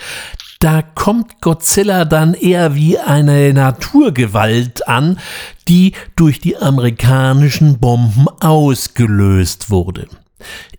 Da 0.63 0.81
kommt 0.81 1.41
Godzilla 1.41 2.05
dann 2.05 2.35
eher 2.35 2.77
wie 2.77 2.97
eine 2.97 3.53
Naturgewalt 3.53 4.87
an, 4.87 5.19
die 5.67 5.93
durch 6.15 6.39
die 6.39 6.57
amerikanischen 6.57 7.81
Bomben 7.81 8.29
ausgelöst 8.39 9.71
wurde. 9.71 10.07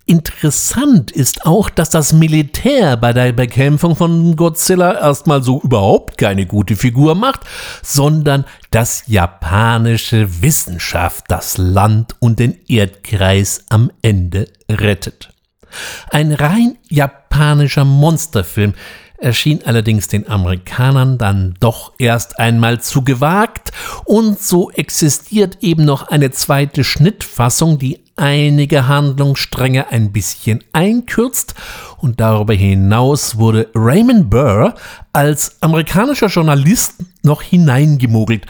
Interessant 0.05 1.11
ist 1.11 1.45
auch, 1.45 1.69
dass 1.69 1.89
das 1.89 2.13
Militär 2.13 2.95
bei 2.95 3.11
der 3.11 3.33
Bekämpfung 3.33 3.97
von 3.97 4.37
Godzilla 4.37 5.01
erstmal 5.01 5.43
so 5.43 5.59
überhaupt 5.61 6.17
keine 6.17 6.45
gute 6.45 6.77
Figur 6.77 7.13
macht, 7.13 7.41
sondern 7.81 8.45
dass 8.71 9.03
japanische 9.07 10.41
Wissenschaft 10.41 11.25
das 11.27 11.57
Land 11.57 12.15
und 12.19 12.39
den 12.39 12.57
Erdkreis 12.69 13.65
am 13.67 13.91
Ende 14.01 14.47
rettet. 14.71 15.33
Ein 16.09 16.31
rein 16.31 16.77
japanischer 16.87 17.83
Monsterfilm, 17.83 18.75
erschien 19.23 19.61
allerdings 19.65 20.07
den 20.07 20.29
Amerikanern 20.29 21.17
dann 21.17 21.55
doch 21.59 21.93
erst 21.97 22.39
einmal 22.39 22.81
zu 22.81 23.03
gewagt 23.03 23.71
und 24.05 24.39
so 24.39 24.69
existiert 24.71 25.57
eben 25.61 25.85
noch 25.85 26.09
eine 26.09 26.31
zweite 26.31 26.83
Schnittfassung, 26.83 27.79
die 27.79 28.01
einige 28.15 28.87
Handlungsstränge 28.87 29.89
ein 29.91 30.11
bisschen 30.11 30.63
einkürzt 30.73 31.55
und 31.97 32.19
darüber 32.19 32.53
hinaus 32.53 33.37
wurde 33.37 33.69
Raymond 33.73 34.29
Burr 34.29 34.75
als 35.13 35.61
amerikanischer 35.61 36.27
Journalist 36.27 37.03
noch 37.23 37.41
hineingemogelt. 37.41 38.45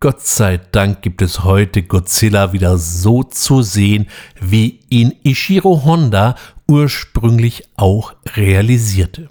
Gott 0.00 0.20
sei 0.20 0.58
Dank 0.58 1.02
gibt 1.02 1.22
es 1.22 1.42
heute 1.42 1.82
Godzilla 1.82 2.52
wieder 2.52 2.78
so 2.78 3.22
zu 3.22 3.62
sehen, 3.62 4.06
wie 4.40 4.80
ihn 4.88 5.14
Ishiro 5.24 5.82
Honda 5.84 6.36
ursprünglich 6.68 7.64
auch 7.76 8.14
realisierte. 8.36 9.28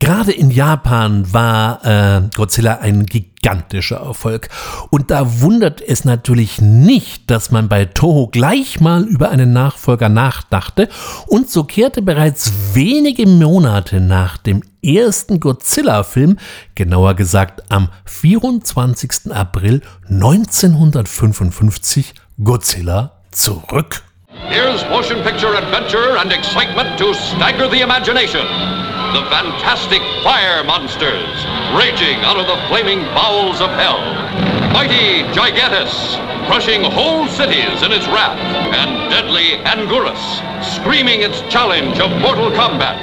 Gerade 0.00 0.32
in 0.32 0.50
Japan 0.50 1.32
war 1.32 1.84
äh, 1.84 2.22
Godzilla 2.34 2.78
ein 2.78 3.04
gigantischer 3.04 3.98
Erfolg. 3.98 4.48
Und 4.88 5.10
da 5.10 5.42
wundert 5.42 5.82
es 5.82 6.06
natürlich 6.06 6.58
nicht, 6.60 7.30
dass 7.30 7.50
man 7.50 7.68
bei 7.68 7.84
Toho 7.84 8.28
gleich 8.28 8.80
mal 8.80 9.04
über 9.04 9.30
einen 9.30 9.52
Nachfolger 9.52 10.08
nachdachte. 10.08 10.88
Und 11.26 11.50
so 11.50 11.64
kehrte 11.64 12.00
bereits 12.00 12.50
wenige 12.72 13.26
Monate 13.26 14.00
nach 14.00 14.38
dem 14.38 14.62
ersten 14.82 15.38
Godzilla-Film, 15.38 16.38
genauer 16.74 17.12
gesagt 17.12 17.70
am 17.70 17.90
24. 18.06 19.32
April 19.32 19.82
1955, 20.08 22.14
Godzilla 22.42 23.20
zurück. 23.32 24.02
Here's 24.48 24.82
motion 24.88 25.22
picture 25.22 25.54
adventure 25.58 26.18
and 26.18 26.32
excitement 26.32 26.98
to 26.98 27.12
stagger 27.12 27.68
the 27.68 27.82
imagination. 27.82 28.46
The 29.12 29.26
fantastic 29.28 30.02
fire 30.22 30.62
monsters 30.62 31.34
raging 31.74 32.22
out 32.22 32.38
of 32.38 32.46
the 32.46 32.56
flaming 32.68 33.00
bowels 33.12 33.60
of 33.60 33.70
hell. 33.70 33.98
Mighty 34.72 35.24
Gigantus 35.34 36.16
crushing 36.46 36.82
whole 36.82 37.26
cities 37.28 37.82
in 37.82 37.92
its 37.92 38.06
wrath. 38.06 38.38
And 38.74 39.10
deadly 39.10 39.58
Angurus, 39.66 40.18
screaming 40.62 41.22
its 41.22 41.40
challenge 41.42 41.98
of 41.98 42.10
mortal 42.20 42.50
combat. 42.52 42.98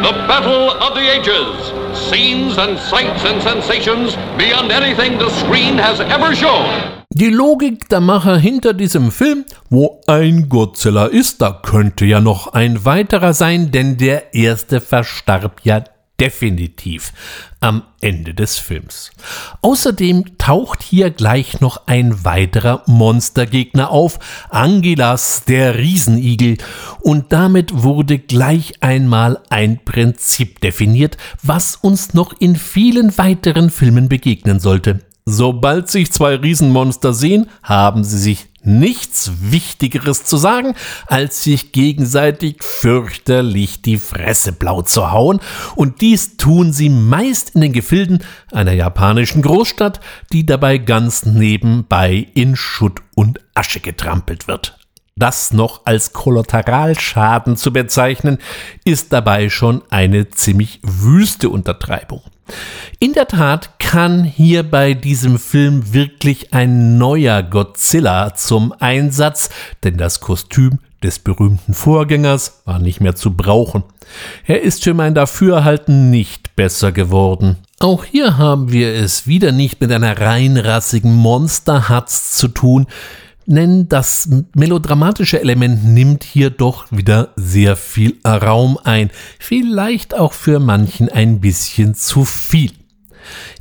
The 0.00 0.12
Battle 0.26 0.70
of 0.70 0.94
the 0.94 1.06
Ages. 1.06 1.72
Scenes 1.92 2.56
and 2.56 2.78
sights 2.78 3.24
and 3.26 3.42
sensations 3.42 4.16
beyond 4.38 4.72
anything 4.72 5.18
the 5.18 5.28
screen 5.28 5.78
has 5.78 6.00
ever 6.00 6.34
shown. 6.34 6.66
Die 7.10 7.28
Logik 7.28 7.90
der 7.90 8.00
Macher 8.00 8.38
hinter 8.38 8.72
diesem 8.72 9.12
Film, 9.12 9.44
wo 9.68 10.00
ein 10.06 10.48
Godzilla 10.48 11.06
ist, 11.06 11.42
da 11.42 11.52
könnte 11.52 12.06
ja 12.06 12.20
noch 12.20 12.54
ein 12.54 12.86
weiterer 12.86 13.34
sein, 13.34 13.70
denn 13.70 13.98
der 13.98 14.34
erste 14.34 14.80
verstarb 14.80 15.60
ja 15.62 15.84
definitiv 16.22 17.12
am 17.58 17.82
Ende 18.00 18.32
des 18.32 18.56
Films. 18.56 19.10
Außerdem 19.60 20.38
taucht 20.38 20.84
hier 20.84 21.10
gleich 21.10 21.60
noch 21.60 21.82
ein 21.86 22.24
weiterer 22.24 22.84
Monstergegner 22.86 23.90
auf, 23.90 24.20
Angelas, 24.48 25.44
der 25.46 25.78
Riesenigel, 25.78 26.58
und 27.00 27.32
damit 27.32 27.82
wurde 27.82 28.20
gleich 28.20 28.74
einmal 28.82 29.40
ein 29.50 29.84
Prinzip 29.84 30.60
definiert, 30.60 31.16
was 31.42 31.74
uns 31.74 32.14
noch 32.14 32.32
in 32.38 32.54
vielen 32.54 33.18
weiteren 33.18 33.70
Filmen 33.70 34.08
begegnen 34.08 34.60
sollte. 34.60 35.00
Sobald 35.24 35.88
sich 35.88 36.12
zwei 36.12 36.34
Riesenmonster 36.34 37.12
sehen, 37.12 37.48
haben 37.62 38.02
sie 38.02 38.18
sich 38.18 38.48
nichts 38.64 39.30
Wichtigeres 39.40 40.24
zu 40.24 40.36
sagen, 40.36 40.74
als 41.06 41.42
sich 41.42 41.72
gegenseitig 41.72 42.62
fürchterlich 42.62 43.82
die 43.82 43.98
Fresse 43.98 44.52
blau 44.52 44.82
zu 44.82 45.12
hauen, 45.12 45.40
und 45.76 46.00
dies 46.00 46.36
tun 46.36 46.72
sie 46.72 46.88
meist 46.88 47.50
in 47.50 47.60
den 47.60 47.72
Gefilden 47.72 48.22
einer 48.50 48.72
japanischen 48.72 49.42
Großstadt, 49.42 50.00
die 50.32 50.46
dabei 50.46 50.78
ganz 50.78 51.24
nebenbei 51.24 52.26
in 52.34 52.56
Schutt 52.56 53.00
und 53.14 53.40
Asche 53.54 53.80
getrampelt 53.80 54.48
wird. 54.48 54.81
Das 55.16 55.52
noch 55.52 55.82
als 55.84 56.12
Kollateralschaden 56.12 57.56
zu 57.56 57.72
bezeichnen, 57.72 58.38
ist 58.84 59.12
dabei 59.12 59.50
schon 59.50 59.82
eine 59.90 60.30
ziemlich 60.30 60.80
wüste 60.82 61.50
Untertreibung. 61.50 62.22
In 62.98 63.12
der 63.12 63.28
Tat 63.28 63.78
kann 63.78 64.24
hier 64.24 64.62
bei 64.62 64.94
diesem 64.94 65.38
Film 65.38 65.92
wirklich 65.92 66.52
ein 66.54 66.98
neuer 66.98 67.42
Godzilla 67.42 68.34
zum 68.34 68.72
Einsatz, 68.78 69.50
denn 69.84 69.96
das 69.96 70.20
Kostüm 70.20 70.78
des 71.02 71.18
berühmten 71.18 71.74
Vorgängers 71.74 72.62
war 72.64 72.78
nicht 72.78 73.00
mehr 73.00 73.14
zu 73.14 73.34
brauchen. 73.34 73.82
Er 74.46 74.62
ist 74.62 74.84
für 74.84 74.94
mein 74.94 75.14
Dafürhalten 75.14 76.10
nicht 76.10 76.54
besser 76.56 76.92
geworden. 76.92 77.58
Auch 77.80 78.04
hier 78.04 78.38
haben 78.38 78.70
wir 78.70 78.94
es 78.94 79.26
wieder 79.26 79.50
nicht 79.50 79.80
mit 79.80 79.90
einer 79.90 80.20
reinrassigen 80.20 81.12
Monsterhatz 81.14 82.32
zu 82.32 82.48
tun, 82.48 82.86
denn 83.46 83.88
das 83.88 84.28
melodramatische 84.54 85.40
Element 85.40 85.84
nimmt 85.84 86.24
hier 86.24 86.50
doch 86.50 86.86
wieder 86.90 87.30
sehr 87.36 87.76
viel 87.76 88.16
Raum 88.24 88.78
ein, 88.82 89.10
vielleicht 89.38 90.14
auch 90.14 90.32
für 90.32 90.58
manchen 90.58 91.08
ein 91.08 91.40
bisschen 91.40 91.94
zu 91.94 92.24
viel. 92.24 92.72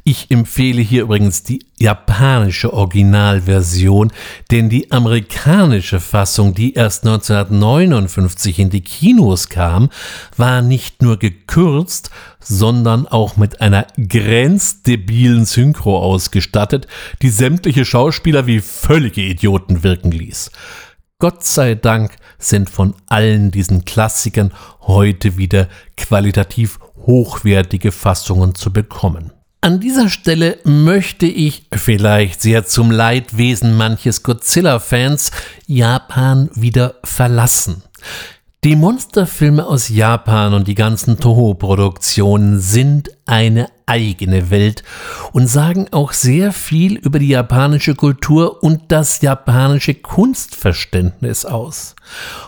Ich 0.04 0.32
empfehle 0.32 0.82
hier 0.82 1.04
übrigens 1.04 1.44
die 1.44 1.66
japanische 1.78 2.74
Originalversion, 2.74 4.12
denn 4.52 4.70
die 4.70 4.92
amerikanische 4.92 6.00
Fassung, 6.00 6.54
die 6.54 6.74
erst 6.74 7.06
1959 7.06 8.60
in 8.60 8.70
die 8.70 8.82
Kinos 8.82 9.50
kam, 9.50 9.90
war 10.38 10.62
nicht 10.62 11.02
nur 11.02 11.18
gekürzt, 11.18 12.12
sondern 12.40 13.08
auch 13.08 13.38
mit 13.38 13.62
einer 13.62 13.88
grenzdebilen 13.98 15.46
Synchro 15.46 16.00
ausgestattet, 16.00 16.88
die 17.22 17.30
sämtliche 17.30 17.86
Schauspieler 17.86 18.48
wie 18.48 18.60
völlige 18.60 19.22
Idioten 19.22 19.84
wirken 19.84 20.12
ließ. 20.12 20.52
Gott 21.22 21.44
sei 21.44 21.76
Dank 21.76 22.16
sind 22.40 22.68
von 22.68 22.96
allen 23.06 23.52
diesen 23.52 23.86
Klassikern 23.86 24.52
heute 24.82 25.38
wieder 25.38 25.70
qualitativ 25.96 26.80
hochwertige 27.06 27.92
Fassungen 27.92 28.56
zu 28.56 28.74
bekommen. 28.74 29.32
An 29.64 29.80
dieser 29.80 30.10
Stelle 30.10 30.58
möchte 30.64 31.28
ich, 31.28 31.68
vielleicht 31.72 32.42
sehr 32.42 32.66
zum 32.66 32.90
Leidwesen 32.90 33.78
manches 33.78 34.24
Godzilla-Fans, 34.24 35.30
Japan 35.68 36.50
wieder 36.56 36.96
verlassen. 37.04 37.84
Die 38.64 38.76
Monsterfilme 38.76 39.64
aus 39.64 39.88
Japan 39.90 40.56
und 40.56 40.68
die 40.68 40.74
ganzen 40.74 41.20
Toho-Produktionen 41.20 42.60
sind 42.60 43.12
eine 43.28 43.70
eigene 43.86 44.50
Welt 44.50 44.84
und 45.32 45.48
sagen 45.48 45.88
auch 45.92 46.14
sehr 46.14 46.52
viel 46.54 46.98
über 46.98 47.20
die 47.20 47.30
japanische 47.30 47.96
Kultur 47.96 48.64
und 48.64 48.92
das 48.92 49.22
japanische 49.22 49.94
Kunstverständnis 49.94 51.46
aus. 51.46 51.96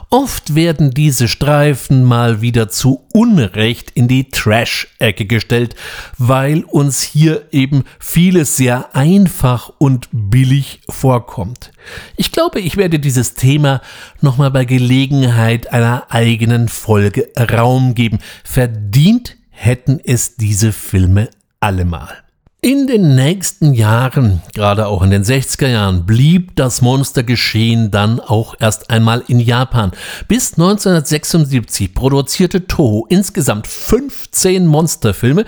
Oft 0.10 0.56
werden 0.56 0.92
diese 0.92 1.28
Streifen 1.28 2.04
mal 2.04 2.42
wieder 2.42 2.70
zu 2.70 3.06
Unrecht 3.14 3.92
in 3.92 4.08
die 4.08 4.30
Trash-Ecke 4.30 5.26
gestellt, 5.26 5.76
weil 6.18 6.64
uns 6.64 7.02
hier 7.02 7.48
eben 7.52 7.84
vieles 8.00 8.56
sehr 8.56 8.96
einfach 8.96 9.72
und 9.80 10.10
billig 10.12 10.82
vorkommt. 10.88 11.72
Ich 12.16 12.32
glaube, 12.32 12.60
ich 12.60 12.78
werde 12.78 13.00
dieses 13.00 13.34
Thema 13.34 13.82
nochmal 14.22 14.52
bei 14.52 14.66
Gelegenheit 14.66 15.74
einer 15.74 16.12
eigenen 16.12 16.70
Folge 16.70 17.30
Raum 17.38 17.96
geben. 17.96 18.20
Verdient 18.44 19.38
hätten 19.54 20.02
es 20.04 20.36
diese 20.36 20.74
Filme 20.74 21.30
allemal. 21.60 22.24
In 22.66 22.88
den 22.88 23.16
nächsten 23.16 23.74
Jahren, 23.74 24.42
gerade 24.54 24.88
auch 24.88 25.02
in 25.02 25.10
den 25.10 25.26
60er 25.26 25.68
Jahren, 25.68 26.06
blieb 26.06 26.56
das 26.56 26.82
Monstergeschehen 26.82 27.92
dann 27.92 28.22
auch 28.22 28.56
erst 28.58 28.90
einmal 28.90 29.22
in 29.28 29.42
Japan. 29.42 29.92
Bis 30.30 30.54
1976 30.54 31.94
produzierte 31.94 32.66
Toho 32.66 33.06
insgesamt 33.10 33.68
15 33.68 34.66
Monsterfilme, 34.66 35.44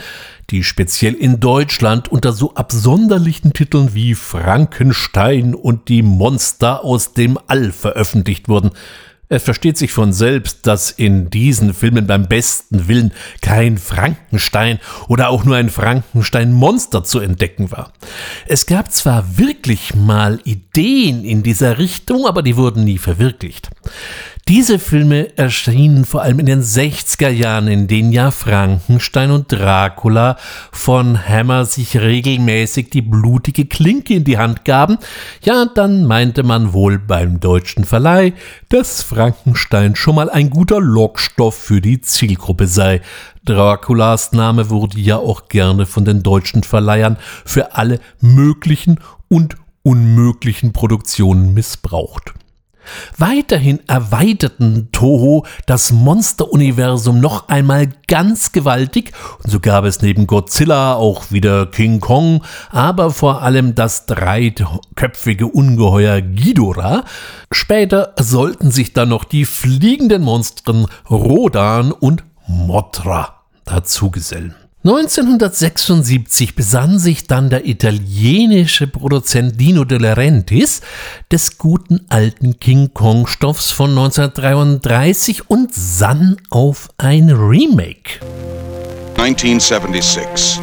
die 0.49 0.61
speziell 0.61 1.13
in 1.13 1.39
Deutschland 1.39 2.09
unter 2.09 2.33
so 2.33 2.53
absonderlichen 2.55 3.53
Titeln 3.53 3.93
wie 3.93 4.13
Frankenstein 4.13 5.55
und 5.55 5.87
die 5.87 6.01
Monster 6.01 6.83
aus 6.83 7.13
dem 7.13 7.39
All 7.47 7.71
veröffentlicht 7.71 8.49
wurden. 8.49 8.71
Es 9.35 9.43
versteht 9.43 9.77
sich 9.77 9.91
von 9.91 10.13
selbst, 10.13 10.65
dass 10.65 10.91
in 10.91 11.29
diesen 11.29 11.73
Filmen 11.73 12.07
beim 12.07 12.27
besten 12.27 12.87
Willen 12.87 13.11
kein 13.41 13.77
Frankenstein 13.77 14.79
oder 15.09 15.27
auch 15.27 15.43
nur 15.43 15.57
ein 15.57 15.69
Frankenstein-Monster 15.69 17.03
zu 17.03 17.19
entdecken 17.19 17.69
war. 17.69 17.91
Es 18.47 18.65
gab 18.65 18.93
zwar 18.93 19.37
wirklich 19.37 19.93
mal 19.93 20.39
Ideen 20.45 21.25
in 21.25 21.43
dieser 21.43 21.77
Richtung, 21.79 22.25
aber 22.25 22.43
die 22.43 22.55
wurden 22.55 22.85
nie 22.85 22.97
verwirklicht. 22.97 23.71
Diese 24.47 24.77
Filme 24.77 25.35
erschienen 25.39 26.05
vor 26.05 26.21
allem 26.21 26.37
in 26.37 26.45
den 26.45 26.61
60er 26.61 27.29
Jahren, 27.29 27.67
in 27.67 27.87
denen 27.87 28.11
ja 28.11 28.29
Frankenstein 28.29 29.31
und 29.31 29.51
Dracula 29.51 30.37
von 30.71 31.17
Hammer 31.27 31.65
sich 31.65 31.97
regelmäßig 31.97 32.91
die 32.91 33.01
blutige 33.01 33.65
Klinke 33.65 34.13
in 34.13 34.23
die 34.23 34.37
Hand 34.37 34.63
gaben. 34.63 34.99
Ja, 35.41 35.65
dann 35.65 36.05
meinte 36.05 36.43
man 36.43 36.73
wohl 36.73 36.99
beim 36.99 37.39
deutschen 37.39 37.85
Verleih, 37.85 38.33
dass 38.69 39.01
Frankenstein 39.01 39.95
schon 39.95 40.13
mal 40.13 40.29
ein 40.29 40.51
guter 40.51 40.79
Lockstoff 40.79 41.55
für 41.55 41.81
die 41.81 42.01
Zielgruppe 42.01 42.67
sei. 42.67 43.01
Draculas 43.45 44.31
Name 44.31 44.69
wurde 44.69 44.99
ja 44.99 45.17
auch 45.17 45.47
gerne 45.47 45.87
von 45.87 46.05
den 46.05 46.21
deutschen 46.21 46.61
Verleihern 46.61 47.17
für 47.45 47.73
alle 47.73 47.99
möglichen 48.21 48.99
und 49.27 49.55
unmöglichen 49.81 50.71
Produktionen 50.71 51.55
missbraucht. 51.55 52.35
Weiterhin 53.17 53.79
erweiterten 53.87 54.89
Toho 54.91 55.45
das 55.65 55.91
Monsteruniversum 55.91 57.19
noch 57.19 57.47
einmal 57.49 57.89
ganz 58.07 58.51
gewaltig 58.51 59.11
und 59.43 59.51
so 59.51 59.59
gab 59.59 59.85
es 59.85 60.01
neben 60.01 60.27
Godzilla 60.27 60.95
auch 60.95 61.31
wieder 61.31 61.65
King 61.67 61.99
Kong, 61.99 62.43
aber 62.69 63.11
vor 63.11 63.41
allem 63.41 63.75
das 63.75 64.05
dreiköpfige 64.05 65.47
Ungeheuer 65.47 66.21
Ghidorah. 66.21 67.03
Später 67.51 68.13
sollten 68.19 68.71
sich 68.71 68.93
dann 68.93 69.09
noch 69.09 69.23
die 69.23 69.45
fliegenden 69.45 70.23
Monstren 70.23 70.87
Rodan 71.09 71.91
und 71.91 72.23
Mothra 72.47 73.43
dazugesellen. 73.65 74.55
1976 74.85 76.53
besann 76.53 76.99
sich 76.99 77.25
dann 77.25 77.49
der 77.49 77.65
italienische 77.65 78.85
Produzent 78.85 79.59
Dino 79.59 79.83
De 79.83 79.97
Laurentiis 79.97 80.81
des 81.31 81.57
guten 81.57 82.05
alten 82.09 82.59
King 82.59 82.93
Kong 82.93 83.25
Stoffs 83.25 83.71
von 83.71 83.89
1933 83.89 85.49
und 85.49 85.73
sann 85.73 86.37
auf 86.51 86.89
ein 86.99 87.31
Remake. 87.31 88.19
1976. 89.17 90.61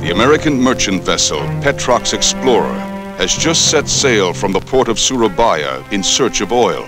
The 0.00 0.12
American 0.12 0.58
merchant 0.58 1.04
vessel 1.04 1.40
Petrox 1.60 2.14
Explorer 2.14 2.80
has 3.18 3.36
just 3.36 3.68
set 3.68 3.86
sail 3.86 4.32
from 4.32 4.54
the 4.54 4.60
port 4.60 4.88
of 4.88 4.98
Surabaya 4.98 5.84
in 5.90 6.02
search 6.02 6.40
of 6.40 6.52
oil. 6.52 6.84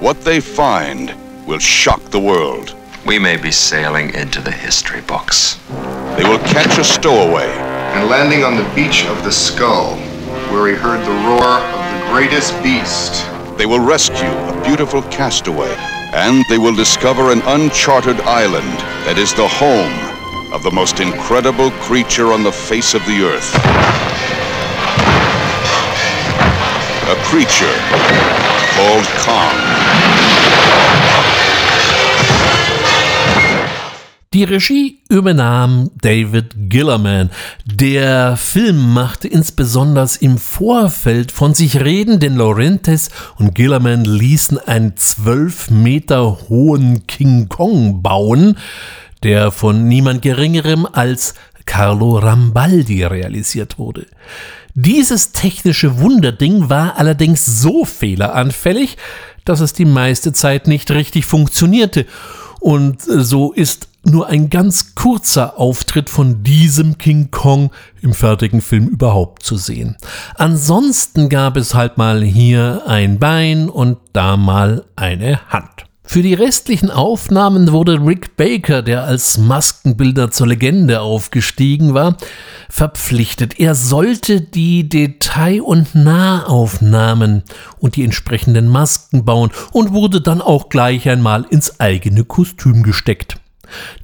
What 0.00 0.24
they 0.24 0.40
find 0.40 1.12
will 1.44 1.58
shock 1.58 2.00
the 2.12 2.20
world. 2.20 2.76
We 3.06 3.18
may 3.18 3.36
be 3.36 3.50
sailing 3.50 4.14
into 4.14 4.40
the 4.40 4.50
history 4.50 5.02
books. 5.02 5.60
They 6.16 6.24
will 6.24 6.38
catch 6.38 6.78
a 6.78 6.84
stowaway. 6.84 7.50
And 7.92 8.08
landing 8.08 8.44
on 8.44 8.56
the 8.56 8.64
beach 8.74 9.04
of 9.04 9.22
the 9.22 9.30
skull, 9.30 9.96
where 10.50 10.68
he 10.68 10.74
heard 10.74 11.04
the 11.04 11.12
roar 11.28 11.60
of 11.60 12.00
the 12.00 12.12
greatest 12.14 12.54
beast. 12.62 13.26
They 13.58 13.66
will 13.66 13.78
rescue 13.78 14.26
a 14.26 14.62
beautiful 14.64 15.02
castaway. 15.02 15.74
And 16.14 16.46
they 16.48 16.56
will 16.56 16.74
discover 16.74 17.30
an 17.30 17.42
uncharted 17.42 18.18
island 18.22 18.78
that 19.04 19.18
is 19.18 19.34
the 19.34 19.48
home 19.48 19.92
of 20.54 20.62
the 20.62 20.70
most 20.70 20.98
incredible 21.00 21.72
creature 21.84 22.32
on 22.32 22.42
the 22.42 22.52
face 22.52 22.94
of 22.94 23.04
the 23.04 23.20
earth. 23.20 23.52
A 27.12 27.16
creature 27.28 27.76
called 28.72 29.04
Kong. 29.20 30.13
Die 34.34 34.42
Regie 34.42 34.98
übernahm 35.08 35.92
David 36.02 36.56
Gillerman. 36.68 37.30
Der 37.64 38.36
Film 38.36 38.92
machte 38.92 39.28
insbesondere 39.28 40.08
im 40.22 40.38
Vorfeld 40.38 41.30
von 41.30 41.54
sich 41.54 41.78
reden, 41.78 42.18
denn 42.18 42.34
Laurentes 42.34 43.10
und 43.38 43.54
Gillerman 43.54 44.04
ließen 44.04 44.58
einen 44.58 44.96
zwölf 44.96 45.70
Meter 45.70 46.48
hohen 46.48 47.06
King 47.06 47.48
Kong 47.48 48.02
bauen, 48.02 48.58
der 49.22 49.52
von 49.52 49.86
niemand 49.86 50.22
Geringerem 50.22 50.84
als 50.90 51.34
Carlo 51.64 52.18
Rambaldi 52.18 53.04
realisiert 53.04 53.78
wurde. 53.78 54.04
Dieses 54.74 55.30
technische 55.30 56.00
Wunderding 56.00 56.68
war 56.68 56.98
allerdings 56.98 57.60
so 57.60 57.84
fehleranfällig, 57.84 58.96
dass 59.44 59.60
es 59.60 59.74
die 59.74 59.84
meiste 59.84 60.32
Zeit 60.32 60.66
nicht 60.66 60.90
richtig 60.90 61.24
funktionierte. 61.24 62.04
Und 62.58 63.00
so 63.00 63.52
ist 63.52 63.93
nur 64.06 64.28
ein 64.28 64.50
ganz 64.50 64.94
kurzer 64.94 65.58
Auftritt 65.58 66.10
von 66.10 66.42
diesem 66.42 66.98
King 66.98 67.30
Kong 67.30 67.70
im 68.02 68.12
fertigen 68.12 68.60
Film 68.60 68.88
überhaupt 68.88 69.42
zu 69.42 69.56
sehen. 69.56 69.96
Ansonsten 70.36 71.28
gab 71.28 71.56
es 71.56 71.74
halt 71.74 71.98
mal 71.98 72.22
hier 72.22 72.82
ein 72.86 73.18
Bein 73.18 73.68
und 73.68 73.98
da 74.12 74.36
mal 74.36 74.84
eine 74.96 75.40
Hand. 75.48 75.84
Für 76.06 76.22
die 76.22 76.34
restlichen 76.34 76.90
Aufnahmen 76.90 77.72
wurde 77.72 77.94
Rick 77.94 78.36
Baker, 78.36 78.82
der 78.82 79.04
als 79.04 79.38
Maskenbilder 79.38 80.30
zur 80.30 80.48
Legende 80.48 81.00
aufgestiegen 81.00 81.94
war, 81.94 82.18
verpflichtet. 82.68 83.58
Er 83.58 83.74
sollte 83.74 84.42
die 84.42 84.88
Detail- 84.88 85.62
und 85.62 85.94
Nahaufnahmen 85.94 87.42
und 87.78 87.96
die 87.96 88.04
entsprechenden 88.04 88.68
Masken 88.68 89.24
bauen 89.24 89.50
und 89.72 89.92
wurde 89.92 90.20
dann 90.20 90.42
auch 90.42 90.68
gleich 90.68 91.08
einmal 91.08 91.46
ins 91.48 91.80
eigene 91.80 92.24
Kostüm 92.24 92.82
gesteckt. 92.82 93.36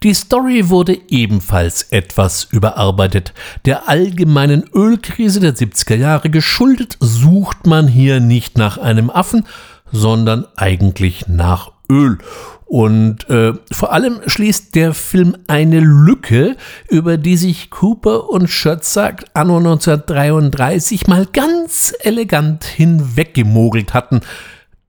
Die 0.03 0.15
Story 0.15 0.69
wurde 0.69 0.99
ebenfalls 1.09 1.85
etwas 1.91 2.45
überarbeitet. 2.51 3.33
Der 3.65 3.89
allgemeinen 3.89 4.65
Ölkrise 4.75 5.41
der 5.41 5.55
70er 5.55 5.97
Jahre 5.97 6.31
geschuldet, 6.31 6.97
sucht 7.01 7.67
man 7.67 7.89
hier 7.89 8.21
nicht 8.21 8.59
nach 8.59 8.79
einem 8.79 9.11
Affen, 9.11 9.47
sondern 9.93 10.47
eigentlich 10.57 11.27
nach 11.29 11.73
Öl. 11.91 12.19
Und 12.71 13.29
äh, 13.29 13.55
vor 13.73 13.93
allem 13.93 14.21
schließt 14.27 14.77
der 14.77 14.95
Film 14.95 15.37
eine 15.49 15.81
Lücke, 15.81 16.57
über 16.89 17.17
die 17.17 17.37
sich 17.37 17.69
Cooper 17.71 18.31
und 18.31 18.49
Schötzer 18.49 19.17
anno 19.35 19.57
1933 19.57 21.09
mal 21.09 21.27
ganz 21.27 21.93
elegant 21.99 22.65
hinweggemogelt 22.65 23.93
hatten 23.93 24.21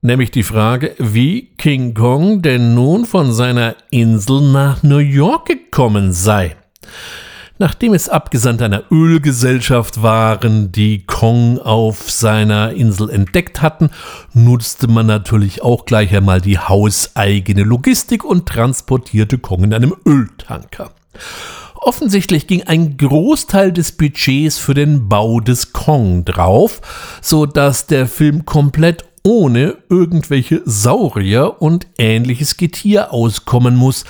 nämlich 0.02 0.32
die 0.32 0.44
Frage, 0.44 0.96
wie 0.98 1.54
King 1.58 1.94
Kong 1.94 2.42
denn 2.42 2.74
nun 2.74 3.06
von 3.06 3.32
seiner 3.32 3.76
Insel 3.90 4.42
nach 4.42 4.84
New 4.84 4.98
York 4.98 5.46
gekommen 5.46 6.12
sei. 6.12 6.56
Nachdem 7.60 7.94
es 7.94 8.10
Abgesandte 8.10 8.66
einer 8.66 8.86
Ölgesellschaft 8.90 10.02
waren, 10.02 10.72
die 10.72 11.06
Kong 11.06 11.60
auf 11.60 12.10
seiner 12.10 12.72
Insel 12.74 13.12
entdeckt 13.12 13.62
hatten, 13.62 13.92
nutzte 14.34 14.88
man 14.88 15.06
natürlich 15.06 15.62
auch 15.62 15.86
gleich 15.86 16.16
einmal 16.16 16.42
die 16.42 16.58
hauseigene 16.58 17.62
Logistik 17.62 18.24
und 18.24 18.48
transportierte 18.48 19.38
Kong 19.38 19.66
in 19.66 19.76
einem 19.76 19.96
Öltanker. 20.08 20.90
Offensichtlich 21.76 22.48
ging 22.48 22.64
ein 22.64 22.98
Großteil 22.98 23.72
des 23.72 23.92
Budgets 23.92 24.58
für 24.58 24.74
den 24.74 25.08
Bau 25.08 25.40
des 25.40 25.72
Kong 25.72 26.26
drauf, 26.26 26.82
so 27.22 27.46
dass 27.46 27.86
der 27.86 28.08
Film 28.08 28.46
komplett 28.46 29.06
ohne 29.24 29.78
irgendwelche 29.90 30.62
Saurier 30.66 31.62
und 31.62 31.88
ähnliches 31.98 32.58
Getier 32.58 33.14
auskommen 33.14 33.76
muss, 33.76 34.06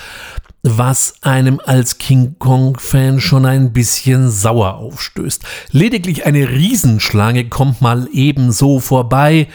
was 0.64 1.16
einem 1.22 1.60
als 1.66 1.98
King 1.98 2.36
Kong-Fan 2.38 3.20
schon 3.20 3.46
ein 3.46 3.74
bisschen 3.74 4.30
sauer 4.30 4.76
aufstößt. 4.76 5.44
Lediglich 5.72 6.26
eine 6.26 6.50
Riesenschlange 6.50 7.50
kommt 7.50 7.82
mal 7.82 8.08
ebenso 8.14 8.80
vorbei, 8.80 9.48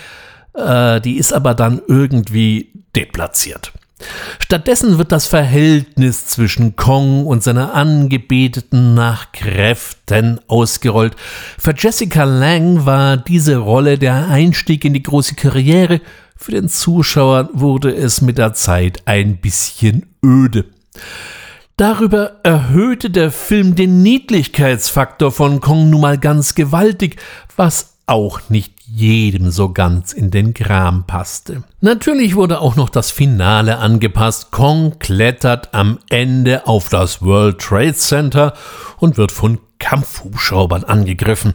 äh, 0.54 1.00
die 1.00 1.16
ist 1.16 1.32
aber 1.32 1.54
dann 1.54 1.80
irgendwie 1.86 2.72
deplatziert. 2.96 3.72
Stattdessen 4.38 4.98
wird 4.98 5.10
das 5.10 5.26
Verhältnis 5.26 6.26
zwischen 6.26 6.76
Kong 6.76 7.26
und 7.26 7.42
seiner 7.42 7.74
Angebeteten 7.74 8.94
nach 8.94 9.32
Kräften 9.32 10.40
ausgerollt. 10.48 11.16
Für 11.58 11.74
Jessica 11.76 12.24
Lang 12.24 12.84
war 12.84 13.16
diese 13.16 13.56
Rolle 13.56 13.98
der 13.98 14.28
Einstieg 14.28 14.84
in 14.84 14.92
die 14.94 15.02
große 15.02 15.34
Karriere. 15.34 16.00
Für 16.36 16.52
den 16.52 16.68
Zuschauer 16.68 17.48
wurde 17.54 17.94
es 17.94 18.20
mit 18.20 18.36
der 18.36 18.52
Zeit 18.52 19.02
ein 19.06 19.38
bisschen 19.38 20.06
öde. 20.22 20.66
Darüber 21.78 22.40
erhöhte 22.42 23.10
der 23.10 23.30
Film 23.30 23.74
den 23.74 24.02
Niedlichkeitsfaktor 24.02 25.32
von 25.32 25.60
Kong 25.60 25.90
nun 25.90 26.02
mal 26.02 26.18
ganz 26.18 26.54
gewaltig, 26.54 27.16
was 27.56 27.96
auch 28.06 28.48
nicht 28.48 28.75
jedem 28.88 29.50
so 29.50 29.72
ganz 29.72 30.12
in 30.12 30.30
den 30.30 30.54
Kram 30.54 31.06
passte. 31.06 31.64
Natürlich 31.80 32.36
wurde 32.36 32.60
auch 32.60 32.76
noch 32.76 32.88
das 32.88 33.10
Finale 33.10 33.78
angepasst. 33.78 34.52
Kong 34.52 34.98
klettert 34.98 35.74
am 35.74 35.98
Ende 36.08 36.66
auf 36.66 36.88
das 36.88 37.20
World 37.22 37.58
Trade 37.58 37.94
Center 37.94 38.54
und 38.98 39.16
wird 39.16 39.32
von 39.32 39.58
Kampfhubschraubern 39.78 40.84
angegriffen. 40.84 41.54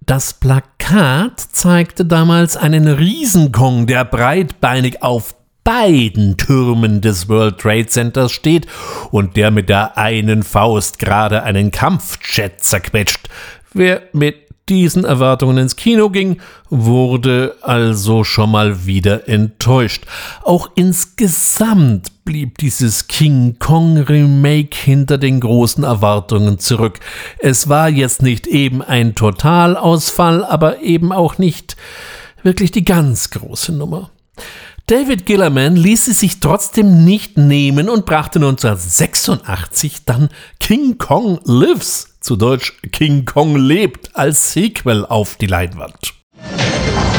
Das 0.00 0.32
Plakat 0.32 1.38
zeigte 1.38 2.04
damals 2.04 2.56
einen 2.56 2.86
Riesenkong, 2.88 3.86
der 3.86 4.04
breitbeinig 4.04 5.02
auf 5.02 5.34
beiden 5.64 6.38
Türmen 6.38 7.02
des 7.02 7.28
World 7.28 7.58
Trade 7.58 7.86
Centers 7.86 8.32
steht 8.32 8.66
und 9.10 9.36
der 9.36 9.50
mit 9.50 9.68
der 9.68 9.98
einen 9.98 10.42
Faust 10.42 10.98
gerade 10.98 11.42
einen 11.42 11.70
Kampfjet 11.70 12.64
zerquetscht. 12.64 13.28
Wer 13.74 14.02
mit 14.14 14.47
diesen 14.68 15.04
Erwartungen 15.04 15.58
ins 15.58 15.76
Kino 15.76 16.10
ging, 16.10 16.40
wurde 16.70 17.56
also 17.62 18.24
schon 18.24 18.50
mal 18.50 18.86
wieder 18.86 19.28
enttäuscht. 19.28 20.04
Auch 20.42 20.70
insgesamt 20.74 22.24
blieb 22.24 22.58
dieses 22.58 23.08
King 23.08 23.56
Kong 23.58 23.98
Remake 23.98 24.76
hinter 24.76 25.18
den 25.18 25.40
großen 25.40 25.84
Erwartungen 25.84 26.58
zurück. 26.58 27.00
Es 27.38 27.68
war 27.68 27.88
jetzt 27.88 28.22
nicht 28.22 28.46
eben 28.46 28.82
ein 28.82 29.14
Totalausfall, 29.14 30.44
aber 30.44 30.80
eben 30.82 31.12
auch 31.12 31.38
nicht 31.38 31.76
wirklich 32.42 32.70
die 32.70 32.84
ganz 32.84 33.30
große 33.30 33.72
Nummer. 33.72 34.10
David 34.88 35.26
Gillerman 35.26 35.76
ließ 35.76 36.06
sie 36.06 36.14
sich 36.14 36.40
trotzdem 36.40 37.04
nicht 37.04 37.36
nehmen 37.36 37.90
und 37.90 38.06
brachte 38.06 38.38
1986 38.38 40.06
dann 40.06 40.30
King 40.60 40.96
Kong 40.96 41.40
Lives, 41.44 42.16
zu 42.22 42.36
Deutsch 42.36 42.72
King 42.90 43.26
Kong 43.26 43.54
lebt, 43.56 44.16
als 44.16 44.54
Sequel 44.54 45.04
auf 45.04 45.36
die 45.36 45.46
Leinwand. 45.46 46.14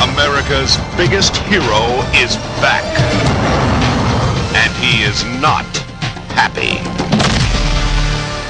America's 0.01 0.79
biggest 0.97 1.39
hero 1.47 2.03
is 2.25 2.39
back. 2.59 2.83
And 4.55 4.73
he 4.81 5.03
is 5.03 5.23
not 5.39 5.67
happy. 6.35 6.79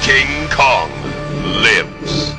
King 0.00 0.48
Kong 0.48 0.88
lives. 1.60 2.34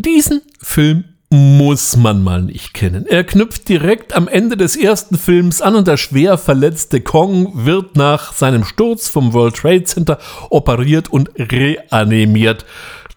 Diesen 0.00 0.42
Film 0.60 1.04
muss 1.30 1.96
man 1.96 2.22
mal 2.22 2.42
nicht 2.42 2.72
kennen. 2.72 3.06
Er 3.06 3.22
knüpft 3.22 3.68
direkt 3.68 4.14
am 4.14 4.28
Ende 4.28 4.56
des 4.56 4.76
ersten 4.76 5.18
Films 5.18 5.60
an 5.60 5.76
und 5.76 5.86
der 5.86 5.98
schwer 5.98 6.38
verletzte 6.38 7.00
Kong 7.00 7.66
wird 7.66 7.96
nach 7.96 8.32
seinem 8.32 8.64
Sturz 8.64 9.08
vom 9.08 9.34
World 9.34 9.56
Trade 9.56 9.84
Center 9.84 10.18
operiert 10.48 11.10
und 11.10 11.30
reanimiert. 11.36 12.64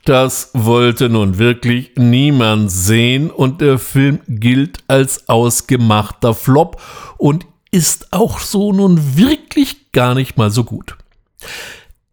Das 0.03 0.49
wollte 0.53 1.09
nun 1.09 1.38
wirklich 1.38 1.91
niemand 1.95 2.72
sehen 2.72 3.30
und 3.30 3.62
der 3.62 3.78
Film 3.78 4.20
gilt 4.28 4.80
als 4.88 5.30
ausgemachter 5.30 6.34
Flop 6.34 6.82
und 7.18 7.45
ist 7.72 8.12
auch 8.12 8.39
so 8.39 8.74
nun 8.74 9.16
wirklich 9.16 9.91
gar 9.93 10.16
nicht 10.16 10.38
mal 10.38 10.49
so 10.49 10.64
gut. 10.64 10.97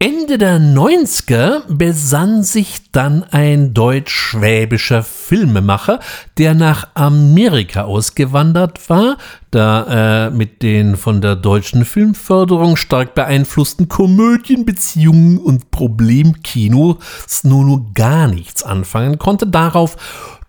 Ende 0.01 0.37
der 0.37 0.61
90er 0.61 1.63
besann 1.67 2.41
sich 2.41 2.89
dann 2.93 3.25
ein 3.31 3.73
deutsch-schwäbischer 3.73 5.03
Filmemacher, 5.03 5.99
der 6.37 6.53
nach 6.53 6.87
Amerika 6.93 7.81
ausgewandert 7.81 8.89
war, 8.89 9.17
da 9.51 9.83
er 9.83 10.31
mit 10.31 10.61
den 10.61 10.95
von 10.95 11.19
der 11.19 11.35
deutschen 11.35 11.83
Filmförderung 11.83 12.77
stark 12.77 13.13
beeinflussten 13.13 13.89
Komödien, 13.89 14.63
Beziehungen 14.63 15.37
und 15.37 15.69
Problemkinos 15.69 17.43
nur 17.43 17.91
gar 17.93 18.29
nichts 18.29 18.63
anfangen 18.63 19.19
konnte, 19.19 19.47
darauf 19.47 19.97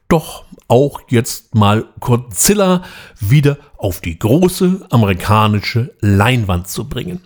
doch 0.07 0.45
auch 0.69 1.01
jetzt 1.09 1.57
mal 1.57 1.87
Godzilla 1.99 2.83
wieder 3.19 3.57
auf 3.77 4.01
die 4.01 4.17
große 4.17 4.87
amerikanische 4.91 5.93
Leinwand 5.99 6.69
zu 6.69 6.89
bringen. 6.89 7.23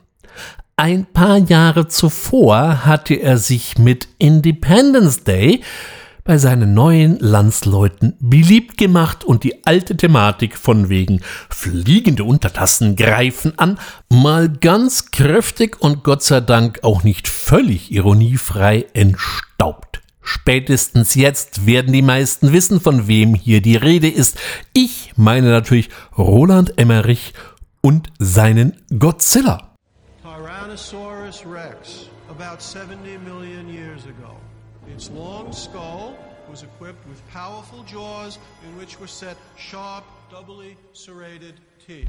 Ein 0.76 1.06
paar 1.06 1.38
Jahre 1.38 1.86
zuvor 1.86 2.84
hatte 2.84 3.14
er 3.14 3.38
sich 3.38 3.78
mit 3.78 4.08
Independence 4.18 5.22
Day 5.22 5.62
bei 6.24 6.36
seinen 6.36 6.74
neuen 6.74 7.16
Landsleuten 7.20 8.14
beliebt 8.18 8.76
gemacht 8.76 9.22
und 9.22 9.44
die 9.44 9.64
alte 9.66 9.96
Thematik 9.96 10.58
von 10.58 10.88
wegen 10.88 11.20
fliegende 11.48 12.24
Untertassen 12.24 12.96
greifen 12.96 13.56
an, 13.56 13.78
mal 14.08 14.48
ganz 14.48 15.12
kräftig 15.12 15.80
und 15.80 16.02
Gott 16.02 16.24
sei 16.24 16.40
Dank 16.40 16.80
auch 16.82 17.04
nicht 17.04 17.28
völlig 17.28 17.92
ironiefrei 17.92 18.86
entstaubt. 18.94 20.02
Spätestens 20.22 21.14
jetzt 21.14 21.66
werden 21.66 21.92
die 21.92 22.02
meisten 22.02 22.52
wissen, 22.52 22.80
von 22.80 23.06
wem 23.06 23.36
hier 23.36 23.60
die 23.60 23.76
Rede 23.76 24.08
ist. 24.08 24.38
Ich 24.72 25.12
meine 25.14 25.50
natürlich 25.50 25.90
Roland 26.18 26.78
Emmerich 26.78 27.32
und 27.80 28.08
seinen 28.18 28.72
Godzilla. 28.98 29.73
Tyrannosaurus 30.74 31.48
rex, 31.48 32.08
about 32.28 32.60
70 32.60 33.18
million 33.18 33.68
years 33.68 34.06
ago. 34.06 34.36
Its 34.88 35.08
long 35.10 35.52
skull 35.52 36.16
was 36.50 36.64
equipped 36.64 37.06
with 37.06 37.24
powerful 37.30 37.84
jaws 37.84 38.40
in 38.66 38.76
which 38.76 38.98
were 38.98 39.06
set 39.06 39.36
sharp, 39.56 40.02
doubly 40.32 40.76
serrated 40.92 41.54
teeth. 41.86 42.08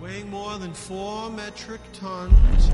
Weighing 0.00 0.30
more 0.30 0.56
than 0.58 0.72
four 0.72 1.30
metric 1.30 1.80
tons 1.92 2.66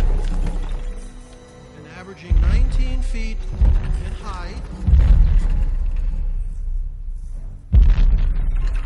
and 1.79 1.87
averaging 1.97 2.39
19 2.43 3.01
feet 3.01 3.39
in 4.05 4.13
height, 4.23 4.61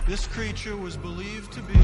This 0.07 0.27
creature 0.27 0.77
was 0.77 0.97
believed 0.97 1.53
to 1.53 1.63
be 1.63 1.79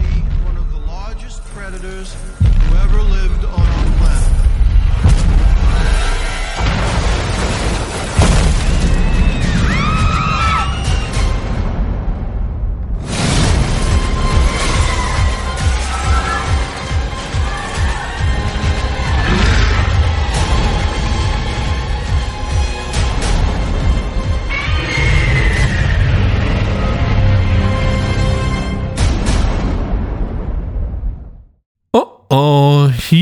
one 0.44 0.56
of 0.56 0.68
the 0.72 0.78
largest 0.78 1.44
predators 1.54 2.14
who 2.40 2.76
ever 2.76 3.00
lived 3.00 3.44
on 3.44 3.60
our 3.60 3.96
planet. 3.98 4.47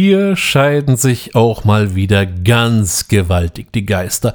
Hier 0.06 0.36
scheiden 0.36 0.96
sich 0.96 1.34
auch 1.34 1.64
mal 1.64 1.96
wieder 1.96 2.26
ganz 2.26 3.08
gewaltig 3.08 3.72
die 3.72 3.84
Geister. 3.84 4.34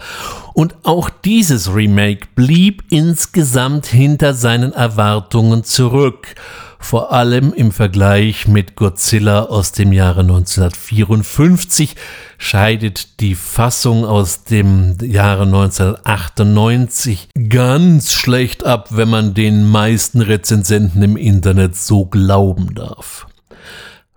Und 0.54 0.76
auch 0.84 1.10
dieses 1.10 1.74
Remake 1.74 2.28
blieb 2.36 2.84
insgesamt 2.90 3.86
hinter 3.86 4.34
seinen 4.34 4.74
Erwartungen 4.74 5.64
zurück. 5.64 6.36
Vor 6.78 7.14
allem 7.14 7.54
im 7.54 7.72
Vergleich 7.72 8.50
mit 8.50 8.76
Godzilla 8.76 9.44
aus 9.44 9.72
dem 9.72 9.94
Jahre 9.94 10.22
1954 10.22 11.96
scheidet 12.38 13.22
die 13.22 13.36
Fassung 13.36 14.04
aus 14.04 14.44
dem 14.44 14.98
Jahre 15.02 15.44
1998 15.44 17.30
ganz 17.48 18.12
schlecht 18.12 18.66
ab, 18.66 18.90
wenn 18.92 19.08
man 19.08 19.34
den 19.36 19.70
meisten 19.70 20.20
Rezensenten 20.20 21.02
im 21.02 21.16
Internet 21.16 21.78
so 21.78 22.08
glauben 22.08 22.76
darf. 22.76 23.26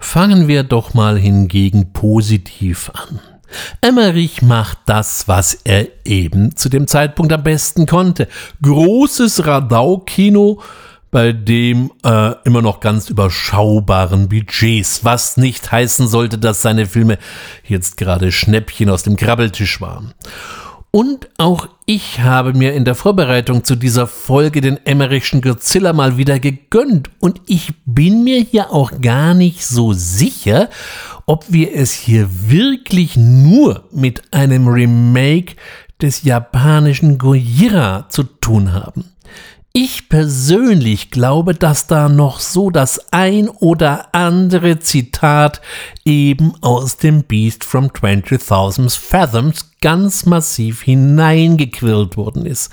Fangen 0.05 0.46
wir 0.46 0.62
doch 0.62 0.94
mal 0.94 1.18
hingegen 1.18 1.92
positiv 1.92 2.92
an. 2.94 3.18
Emmerich 3.80 4.42
macht 4.42 4.78
das, 4.86 5.26
was 5.26 5.55
er 5.64 5.88
eben 6.05 6.55
zu 6.55 6.68
dem 6.68 6.86
Zeitpunkt 6.86 7.32
am 7.32 7.42
besten 7.42 7.86
konnte. 7.86 8.28
Großes 8.62 9.44
Radau-Kino, 9.44 10.61
bei 11.11 11.32
dem 11.32 11.90
äh, 12.05 12.32
immer 12.44 12.62
noch 12.62 12.78
ganz 12.78 13.09
überschaubaren 13.09 14.28
Budgets, 14.28 15.05
was 15.05 15.36
nicht 15.36 15.72
heißen 15.72 16.07
sollte, 16.07 16.38
dass 16.38 16.62
seine 16.62 16.86
Filme 16.86 17.18
jetzt 17.66 17.96
gerade 17.96 18.30
Schnäppchen 18.30 18.90
aus 18.90 19.02
dem 19.02 19.16
Krabbeltisch 19.16 19.80
waren. 19.80 20.14
Und 20.95 21.28
auch 21.38 21.66
ich 21.86 22.20
habe 22.20 22.53
mir 22.53 22.72
in 22.72 22.84
der 22.84 22.95
Vorbereitung 22.95 23.64
zu 23.64 23.74
dieser 23.74 24.07
Folge 24.07 24.61
den 24.61 24.78
Emmerichschen 24.86 25.40
Godzilla 25.40 25.92
mal 25.92 26.18
wieder 26.18 26.38
gegönnt. 26.38 27.11
Und 27.18 27.40
ich 27.47 27.72
bin 27.84 28.22
mir 28.22 28.38
hier 28.38 28.70
auch 28.70 29.01
gar 29.01 29.34
nicht 29.34 29.66
so 29.66 29.92
sicher, 29.92 30.70
ob 31.26 31.47
wir 31.49 31.74
es 31.74 31.90
hier 31.90 32.28
wirklich 32.49 33.16
nur 33.16 33.88
mit 33.90 34.32
einem 34.32 34.68
Remake 34.68 35.57
des 36.01 36.22
japanischen 36.22 37.18
Gojira 37.18 38.09
zu 38.09 38.22
tun 38.22 38.72
haben. 38.72 39.07
Ich 39.72 40.09
persönlich 40.09 41.11
glaube, 41.11 41.55
dass 41.55 41.88
da 41.88 42.09
noch 42.09 42.38
so 42.38 42.70
das 42.70 43.12
ein 43.12 43.49
oder 43.49 44.14
andere 44.14 44.78
Zitat 44.78 45.61
eben 46.05 46.55
aus 46.61 46.99
dem 46.99 47.24
Beast 47.24 47.64
from 47.64 47.92
20,000 47.92 48.92
Fathoms 48.92 49.74
ganz 49.85 50.24
massiv 50.24 50.82
hineingequillt 50.82 52.16
worden 52.16 52.47
ist. 52.47 52.72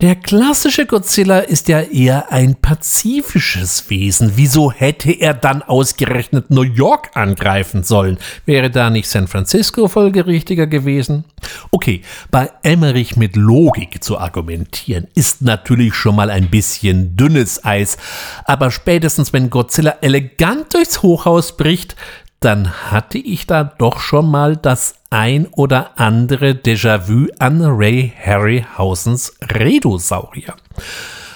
Der 0.00 0.14
klassische 0.14 0.86
Godzilla 0.86 1.40
ist 1.40 1.66
ja 1.68 1.80
eher 1.80 2.30
ein 2.30 2.54
pazifisches 2.54 3.90
Wesen. 3.90 4.34
Wieso 4.36 4.70
hätte 4.70 5.10
er 5.10 5.34
dann 5.34 5.62
ausgerechnet 5.62 6.50
New 6.50 6.62
York 6.62 7.10
angreifen 7.14 7.82
sollen? 7.82 8.18
Wäre 8.46 8.70
da 8.70 8.90
nicht 8.90 9.08
San 9.08 9.26
Francisco 9.26 9.88
folgerichtiger 9.88 10.68
gewesen? 10.68 11.24
Okay, 11.72 12.02
bei 12.30 12.48
Emmerich 12.62 13.16
mit 13.16 13.34
Logik 13.34 14.04
zu 14.04 14.16
argumentieren, 14.16 15.08
ist 15.14 15.42
natürlich 15.42 15.94
schon 15.94 16.14
mal 16.14 16.30
ein 16.30 16.48
bisschen 16.48 17.16
dünnes 17.16 17.64
Eis. 17.64 17.96
Aber 18.44 18.70
spätestens 18.70 19.32
wenn 19.32 19.50
Godzilla 19.50 19.96
elegant 20.00 20.74
durchs 20.74 21.02
Hochhaus 21.02 21.56
bricht, 21.56 21.96
dann 22.44 22.90
hatte 22.90 23.16
ich 23.16 23.46
da 23.46 23.64
doch 23.64 23.98
schon 23.98 24.30
mal 24.30 24.56
das 24.56 24.96
ein 25.08 25.46
oder 25.52 25.98
andere 25.98 26.50
Déjà-vu 26.50 27.28
an 27.38 27.62
Ray 27.62 28.12
Harryhausens 28.22 29.32
Redosaurier. 29.40 30.54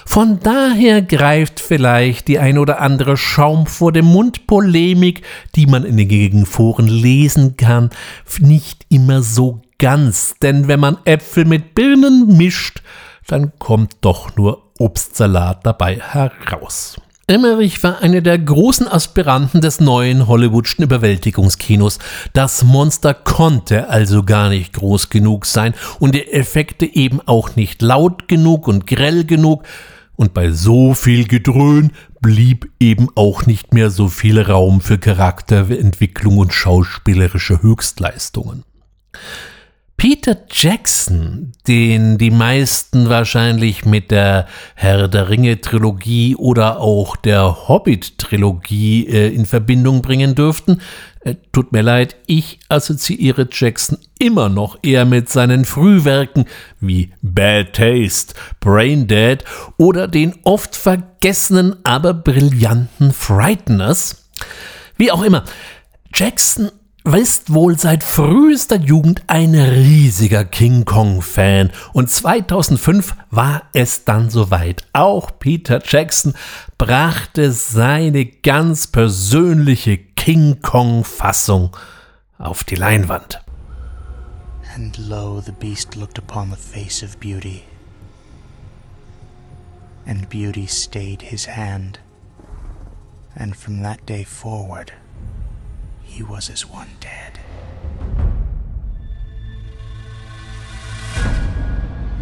Von 0.04 0.40
daher 0.40 1.00
greift 1.02 1.61
vielleicht 1.61 2.28
die 2.28 2.38
ein 2.38 2.59
oder 2.59 2.80
andere 2.80 3.16
Schaum 3.16 3.66
vor 3.66 3.92
dem 3.92 4.06
Mund 4.06 4.46
Polemik, 4.46 5.22
die 5.54 5.66
man 5.66 5.84
in 5.84 5.96
den 5.96 6.09
Gegenforen 6.09 6.88
lesen 6.88 7.56
kann, 7.56 7.90
nicht 8.38 8.84
immer 8.88 9.22
so 9.22 9.62
ganz, 9.78 10.34
denn 10.42 10.68
wenn 10.68 10.80
man 10.80 10.98
Äpfel 11.04 11.44
mit 11.44 11.74
Birnen 11.74 12.36
mischt, 12.36 12.82
dann 13.26 13.52
kommt 13.59 13.96
doch 14.02 14.36
nur 14.36 14.72
Obstsalat 14.78 15.64
dabei 15.64 16.00
heraus. 16.00 16.96
Emmerich 17.31 17.83
war 17.83 18.01
einer 18.01 18.22
der 18.22 18.39
großen 18.39 18.89
Aspiranten 18.89 19.61
des 19.61 19.81
neuen 19.81 20.29
Hollywoodschen 20.29 20.83
Überwältigungskinos. 20.83 21.99
Das 22.33 22.64
Monster 22.64 23.12
konnte 23.12 23.91
also 23.91 24.22
gar 24.22 24.49
nicht 24.49 24.72
groß 24.72 25.11
genug 25.11 25.45
sein 25.45 25.74
und 25.99 26.14
die 26.14 26.26
Effekte 26.33 26.87
eben 26.87 27.20
auch 27.26 27.55
nicht 27.55 27.83
laut 27.83 28.29
genug 28.29 28.66
und 28.66 28.87
grell 28.87 29.26
genug. 29.26 29.64
Und 30.16 30.33
bei 30.33 30.53
so 30.53 30.95
viel 30.95 31.29
Gedröhn 31.29 31.93
blieb 32.22 32.70
eben 32.81 33.09
auch 33.14 33.45
nicht 33.45 33.74
mehr 33.74 33.91
so 33.91 34.09
viel 34.09 34.41
Raum 34.41 34.81
für 34.81 34.97
Charakterentwicklung 34.97 36.39
und 36.39 36.55
schauspielerische 36.55 37.61
Höchstleistungen. 37.61 38.64
Peter 39.99 40.36
Jackson, 40.49 41.51
den 41.66 42.18
die 42.18 42.30
meisten 42.30 43.09
wahrscheinlich 43.09 43.84
mit 43.84 44.12
der 44.12 44.46
Herr 44.76 45.09
der 45.09 45.28
Ringe 45.28 45.61
Trilogie 45.61 46.36
oder 46.36 46.78
auch 46.78 47.16
der 47.16 47.66
Hobbit 47.66 48.16
Trilogie 48.16 49.09
äh, 49.09 49.34
in 49.34 49.44
Verbindung 49.44 50.01
bringen 50.01 50.36
dürften, 50.36 50.80
äh, 51.22 51.34
tut 51.51 51.72
mir 51.72 51.82
leid, 51.82 52.14
ich 52.26 52.61
assoziiere 52.68 53.49
Jackson 53.51 53.99
immer 54.20 54.49
noch 54.49 54.78
eher 54.84 55.05
mit 55.05 55.30
seinen 55.30 55.64
Frühwerken 55.64 56.44
wie 56.78 57.12
Bad 57.20 57.72
Taste, 57.72 58.34
Brain 58.61 59.09
Dead 59.09 59.38
oder 59.78 60.07
den 60.07 60.36
oft 60.44 60.76
vergessenen, 60.76 61.74
aber 61.82 62.14
brillanten 62.14 63.12
Frighteners. 63.12 64.28
Wie 64.96 65.11
auch 65.11 65.24
immer, 65.24 65.42
Jackson 66.14 66.70
ist 67.14 67.54
wohl 67.54 67.78
seit 67.78 68.02
frühester 68.02 68.76
Jugend 68.76 69.22
ein 69.28 69.54
riesiger 69.54 70.44
King 70.44 70.84
Kong-Fan 70.84 71.70
und 71.92 72.11
2005 72.11 73.14
war 73.30 73.62
es 73.72 74.04
dann 74.04 74.30
soweit. 74.30 74.86
Auch 74.92 75.30
Peter 75.38 75.80
Jackson 75.82 76.34
brachte 76.76 77.52
seine 77.52 78.26
ganz 78.26 78.88
persönliche 78.88 79.96
King 79.96 80.61
Kong-Fassung 80.61 81.76
auf 82.36 82.64
die 82.64 82.76
Leinwand. 82.76 83.40
And 84.74 84.96
lo, 84.98 85.40
the 85.40 85.52
beast 85.52 85.96
looked 85.96 86.18
upon 86.18 86.50
the 86.50 86.56
face 86.56 87.02
of 87.02 87.18
beauty, 87.18 87.62
and 90.06 90.28
beauty 90.28 90.66
stayed 90.66 91.22
his 91.22 91.48
hand, 91.48 92.00
and 93.34 93.56
from 93.56 93.82
that 93.82 94.06
day 94.06 94.24
forward. 94.24 94.92
He 96.19 96.25
was 96.25 96.51
as 96.51 96.66
one 96.66 96.89
dead. 96.99 97.39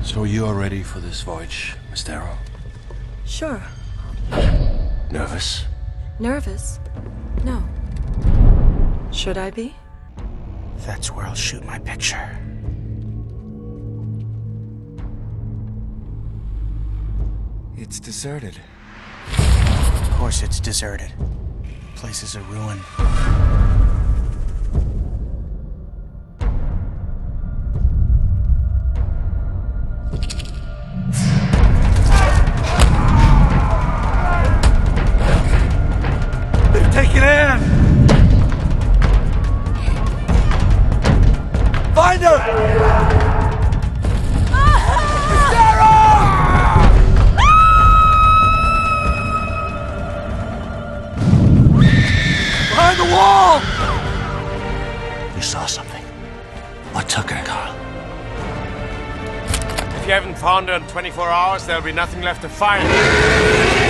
So 0.02 0.24
you 0.24 0.44
are 0.44 0.52
ready 0.52 0.82
for 0.82 1.00
this 1.00 1.22
voyage, 1.22 1.74
Miss 1.90 2.04
Darrow? 2.04 2.36
Sure. 3.24 3.62
Nervous? 5.10 5.64
Nervous? 6.20 6.78
No. 7.42 7.64
Should 9.12 9.38
I 9.38 9.50
be? 9.50 9.74
That's 10.84 11.10
where 11.10 11.24
I'll 11.24 11.34
shoot 11.34 11.64
my 11.64 11.78
picture. 11.78 12.38
It's 17.78 17.98
deserted. 17.98 18.60
Of 19.38 20.10
course 20.18 20.42
it's 20.42 20.60
deserted. 20.60 21.12
The 21.62 21.98
place 21.98 22.22
is 22.22 22.34
a 22.34 22.42
ruin. 22.42 23.65
Take 36.96 37.10
it 37.10 37.22
in! 37.22 37.58
Find 41.94 42.22
her! 42.22 42.38
the 52.96 53.04
wall! 53.12 53.60
You 55.36 55.42
saw 55.42 55.66
something. 55.66 56.02
What 56.94 57.10
took 57.10 57.28
her, 57.30 57.44
Carl. 57.44 57.76
If 59.96 60.06
you 60.06 60.12
haven't 60.14 60.38
found 60.38 60.70
her 60.70 60.76
in 60.76 60.86
24 60.86 61.28
hours, 61.28 61.66
there'll 61.66 61.82
be 61.82 61.92
nothing 61.92 62.22
left 62.22 62.40
to 62.40 62.48
find. 62.48 63.85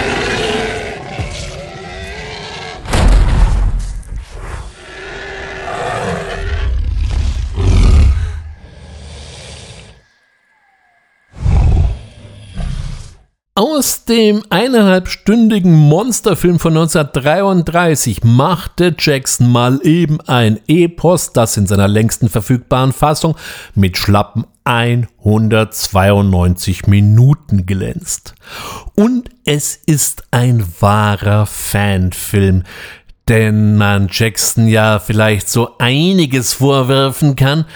Aus 13.76 14.04
dem 14.06 14.42
eineinhalbstündigen 14.48 15.74
Monsterfilm 15.74 16.58
von 16.58 16.78
1933 16.78 18.24
machte 18.24 18.96
Jackson 18.98 19.52
mal 19.52 19.80
eben 19.82 20.18
ein 20.22 20.58
Epos, 20.66 21.34
das 21.34 21.58
in 21.58 21.66
seiner 21.66 21.86
längsten 21.86 22.30
verfügbaren 22.30 22.94
Fassung 22.94 23.36
mit 23.74 23.98
schlappen 23.98 24.46
192 24.64 26.86
Minuten 26.86 27.66
glänzt. 27.66 28.34
Und 28.94 29.28
es 29.44 29.78
ist 29.84 30.22
ein 30.30 30.64
wahrer 30.80 31.44
Fanfilm, 31.44 32.62
denn 33.28 33.76
man 33.76 34.08
Jackson 34.10 34.68
ja 34.68 35.00
vielleicht 35.00 35.50
so 35.50 35.76
einiges 35.76 36.54
vorwerfen 36.54 37.36
kann, 37.36 37.66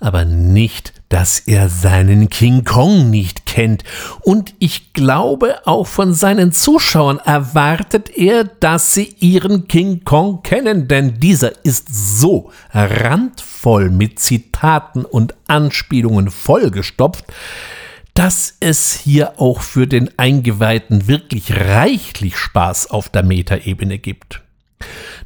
aber 0.00 0.26
nicht, 0.26 0.92
dass 1.08 1.38
er 1.40 1.68
seinen 1.68 2.28
King 2.28 2.64
Kong 2.64 3.10
nicht 3.10 3.46
kennt. 3.46 3.84
Und 4.22 4.54
ich 4.58 4.92
glaube, 4.92 5.66
auch 5.66 5.86
von 5.86 6.12
seinen 6.12 6.52
Zuschauern 6.52 7.18
erwartet 7.18 8.10
er, 8.16 8.44
dass 8.44 8.92
sie 8.92 9.14
ihren 9.20 9.68
King 9.68 10.04
Kong 10.04 10.42
kennen, 10.42 10.88
denn 10.88 11.20
dieser 11.20 11.64
ist 11.64 11.88
so 11.88 12.50
randvoll 12.72 13.90
mit 13.90 14.18
Zitaten 14.18 15.04
und 15.04 15.34
Anspielungen 15.46 16.30
vollgestopft, 16.30 17.24
dass 18.14 18.56
es 18.60 18.94
hier 18.94 19.38
auch 19.40 19.60
für 19.60 19.86
den 19.86 20.18
Eingeweihten 20.18 21.06
wirklich 21.06 21.54
reichlich 21.54 22.36
Spaß 22.38 22.90
auf 22.90 23.10
der 23.10 23.22
Metaebene 23.22 23.98
gibt. 23.98 24.40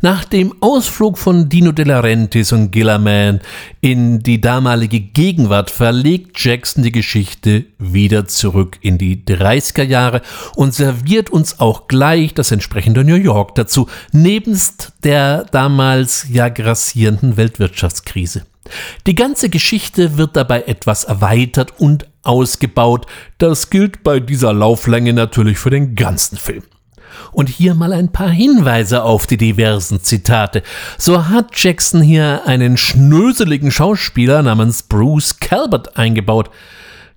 Nach 0.02 0.24
dem 0.24 0.54
Ausflug 0.60 1.18
von 1.18 1.48
Dino 1.50 1.72
De 1.72 1.84
Laurentiis 1.84 2.52
und 2.52 2.70
Gillerman 2.70 3.40
in 3.82 4.20
die 4.20 4.40
damalige 4.40 5.00
Gegenwart 5.00 5.70
verlegt 5.70 6.42
Jackson 6.42 6.82
die 6.82 6.92
Geschichte 6.92 7.66
wieder 7.78 8.26
zurück 8.26 8.78
in 8.80 8.96
die 8.96 9.22
30er 9.24 9.82
Jahre 9.82 10.22
und 10.54 10.72
serviert 10.72 11.28
uns 11.28 11.60
auch 11.60 11.86
gleich 11.86 12.32
das 12.32 12.50
entsprechende 12.50 13.04
New 13.04 13.16
York 13.16 13.54
dazu, 13.56 13.88
nebst 14.12 14.92
der 15.04 15.44
damals 15.44 16.26
ja 16.30 16.48
grassierenden 16.48 17.36
Weltwirtschaftskrise. 17.36 18.46
Die 19.06 19.14
ganze 19.14 19.50
Geschichte 19.50 20.16
wird 20.16 20.36
dabei 20.36 20.62
etwas 20.62 21.04
erweitert 21.04 21.78
und 21.78 22.06
ausgebaut. 22.22 23.06
Das 23.36 23.68
gilt 23.68 24.02
bei 24.02 24.20
dieser 24.20 24.52
Lauflänge 24.52 25.12
natürlich 25.12 25.58
für 25.58 25.70
den 25.70 25.94
ganzen 25.94 26.38
Film. 26.38 26.62
Und 27.32 27.48
hier 27.48 27.74
mal 27.74 27.92
ein 27.92 28.12
paar 28.12 28.30
Hinweise 28.30 29.02
auf 29.02 29.26
die 29.26 29.36
diversen 29.36 30.00
Zitate. 30.00 30.62
So 30.98 31.28
hat 31.28 31.56
Jackson 31.56 32.02
hier 32.02 32.42
einen 32.46 32.76
schnöseligen 32.76 33.70
Schauspieler 33.70 34.42
namens 34.42 34.82
Bruce 34.82 35.38
Calvert 35.38 35.96
eingebaut. 35.96 36.50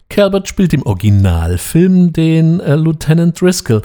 Calvert 0.10 0.48
spielt 0.48 0.74
im 0.74 0.86
Originalfilm 0.86 2.14
den 2.14 2.60
äh, 2.60 2.76
Lieutenant 2.76 3.40
Driscoll. 3.40 3.82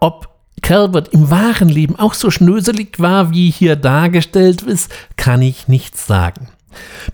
Ob 0.00 0.28
Calvert 0.62 1.08
im 1.08 1.30
wahren 1.30 1.68
Leben 1.68 1.96
auch 1.96 2.14
so 2.14 2.30
schnöselig 2.30 2.98
war, 2.98 3.30
wie 3.32 3.50
hier 3.50 3.76
dargestellt 3.76 4.62
ist, 4.62 4.90
kann 5.16 5.42
ich 5.42 5.68
nicht 5.68 5.96
sagen. 5.96 6.48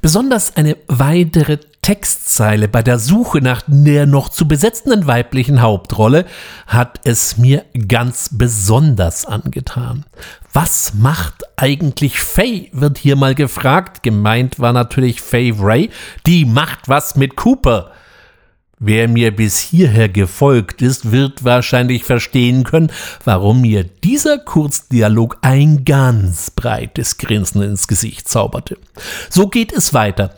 Besonders 0.00 0.56
eine 0.56 0.76
weitere 0.88 1.58
Textzeile 1.82 2.68
bei 2.68 2.84
der 2.84 3.00
Suche 3.00 3.40
nach 3.40 3.62
der 3.66 4.06
noch 4.06 4.28
zu 4.28 4.46
besetzenden 4.46 5.08
weiblichen 5.08 5.60
Hauptrolle 5.60 6.26
hat 6.68 7.00
es 7.02 7.38
mir 7.38 7.64
ganz 7.88 8.30
besonders 8.32 9.26
angetan. 9.26 10.04
Was 10.52 10.94
macht 10.94 11.42
eigentlich 11.56 12.20
Faye, 12.20 12.68
wird 12.72 12.98
hier 12.98 13.16
mal 13.16 13.34
gefragt. 13.34 14.04
Gemeint 14.04 14.60
war 14.60 14.72
natürlich 14.72 15.20
Faye 15.20 15.52
Ray. 15.58 15.90
Die 16.24 16.44
macht 16.44 16.88
was 16.88 17.16
mit 17.16 17.34
Cooper. 17.34 17.90
Wer 18.84 19.06
mir 19.06 19.30
bis 19.30 19.60
hierher 19.60 20.08
gefolgt 20.08 20.82
ist, 20.82 21.12
wird 21.12 21.44
wahrscheinlich 21.44 22.02
verstehen 22.02 22.64
können, 22.64 22.90
warum 23.22 23.60
mir 23.60 23.84
dieser 23.84 24.38
Kurzdialog 24.38 25.38
ein 25.40 25.84
ganz 25.84 26.50
breites 26.50 27.16
Grinsen 27.16 27.62
ins 27.62 27.86
Gesicht 27.86 28.28
zauberte. 28.28 28.76
So 29.30 29.46
geht 29.46 29.72
es 29.72 29.94
weiter. 29.94 30.34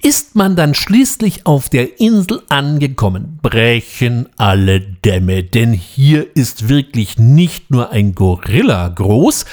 Ist 0.00 0.36
man 0.36 0.54
dann 0.54 0.74
schließlich 0.74 1.44
auf 1.44 1.70
der 1.70 1.98
Insel 1.98 2.42
angekommen, 2.48 3.40
brechen 3.42 4.28
alle 4.36 4.80
Dämme, 4.80 5.42
denn 5.42 5.72
hier 5.72 6.36
ist 6.36 6.68
wirklich 6.68 7.18
nicht 7.18 7.72
nur 7.72 7.90
ein 7.90 8.14
Gorilla 8.14 8.86
groß, 8.86 9.44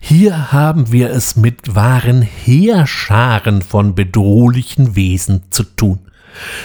hier 0.00 0.50
haben 0.50 0.90
wir 0.90 1.10
es 1.10 1.36
mit 1.36 1.76
wahren 1.76 2.22
Heerscharen 2.22 3.62
von 3.62 3.94
bedrohlichen 3.94 4.96
Wesen 4.96 5.42
zu 5.50 5.62
tun. 5.62 6.00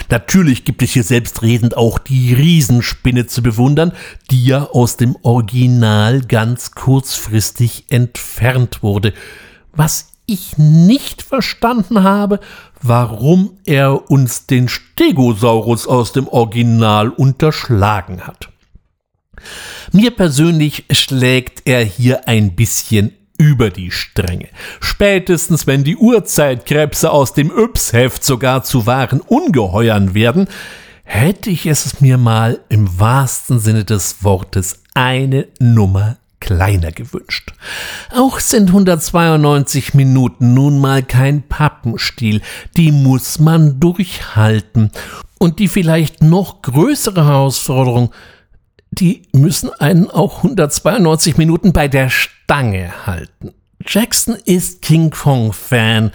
Natürlich 0.08 0.64
gibt 0.64 0.82
es 0.82 0.90
hier 0.90 1.04
selbstredend 1.04 1.76
auch 1.76 1.98
die 1.98 2.34
Riesenspinne 2.34 3.26
zu 3.26 3.42
bewundern, 3.42 3.92
die 4.30 4.44
ja 4.44 4.64
aus 4.64 4.96
dem 4.96 5.16
Original 5.22 6.20
ganz 6.22 6.72
kurzfristig 6.72 7.84
entfernt 7.88 8.82
wurde. 8.82 9.12
Was 9.72 10.08
ich 10.26 10.58
nicht 10.58 11.22
verstanden 11.22 12.04
habe, 12.04 12.40
warum 12.80 13.58
er 13.64 14.10
uns 14.10 14.46
den 14.46 14.68
Stegosaurus 14.68 15.86
aus 15.86 16.12
dem 16.12 16.28
Original 16.28 17.08
unterschlagen 17.08 18.22
hat. 18.26 18.48
Mir 19.92 20.12
persönlich 20.12 20.84
schlägt 20.90 21.62
er 21.66 21.84
hier 21.84 22.28
ein 22.28 22.54
bisschen 22.54 23.12
über 23.40 23.70
die 23.70 23.90
Stränge. 23.90 24.48
Spätestens 24.80 25.66
wenn 25.66 25.82
die 25.82 25.96
Urzeitkrebse 25.96 27.10
aus 27.10 27.32
dem 27.32 27.50
Yps-Heft 27.50 28.22
sogar 28.22 28.64
zu 28.64 28.84
wahren 28.84 29.22
Ungeheuern 29.22 30.12
werden, 30.12 30.46
hätte 31.04 31.48
ich 31.48 31.64
es 31.64 32.02
mir 32.02 32.18
mal 32.18 32.60
im 32.68 33.00
wahrsten 33.00 33.58
Sinne 33.58 33.86
des 33.86 34.22
Wortes 34.22 34.82
eine 34.92 35.48
Nummer 35.58 36.18
kleiner 36.38 36.92
gewünscht. 36.92 37.54
Auch 38.14 38.40
sind 38.40 38.68
192 38.68 39.94
Minuten 39.94 40.52
nun 40.52 40.78
mal 40.78 41.02
kein 41.02 41.42
Pappenstiel, 41.42 42.42
die 42.76 42.92
muss 42.92 43.38
man 43.38 43.80
durchhalten. 43.80 44.90
Und 45.38 45.60
die 45.60 45.68
vielleicht 45.68 46.22
noch 46.22 46.60
größere 46.60 47.24
Herausforderung, 47.24 48.12
die 48.90 49.22
müssen 49.32 49.70
einen 49.70 50.10
auch 50.10 50.38
192 50.38 51.38
Minuten 51.38 51.72
bei 51.72 51.88
der 51.88 52.10
Stange 52.50 53.06
halten. 53.06 53.54
Jackson 53.86 54.34
ist 54.44 54.82
King 54.82 55.10
Kong-Fan 55.10 56.10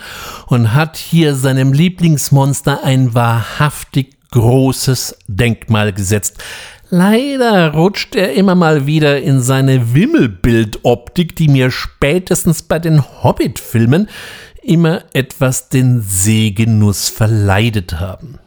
und 0.48 0.74
hat 0.74 0.98
hier 0.98 1.34
seinem 1.34 1.72
Lieblingsmonster 1.72 2.84
ein 2.84 3.14
wahrhaftig 3.14 4.18
großes 4.32 5.18
Denkmal 5.28 5.94
gesetzt. 5.94 6.44
Leider 6.90 7.72
rutscht 7.74 8.16
er 8.16 8.34
immer 8.34 8.54
mal 8.54 8.86
wieder 8.86 9.22
in 9.22 9.40
seine 9.40 9.94
Wimmelbildoptik, 9.94 11.38
die 11.38 11.48
mir 11.48 11.72
spätestens 11.72 12.64
bei 12.64 12.80
den 12.80 13.02
Hobbit-Filmen 13.24 14.10
immer 14.62 15.06
etwas 15.14 15.70
den 15.70 16.02
Sehgenuss 16.02 17.08
verleidet 17.08 18.02
haben. 18.02 18.40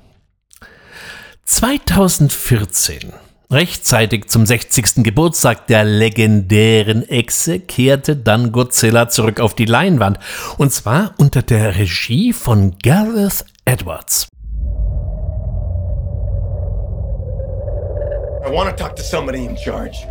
2014 1.47 3.15
Rechtzeitig 3.51 4.29
zum 4.29 4.45
60. 4.45 5.03
Geburtstag 5.03 5.69
der 5.69 5.83
legendären 5.83 7.09
Echse 7.09 7.61
kehrte 7.61 8.15
dann 8.15 8.53
Godzilla 8.53 9.09
zurück 9.09 9.41
auf 9.41 9.55
die 9.55 9.65
Leinwand, 9.65 10.19
und 10.59 10.71
zwar 10.71 11.15
unter 11.17 11.41
der 11.41 11.79
Regie 11.79 12.35
von 12.35 12.77
Gareth 12.83 13.47
Edwards. 13.65 14.29
I 18.45 18.51
want 18.51 18.69
to 18.69 18.77
talk 18.77 18.95
to 18.97 19.03
somebody 19.03 19.47
in 19.47 19.57
charge. 19.57 20.07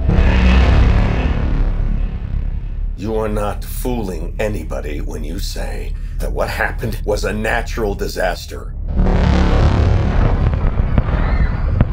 You 2.98 3.20
are 3.20 3.30
not 3.30 3.64
fooling 3.64 4.34
anybody 4.40 5.00
when 5.00 5.24
you 5.24 5.38
say 5.38 5.94
that 6.18 6.32
what 6.32 6.50
happened 6.50 7.00
was 7.06 7.24
a 7.24 7.34
natural 7.34 7.94
disaster. 7.94 8.74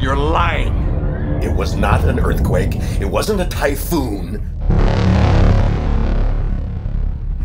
You're 0.01 0.16
lying. 0.16 0.84
It 1.45 1.53
was 1.53 1.76
not 1.76 2.03
an 2.05 2.18
earthquake. 2.18 2.74
It 3.01 3.05
wasn't 3.05 3.42
a 3.42 3.45
typhoon. 3.45 4.38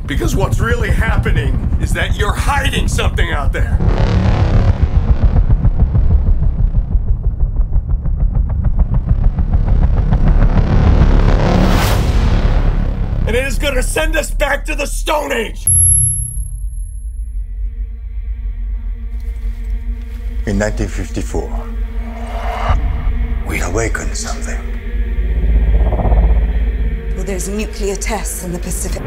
Because 0.06 0.38
what's 0.38 0.62
really 0.62 0.90
happening 0.90 1.54
is 1.82 1.92
that 1.94 2.16
you're 2.16 2.34
hiding 2.34 2.88
something 2.88 3.32
out 3.32 3.52
there. 3.52 3.78
And 13.28 13.36
it 13.36 13.46
is 13.46 13.60
going 13.60 13.76
to 13.76 13.84
send 13.84 14.16
us 14.16 14.32
back 14.32 14.64
to 14.66 14.76
the 14.76 14.88
Stone 14.88 15.34
Age. 15.34 15.68
In 20.48 20.58
1954, 20.58 21.69
we 23.50 23.60
awakened 23.62 24.16
something. 24.16 24.62
Well, 27.16 27.26
there's 27.26 27.50
nuclear 27.50 27.96
tests 27.96 28.44
in 28.44 28.52
the 28.52 28.60
Pacific. 28.60 29.02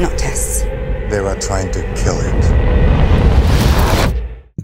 Not 0.00 0.18
tests. 0.18 0.62
They 1.10 1.20
were 1.20 1.36
trying 1.38 1.70
to 1.72 1.82
kill 1.94 2.18
it. 2.18 2.79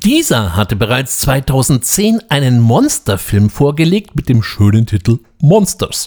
Dieser 0.06 0.54
hatte 0.54 0.76
bereits 0.76 1.18
2010 1.22 2.20
einen 2.28 2.60
Monsterfilm 2.60 3.50
vorgelegt 3.50 4.14
mit 4.14 4.28
dem 4.28 4.40
schönen 4.40 4.86
Titel 4.86 5.18
Monsters. 5.40 6.06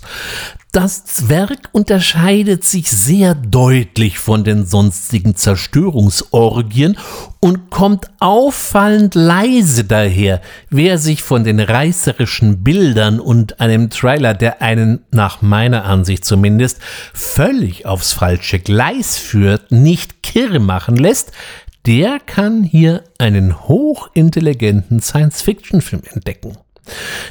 Das 0.71 1.27
Werk 1.27 1.67
unterscheidet 1.73 2.63
sich 2.63 2.89
sehr 2.89 3.35
deutlich 3.35 4.17
von 4.17 4.45
den 4.45 4.65
sonstigen 4.65 5.35
Zerstörungsorgien 5.35 6.97
und 7.41 7.71
kommt 7.71 8.09
auffallend 8.21 9.15
leise 9.15 9.83
daher. 9.83 10.39
Wer 10.69 10.97
sich 10.97 11.21
von 11.21 11.43
den 11.43 11.59
reißerischen 11.59 12.63
Bildern 12.63 13.19
und 13.19 13.59
einem 13.59 13.89
Trailer, 13.89 14.33
der 14.33 14.61
einen 14.61 14.99
nach 15.11 15.41
meiner 15.41 15.83
Ansicht 15.83 16.23
zumindest 16.23 16.79
völlig 17.13 17.85
aufs 17.85 18.13
falsche 18.13 18.59
Gleis 18.59 19.17
führt, 19.17 19.71
nicht 19.71 20.23
kirr 20.23 20.59
machen 20.59 20.95
lässt, 20.95 21.33
der 21.85 22.19
kann 22.19 22.63
hier 22.63 23.03
einen 23.17 23.67
hochintelligenten 23.67 25.01
Science-Fiction-Film 25.01 26.03
entdecken. 26.13 26.57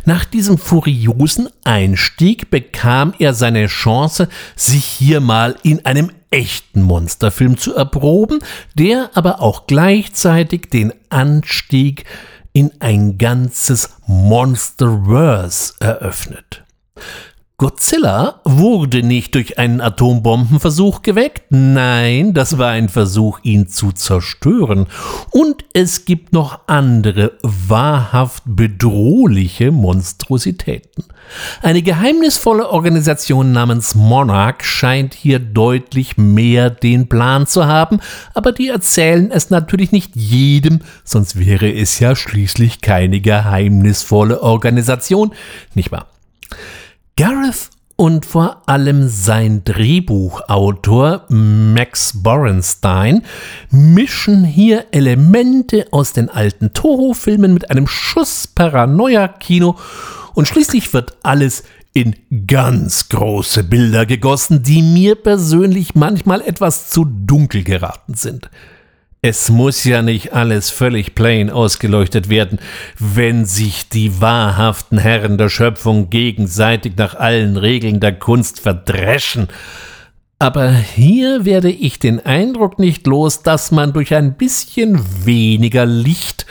Nach 0.05 0.25
diesem 0.25 0.59
furiosen 0.59 1.49
Einstieg 1.65 2.51
bekam 2.51 3.15
er 3.19 3.35
seine 3.35 3.67
Chance, 3.67 4.29
sich 4.57 4.85
hier 4.85 5.21
mal 5.21 5.57
in 5.63 5.85
einem 5.85 6.11
echten 6.31 6.83
Monsterfilm 6.83 7.57
zu 7.57 7.75
erproben, 7.75 8.39
der 8.75 9.11
aber 9.15 9.41
auch 9.41 9.67
gleichzeitig 9.67 10.71
den 10.71 10.93
Anstieg 11.09 12.05
in 12.53 12.71
ein 12.81 13.19
ganzes 13.19 13.97
Monsterverse 14.07 15.75
eröffnet. 15.81 16.65
Godzilla 17.61 18.41
wurde 18.45 19.03
nicht 19.03 19.35
durch 19.35 19.59
einen 19.59 19.81
Atombombenversuch 19.81 21.03
geweckt, 21.03 21.47
nein, 21.51 22.33
das 22.33 22.57
war 22.57 22.69
ein 22.69 22.89
Versuch, 22.89 23.41
ihn 23.43 23.67
zu 23.67 23.91
zerstören. 23.91 24.87
Und 25.33 25.65
es 25.73 26.05
gibt 26.05 26.33
noch 26.33 26.61
andere 26.69 27.33
wahrhaft 27.43 28.45
bedrohliche 28.47 29.73
Monstrositäten. 29.73 31.03
Eine 31.61 31.83
geheimnisvolle 31.83 32.71
Organisation 32.71 33.51
namens 33.51 33.97
Monarch 33.97 34.63
scheint 34.63 35.13
hier 35.13 35.41
deutlich 35.41 36.17
mehr 36.17 36.71
den 36.71 37.09
Plan 37.09 37.49
zu 37.49 37.67
haben, 37.67 37.99
aber 38.35 38.53
die 38.53 38.69
erzählen 38.69 39.33
es 39.33 39.51
natürlich 39.51 39.91
nicht 39.91 40.15
jedem, 40.15 40.83
sonst 41.03 41.45
wäre 41.45 41.73
es 41.73 41.99
ja 41.99 42.15
schließlich 42.15 42.83
keine 42.83 43.21
geheimnisvolle 43.21 44.45
Organisation, 44.45 45.33
nicht 45.75 45.91
wahr? 45.91 46.07
Gareth 47.19 47.71
und 47.97 48.27
vor 48.27 48.63
allem 48.67 49.09
sein 49.09 49.65
Drehbuchautor 49.65 51.25
Max 51.29 52.23
Borenstein 52.23 53.25
mischen 53.73 54.45
hier 54.45 54.87
Elemente 54.93 55.89
aus 55.91 56.13
den 56.13 56.29
alten 56.29 56.73
Toho-Filmen 56.75 57.53
mit 57.53 57.73
einem 57.73 57.89
Schuss 57.89 58.47
Paranoia-Kino 58.47 59.77
und 60.35 60.47
schließlich 60.47 60.95
wird 60.95 61.17
alles 61.25 61.65
in 61.93 62.15
ganz 62.47 63.09
große 63.09 63.65
Bilder 63.65 64.07
gegossen, 64.07 64.63
die 64.63 64.83
mir 64.83 65.17
persönlich 65.17 65.97
manchmal 65.97 66.41
etwas 66.43 66.91
zu 66.91 67.05
dunkel 67.05 67.65
geraten 67.65 68.15
sind. 68.15 68.49
Es 69.21 69.51
muss 69.51 69.83
ja 69.83 70.01
nicht 70.01 70.33
alles 70.33 70.71
völlig 70.71 71.17
plain 71.17 71.51
ausgeleuchtet 71.51 72.29
werden, 72.29 72.61
wenn 73.01 73.45
sich 73.47 73.89
die 73.89 74.21
wahrhaften 74.21 74.99
Herren 74.99 75.39
der 75.39 75.49
Schöpfung 75.49 76.09
gegenseitig 76.09 76.93
nach 76.97 77.17
allen 77.17 77.57
Regeln 77.57 77.99
der 77.99 78.17
Kunst 78.17 78.61
verdreschen. 78.61 79.49
Aber 80.39 80.71
hier 80.71 81.45
werde 81.45 81.71
ich 81.71 81.99
den 81.99 82.25
Eindruck 82.25 82.79
nicht 82.79 83.09
los, 83.09 83.43
dass 83.43 83.73
man 83.73 83.93
durch 83.93 84.15
ein 84.15 84.37
bisschen 84.37 85.01
weniger 85.25 85.85
Licht 85.85 86.47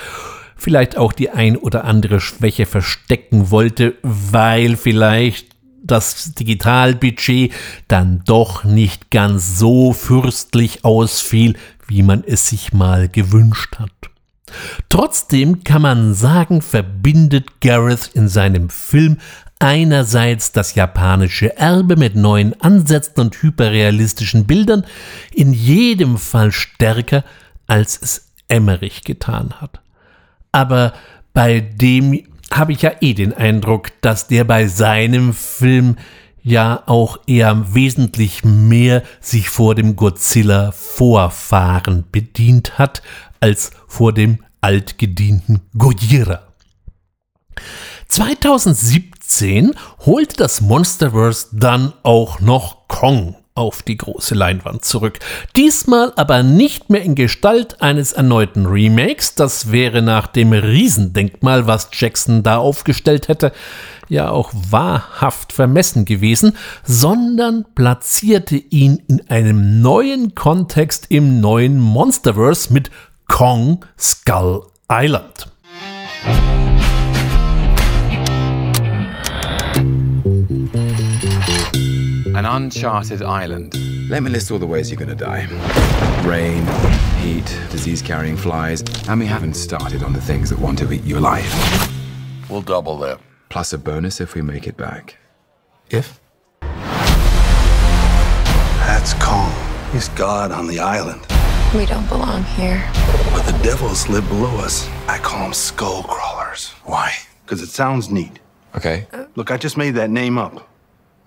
vielleicht 0.57 0.97
auch 0.97 1.13
die 1.13 1.29
ein 1.29 1.55
oder 1.55 1.85
andere 1.85 2.19
Schwäche 2.19 2.65
verstecken 2.65 3.49
wollte, 3.49 3.95
weil 4.01 4.75
vielleicht 4.75 5.56
das 5.87 6.33
Digitalbudget 6.33 7.53
dann 7.87 8.21
doch 8.25 8.63
nicht 8.63 9.11
ganz 9.11 9.57
so 9.57 9.93
fürstlich 9.93 10.85
ausfiel, 10.85 11.55
wie 11.87 12.03
man 12.03 12.23
es 12.25 12.47
sich 12.47 12.73
mal 12.73 13.09
gewünscht 13.09 13.77
hat. 13.79 13.91
Trotzdem 14.89 15.63
kann 15.63 15.81
man 15.81 16.13
sagen, 16.13 16.61
verbindet 16.61 17.59
Gareth 17.61 18.11
in 18.13 18.27
seinem 18.27 18.69
Film 18.69 19.17
einerseits 19.59 20.51
das 20.51 20.75
japanische 20.75 21.57
Erbe 21.57 21.95
mit 21.95 22.15
neuen 22.15 22.59
Ansätzen 22.61 23.21
und 23.21 23.41
hyperrealistischen 23.41 24.45
Bildern, 24.45 24.85
in 25.33 25.53
jedem 25.53 26.17
Fall 26.17 26.51
stärker, 26.51 27.23
als 27.65 27.99
es 28.01 28.29
Emmerich 28.47 29.03
getan 29.03 29.53
hat. 29.59 29.81
Aber 30.51 30.93
bei 31.33 31.59
dem 31.59 32.23
habe 32.51 32.71
ich 32.71 32.81
ja 32.81 32.93
eh 33.01 33.13
den 33.13 33.33
Eindruck, 33.33 33.91
dass 34.01 34.27
der 34.27 34.43
bei 34.43 34.67
seinem 34.67 35.33
Film 35.33 35.97
ja 36.41 36.83
auch 36.85 37.19
eher 37.27 37.73
wesentlich 37.73 38.45
mehr 38.45 39.03
sich 39.19 39.49
vor 39.49 39.75
dem 39.75 39.95
Godzilla-Vorfahren 39.95 42.05
bedient 42.11 42.77
hat, 42.77 43.01
als 43.39 43.71
vor 43.87 44.13
dem 44.13 44.43
altgedienten 44.61 45.61
Gojira. 45.77 46.43
2017 48.07 49.75
holte 50.05 50.37
das 50.37 50.61
Monsterverse 50.61 51.47
dann 51.53 51.93
auch 52.03 52.39
noch 52.39 52.87
Kong 52.87 53.35
auf 53.57 53.81
die 53.81 53.97
große 53.97 54.35
Leinwand 54.35 54.85
zurück. 54.85 55.19
Diesmal 55.55 56.13
aber 56.15 56.43
nicht 56.43 56.89
mehr 56.89 57.01
in 57.01 57.15
Gestalt 57.15 57.81
eines 57.81 58.13
erneuten 58.13 58.65
Remakes, 58.65 59.35
das 59.35 59.71
wäre 59.71 60.01
nach 60.01 60.27
dem 60.27 60.53
Riesendenkmal, 60.53 61.67
was 61.67 61.89
Jackson 61.91 62.43
da 62.43 62.57
aufgestellt 62.57 63.27
hätte, 63.27 63.51
ja 64.09 64.29
auch 64.29 64.51
wahrhaft 64.53 65.51
vermessen 65.51 66.05
gewesen, 66.05 66.53
sondern 66.83 67.65
platzierte 67.75 68.55
ihn 68.55 69.01
in 69.07 69.27
einem 69.29 69.81
neuen 69.81 70.35
Kontext 70.35 71.07
im 71.09 71.41
neuen 71.41 71.79
Monsterverse 71.79 72.71
mit 72.71 72.91
Kong 73.27 73.85
Skull 73.97 74.63
Island. 74.89 75.47
An 82.37 82.45
uncharted 82.45 83.23
island. 83.23 83.73
Let 84.11 84.21
me 84.21 84.29
list 84.29 84.51
all 84.51 84.59
the 84.59 84.67
ways 84.67 84.91
you're 84.91 84.99
gonna 84.99 85.15
die. 85.15 85.47
Rain, 86.23 86.63
heat, 87.17 87.45
disease-carrying 87.71 88.37
flies, 88.37 88.83
and 89.09 89.19
we 89.19 89.25
haven't 89.25 89.55
started 89.55 90.03
on 90.03 90.13
the 90.13 90.21
things 90.21 90.51
that 90.51 90.59
want 90.59 90.77
to 90.77 90.91
eat 90.91 91.03
you 91.03 91.17
alive. 91.17 91.51
We'll 92.47 92.61
double 92.61 92.99
that. 92.99 93.19
Plus 93.49 93.73
a 93.73 93.79
bonus 93.79 94.21
if 94.21 94.35
we 94.35 94.43
make 94.43 94.67
it 94.67 94.77
back. 94.77 95.17
If? 95.89 96.19
That's 98.85 99.15
Kong. 99.15 99.51
He's 99.91 100.09
God 100.09 100.51
on 100.51 100.67
the 100.67 100.79
island. 100.79 101.25
We 101.73 101.87
don't 101.87 102.07
belong 102.07 102.43
here. 102.43 102.87
But 103.33 103.47
the 103.51 103.57
devils 103.63 104.07
live 104.09 104.27
below 104.29 104.55
us. 104.57 104.87
I 105.07 105.17
call 105.17 105.41
them 105.41 105.53
skull 105.53 106.03
crawlers. 106.03 106.69
Why? 106.85 107.13
Because 107.43 107.63
it 107.63 107.69
sounds 107.69 108.11
neat. 108.11 108.39
Okay. 108.75 109.07
Uh, 109.11 109.25
Look, 109.35 109.49
I 109.49 109.57
just 109.57 109.75
made 109.75 109.95
that 109.95 110.11
name 110.11 110.37
up. 110.37 110.69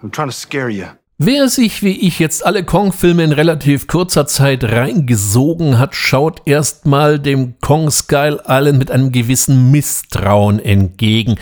I'm 0.05 0.11
trying 0.13 0.29
to 0.29 0.33
scare 0.33 0.71
you. 0.71 0.89
Wer 1.23 1.51
sich 1.51 1.83
wie 1.83 1.99
ich 2.01 2.19
jetzt 2.19 2.47
alle 2.47 2.65
Kong-Filme 2.65 3.23
in 3.23 3.33
relativ 3.33 3.87
kurzer 3.87 4.27
Zeit 4.27 4.65
reingesogen 4.65 5.79
hat, 5.79 5.95
schaut 5.95 6.41
erstmal 6.47 7.19
dem 7.19 7.61
Kong 7.61 7.91
Skull 7.91 8.41
Island 8.49 8.79
mit 8.79 8.91
einem 8.91 9.13
gewissen 9.13 9.71
Misstrauen 9.71 10.59
entgegen. 10.59 11.37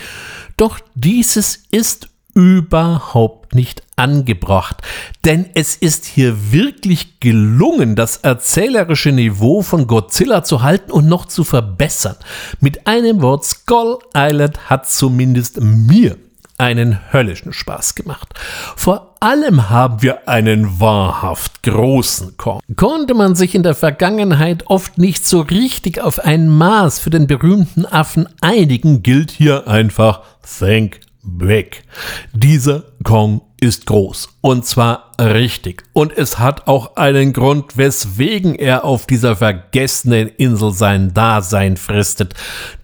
Doch 0.56 0.80
dieses 0.96 1.62
ist 1.70 2.08
überhaupt 2.34 3.54
nicht 3.54 3.84
angebracht, 3.94 4.82
denn 5.24 5.48
es 5.54 5.76
ist 5.76 6.06
hier 6.06 6.50
wirklich 6.50 7.20
gelungen, 7.20 7.94
das 7.94 8.16
erzählerische 8.16 9.12
Niveau 9.12 9.62
von 9.62 9.86
Godzilla 9.86 10.42
zu 10.42 10.64
halten 10.64 10.90
und 10.90 11.06
noch 11.06 11.26
zu 11.26 11.44
verbessern. 11.44 12.16
Mit 12.58 12.88
einem 12.88 13.22
Wort, 13.22 13.44
Skull 13.44 14.00
Island 14.12 14.68
hat 14.68 14.90
zumindest 14.90 15.60
mir 15.60 16.16
einen 16.58 16.98
höllischen 17.12 17.52
Spaß 17.52 17.94
gemacht. 17.94 18.34
Vor 18.74 19.07
allem 19.20 19.70
haben 19.70 20.02
wir 20.02 20.28
einen 20.28 20.80
wahrhaft 20.80 21.62
großen 21.62 22.36
Korn. 22.36 22.60
Konnte 22.76 23.14
man 23.14 23.34
sich 23.34 23.54
in 23.54 23.62
der 23.62 23.74
Vergangenheit 23.74 24.64
oft 24.66 24.98
nicht 24.98 25.26
so 25.26 25.40
richtig 25.40 26.00
auf 26.00 26.20
ein 26.20 26.48
Maß 26.48 26.98
für 26.98 27.10
den 27.10 27.26
berühmten 27.26 27.86
Affen 27.86 28.28
einigen, 28.40 29.02
gilt 29.02 29.30
hier 29.30 29.68
einfach 29.68 30.22
Thank 30.58 31.00
Big. 31.22 31.82
Dieser 32.32 32.84
Kong 33.04 33.42
ist 33.60 33.86
groß. 33.86 34.28
Und 34.40 34.64
zwar 34.64 35.12
richtig. 35.20 35.82
Und 35.92 36.16
es 36.16 36.38
hat 36.38 36.68
auch 36.68 36.96
einen 36.96 37.32
Grund, 37.32 37.76
weswegen 37.76 38.54
er 38.54 38.84
auf 38.84 39.06
dieser 39.06 39.36
vergessenen 39.36 40.28
Insel 40.28 40.72
sein 40.72 41.12
Dasein 41.12 41.76
fristet. 41.76 42.34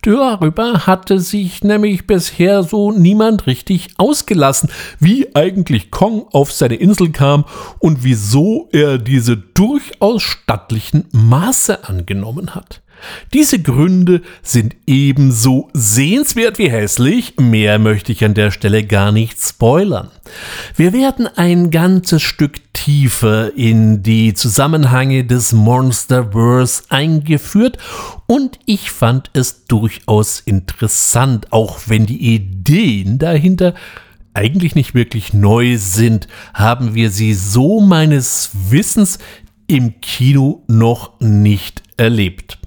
Darüber 0.03 0.87
hatte 0.87 1.21
sich 1.21 1.63
nämlich 1.63 2.07
bisher 2.07 2.63
so 2.63 2.93
niemand 2.93 3.47
richtig 3.47 3.91
ausgelassen, 3.97 4.71
wie 4.99 5.35
eigentlich 5.35 5.91
Kong 5.91 6.27
auf 6.33 6.53
seine 6.53 6.77
Insel 6.77 7.11
kam 7.13 7.45
und 7.79 8.03
wieso 8.03 8.69
er 8.73 8.99
diese 8.99 9.37
durchaus 9.37 10.23
stattlichen 10.23 11.07
Maße 11.13 11.89
angenommen 11.89 12.55
hat. 12.55 12.84
Diese 13.33 13.61
Gründe 13.61 14.23
sind 14.43 14.77
ebenso 14.87 15.69
sehenswert 15.73 16.59
wie 16.59 16.71
hässlich, 16.71 17.35
mehr 17.39 17.79
möchte 17.79 18.13
ich 18.13 18.25
an 18.25 18.35
der 18.35 18.51
Stelle 18.51 18.85
gar 18.85 19.13
nicht 19.13 19.39
spoilern. 19.41 20.11
Wir 20.77 20.93
werden 20.93 21.27
ein 21.27 21.71
ganzes 21.71 22.23
Stück 22.23 22.73
tiefer 22.73 23.57
in 23.57 24.03
die 24.03 24.35
Zusammenhänge 24.35 25.25
des 25.25 25.53
Monsterverse 25.53 26.85
eingeführt 26.89 27.79
und 28.27 28.59
ich 28.67 28.91
fand 28.91 29.31
es 29.33 29.67
durchaus 29.67 30.41
interessant, 30.41 31.53
auch 31.53 31.81
wenn 31.87 32.07
die 32.07 32.35
Ideen 32.35 33.19
dahinter 33.19 33.75
eigentlich 34.35 34.75
nicht 34.75 34.95
wirklich 34.95 35.33
neu 35.33 35.79
sind, 35.79 36.27
haben 36.53 36.95
wir 36.95 37.11
sie 37.11 37.35
so 37.35 37.81
meines 37.81 38.51
Wissens 38.71 39.19
im 39.67 40.01
Kino 40.01 40.63
noch 40.67 41.21
nicht 41.21 41.83
erlebt. 41.97 42.59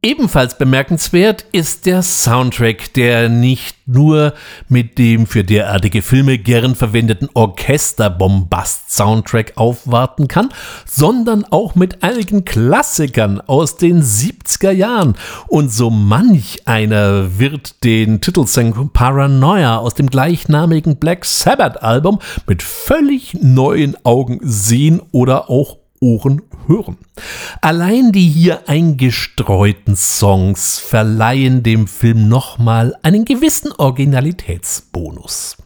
Ebenfalls 0.00 0.56
bemerkenswert 0.56 1.44
ist 1.50 1.84
der 1.84 2.04
Soundtrack, 2.04 2.94
der 2.94 3.28
nicht 3.28 3.74
nur 3.88 4.32
mit 4.68 4.96
dem 4.96 5.26
für 5.26 5.42
derartige 5.42 6.02
Filme 6.02 6.38
gern 6.38 6.76
verwendeten 6.76 7.28
Orchesterbombast-Soundtrack 7.34 9.54
aufwarten 9.56 10.28
kann, 10.28 10.50
sondern 10.86 11.44
auch 11.46 11.74
mit 11.74 12.04
einigen 12.04 12.44
Klassikern 12.44 13.40
aus 13.40 13.76
den 13.76 14.00
70er 14.00 14.70
Jahren. 14.70 15.16
Und 15.48 15.72
so 15.72 15.90
manch 15.90 16.68
einer 16.68 17.40
wird 17.40 17.82
den 17.82 18.20
Titelsong 18.20 18.90
Paranoia 18.92 19.78
aus 19.78 19.94
dem 19.94 20.10
gleichnamigen 20.10 20.98
Black 20.98 21.24
Sabbath-Album 21.24 22.20
mit 22.46 22.62
völlig 22.62 23.34
neuen 23.34 23.96
Augen 24.04 24.38
sehen 24.42 25.02
oder 25.10 25.50
auch 25.50 25.77
Ohren 26.00 26.42
hören. 26.66 26.98
Allein 27.60 28.12
die 28.12 28.28
hier 28.28 28.68
eingestreuten 28.68 29.96
Songs 29.96 30.78
verleihen 30.78 31.62
dem 31.62 31.86
Film 31.86 32.28
nochmal 32.28 32.96
einen 33.02 33.24
gewissen 33.24 33.72
Originalitätsbonus. 33.72 35.56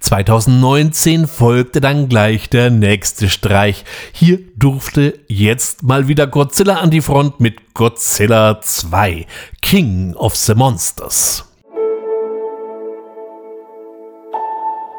2019 0.00 1.26
folgte 1.26 1.80
dann 1.80 2.08
gleich 2.08 2.48
der 2.48 2.70
nächste 2.70 3.28
Streich. 3.28 3.84
Hier 4.12 4.38
durfte 4.56 5.18
jetzt 5.26 5.82
mal 5.82 6.06
wieder 6.06 6.26
Godzilla 6.26 6.76
an 6.76 6.90
die 6.90 7.00
Front 7.00 7.40
mit 7.40 7.74
Godzilla 7.74 8.60
2, 8.60 9.26
King 9.62 10.14
of 10.14 10.36
the 10.36 10.54
Monsters. 10.54 11.44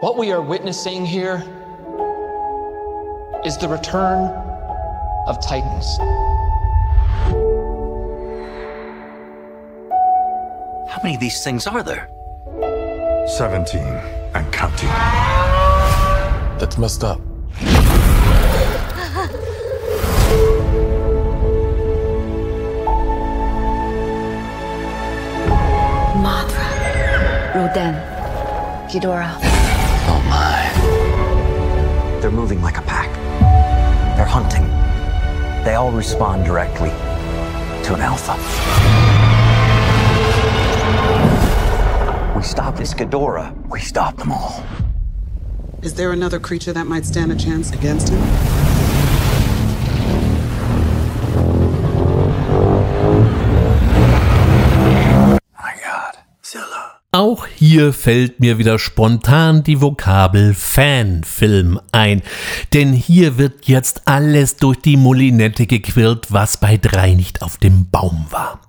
What 0.02 0.18
we 0.18 0.32
are 0.32 0.48
witnessing 0.48 1.06
here 1.06 1.42
is 3.46 3.58
the 3.58 3.68
return 3.68 4.30
of 5.28 5.40
Titans. 5.46 5.98
How 10.90 11.00
many 11.04 11.16
of 11.16 11.22
these 11.22 11.44
things 11.44 11.68
are 11.68 11.84
there? 11.84 12.10
17 13.38 13.82
and 14.34 14.52
counting. 14.52 14.90
That's 16.60 16.78
messed 16.78 17.04
up. 17.04 17.22
Mothra, 26.24 27.56
Rodan, 27.56 27.96
Ghidorah. 28.90 29.38
Oh 30.10 30.22
my. 30.30 32.20
They're 32.22 32.32
moving 32.32 32.62
like 32.62 32.78
a 32.78 32.82
pack. 32.82 32.97
They're 34.16 34.26
hunting. 34.26 34.66
They 35.64 35.76
all 35.76 35.92
respond 35.92 36.46
directly 36.46 36.90
to 37.84 37.94
an 37.94 38.02
alpha. 38.02 38.36
We 42.38 42.44
stop 42.44 42.76
this 42.76 42.94
Ghidorah. 42.94 43.68
We 43.70 43.80
stop 43.80 44.18
them 44.18 44.32
all. 44.32 44.64
Is 45.82 45.94
there 45.94 46.12
another 46.12 46.40
creature 46.40 46.74
that 46.74 46.88
might 46.88 47.06
stand 47.06 47.32
a 47.32 47.36
chance 47.36 47.72
against 47.72 48.10
him? 48.10 48.77
Hier 57.58 57.92
fällt 57.92 58.40
mir 58.40 58.60
wieder 58.60 58.78
spontan 58.78 59.64
die 59.64 59.82
Vokabel 59.82 60.54
Fanfilm 60.54 61.80
ein, 61.92 62.22
denn 62.72 62.94
hier 62.94 63.40
wird 63.40 63.68
jetzt 63.68 64.04
alles 64.06 64.58
durch 64.58 64.78
die 64.78 64.96
Molinette 64.96 65.66
gequirlt, 65.66 66.28
was 66.30 66.60
bei 66.60 66.78
drei 66.78 67.16
nicht 67.16 67.42
auf 67.42 67.58
dem 67.58 67.90
Baum 67.90 68.28
war. 68.30 68.60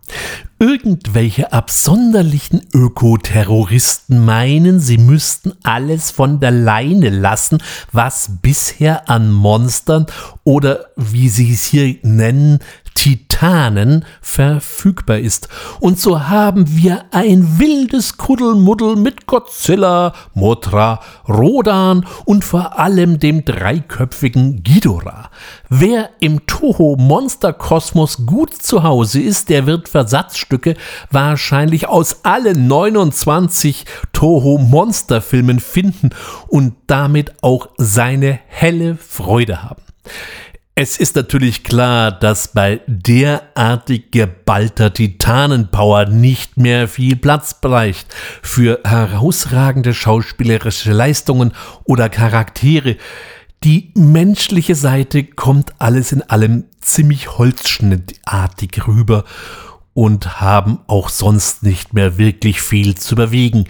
Irgendwelche 0.59 1.53
absonderlichen 1.53 2.63
Ökoterroristen 2.73 4.25
meinen, 4.25 4.81
sie 4.81 4.97
müssten 4.97 5.53
alles 5.63 6.11
von 6.11 6.41
der 6.41 6.51
Leine 6.51 7.11
lassen, 7.11 7.59
was 7.93 8.31
bisher 8.41 9.11
an 9.11 9.31
Monstern 9.31 10.07
oder 10.45 10.87
wie 10.97 11.29
sie 11.29 11.53
es 11.53 11.65
hier 11.65 11.97
nennen, 12.03 12.61
Titanen 12.99 14.05
verfügbar 14.21 15.19
ist. 15.19 15.49
Und 15.79 16.01
so 16.01 16.29
haben 16.29 16.65
wir 16.77 17.05
ein 17.13 17.61
wildes 17.61 18.17
Kuddelmuddel 18.17 18.97
mit 18.97 19.27
Godzilla, 19.27 20.15
Mothra, 20.35 20.99
Rodan 21.29 22.05
und 22.25 22.45
vor 22.45 22.77
allem 22.81 23.21
dem 23.21 23.45
dreiköpfigen 23.45 24.65
Ghidorah. 24.65 25.31
Wer 25.69 26.11
im 26.19 26.45
Toho 26.47 26.97
Monsterkosmos 26.97 28.27
gut 28.27 28.53
zu 28.53 28.83
Hause 28.83 29.21
ist, 29.21 29.49
der 29.49 29.67
wird 29.67 29.89
Versatzstücke 29.89 30.75
wahrscheinlich 31.13 31.87
aus 31.87 32.25
allen 32.25 32.67
29 32.67 33.85
Toho 34.13 34.59
Monsterfilmen 34.59 35.61
finden 35.61 36.11
und 36.49 36.75
damit 36.89 37.33
auch 37.43 37.69
seine 37.77 38.41
helle 38.49 38.97
Freude 38.97 39.63
haben. 39.63 39.83
Es 40.81 40.97
ist 40.97 41.17
natürlich 41.17 41.65
klar, 41.65 42.13
dass 42.13 42.53
bei 42.53 42.81
derartig 42.87 44.13
geballter 44.13 44.95
Titanenpower 44.95 46.07
nicht 46.07 46.57
mehr 46.57 46.87
viel 46.87 47.17
Platz 47.17 47.61
bleibt 47.61 48.07
für 48.43 48.79
herausragende 48.85 49.93
schauspielerische 49.93 50.93
Leistungen 50.93 51.51
oder 51.83 52.09
Charaktere. 52.09 52.97
Die 53.65 53.91
menschliche 53.97 54.77
Seite 54.77 55.25
kommt 55.25 55.73
alles 55.81 56.13
in 56.13 56.23
allem 56.23 56.67
ziemlich 56.81 57.37
holzschnittartig 57.37 58.87
rüber 58.87 59.25
und 59.95 60.41
haben 60.41 60.79
auch 60.87 61.09
sonst 61.09 61.65
nicht 61.65 61.93
mehr 61.93 62.19
wirklich 62.19 62.63
viel 62.63 62.95
zu 62.95 63.17
bewegen. 63.17 63.65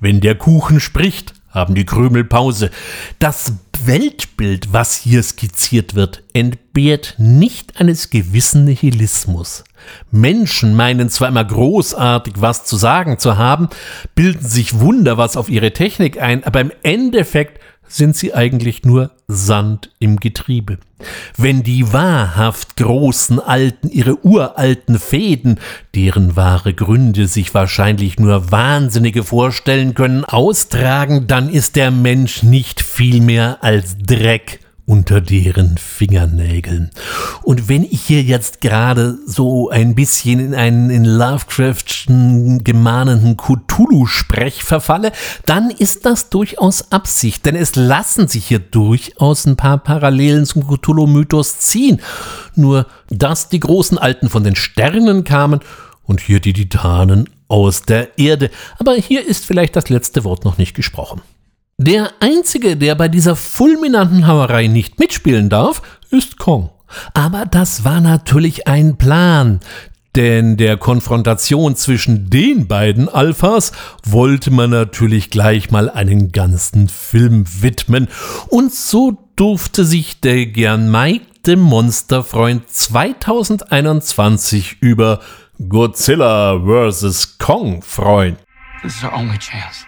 Wenn 0.00 0.20
der 0.20 0.34
Kuchen 0.34 0.80
spricht, 0.80 1.34
haben 1.50 1.74
die 1.74 1.86
Krümel 1.86 2.24
Pause. 2.24 2.70
Das 3.18 3.52
Weltbild, 3.84 4.72
was 4.72 4.96
hier 4.96 5.22
skizziert 5.22 5.94
wird, 5.94 6.22
entbehrt 6.32 7.14
nicht 7.18 7.80
eines 7.80 8.10
gewissen 8.10 8.64
Nihilismus. 8.64 9.64
Menschen 10.10 10.74
meinen 10.74 11.08
zwar 11.08 11.28
immer 11.28 11.44
großartig 11.44 12.34
was 12.38 12.64
zu 12.64 12.76
sagen 12.76 13.18
zu 13.18 13.36
haben, 13.36 13.68
bilden 14.14 14.46
sich 14.46 14.80
Wunder 14.80 15.16
was 15.16 15.36
auf 15.36 15.48
ihre 15.48 15.72
Technik 15.72 16.20
ein, 16.20 16.44
aber 16.44 16.60
im 16.60 16.72
Endeffekt 16.82 17.60
sind 17.88 18.16
sie 18.16 18.34
eigentlich 18.34 18.84
nur 18.84 19.10
Sand 19.26 19.90
im 19.98 20.18
Getriebe. 20.18 20.78
Wenn 21.36 21.62
die 21.62 21.92
wahrhaft 21.92 22.76
großen 22.76 23.40
Alten 23.40 23.88
ihre 23.88 24.24
uralten 24.24 24.98
Fäden, 24.98 25.60
deren 25.94 26.36
wahre 26.36 26.74
Gründe 26.74 27.26
sich 27.26 27.54
wahrscheinlich 27.54 28.18
nur 28.18 28.50
Wahnsinnige 28.50 29.22
vorstellen 29.22 29.94
können, 29.94 30.24
austragen, 30.24 31.26
dann 31.26 31.50
ist 31.50 31.76
der 31.76 31.90
Mensch 31.90 32.42
nicht 32.42 32.80
viel 32.80 33.20
mehr 33.20 33.58
als 33.62 33.96
Dreck 33.98 34.60
unter 34.88 35.20
deren 35.20 35.76
Fingernägeln. 35.76 36.90
Und 37.42 37.68
wenn 37.68 37.84
ich 37.84 38.00
hier 38.00 38.22
jetzt 38.22 38.62
gerade 38.62 39.18
so 39.26 39.68
ein 39.68 39.94
bisschen 39.94 40.40
in 40.40 40.54
einen 40.54 40.88
in 40.88 41.04
Lovecraftschen 41.04 42.64
gemahnenden 42.64 43.36
Cthulhu-Sprech 43.36 44.64
verfalle, 44.64 45.12
dann 45.44 45.68
ist 45.68 46.06
das 46.06 46.30
durchaus 46.30 46.90
Absicht, 46.90 47.44
denn 47.44 47.54
es 47.54 47.76
lassen 47.76 48.28
sich 48.28 48.46
hier 48.46 48.60
durchaus 48.60 49.44
ein 49.44 49.56
paar 49.56 49.76
Parallelen 49.76 50.46
zum 50.46 50.66
Cthulhu-Mythos 50.66 51.58
ziehen. 51.58 52.00
Nur, 52.54 52.86
dass 53.10 53.50
die 53.50 53.60
großen 53.60 53.98
Alten 53.98 54.30
von 54.30 54.42
den 54.42 54.56
Sternen 54.56 55.22
kamen 55.22 55.60
und 56.04 56.20
hier 56.20 56.40
die 56.40 56.54
Titanen 56.54 57.28
aus 57.46 57.82
der 57.82 58.18
Erde. 58.18 58.50
Aber 58.78 58.94
hier 58.94 59.26
ist 59.26 59.44
vielleicht 59.44 59.76
das 59.76 59.90
letzte 59.90 60.24
Wort 60.24 60.46
noch 60.46 60.56
nicht 60.56 60.72
gesprochen. 60.72 61.20
Der 61.80 62.10
einzige, 62.18 62.76
der 62.76 62.96
bei 62.96 63.06
dieser 63.06 63.36
fulminanten 63.36 64.26
Hauerei 64.26 64.66
nicht 64.66 64.98
mitspielen 64.98 65.48
darf, 65.48 65.80
ist 66.10 66.36
Kong. 66.36 66.70
Aber 67.14 67.46
das 67.46 67.84
war 67.84 68.00
natürlich 68.00 68.66
ein 68.66 68.98
Plan. 68.98 69.60
Denn 70.16 70.56
der 70.56 70.76
Konfrontation 70.76 71.76
zwischen 71.76 72.30
den 72.30 72.66
beiden 72.66 73.08
Alphas 73.08 73.70
wollte 74.04 74.50
man 74.50 74.70
natürlich 74.70 75.30
gleich 75.30 75.70
mal 75.70 75.88
einen 75.88 76.32
ganzen 76.32 76.88
Film 76.88 77.44
widmen. 77.62 78.08
Und 78.48 78.74
so 78.74 79.16
durfte 79.36 79.84
sich 79.84 80.20
der 80.20 80.46
gern 80.46 80.90
meigte 80.90 81.56
Monsterfreund 81.56 82.68
2021 82.68 84.78
über 84.80 85.20
Godzilla 85.68 86.58
vs. 86.58 87.38
Kong 87.38 87.82
freuen. 87.82 88.34
This 88.82 88.96
is 88.96 89.04
our 89.04 89.12
only 89.12 89.38
chance. 89.38 89.87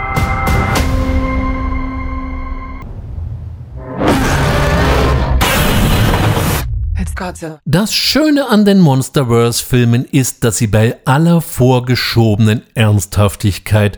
Godzilla. 7.21 7.59
Das 7.65 7.93
Schöne 7.93 8.49
an 8.49 8.65
den 8.65 8.79
Monsterverse-Filmen 8.79 10.05
ist, 10.05 10.43
dass 10.43 10.57
sie 10.57 10.67
bei 10.67 10.97
aller 11.05 11.41
vorgeschobenen 11.41 12.63
Ernsthaftigkeit 12.73 13.97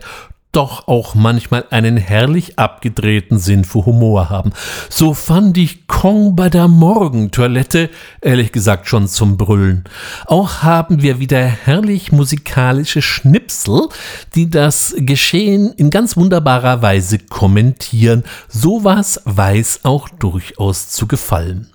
doch 0.54 0.86
auch 0.86 1.14
manchmal 1.14 1.64
einen 1.70 1.96
herrlich 1.96 2.58
abgedrehten 2.58 3.38
Sinn 3.38 3.64
für 3.64 3.86
Humor 3.86 4.30
haben. 4.30 4.52
So 4.88 5.14
fand 5.14 5.58
ich 5.58 5.86
Kong 5.88 6.36
bei 6.36 6.48
der 6.48 6.68
Morgentoilette, 6.68 7.90
ehrlich 8.20 8.52
gesagt, 8.52 8.86
schon 8.86 9.08
zum 9.08 9.36
Brüllen. 9.36 9.84
Auch 10.26 10.62
haben 10.62 11.02
wir 11.02 11.18
wieder 11.18 11.40
herrlich 11.40 12.12
musikalische 12.12 13.02
Schnipsel, 13.02 13.88
die 14.34 14.48
das 14.48 14.94
Geschehen 14.96 15.72
in 15.72 15.90
ganz 15.90 16.16
wunderbarer 16.16 16.82
Weise 16.82 17.18
kommentieren. 17.18 18.22
Sowas 18.48 19.20
weiß 19.24 19.80
auch 19.82 20.08
durchaus 20.08 20.90
zu 20.90 21.08
gefallen. 21.08 21.73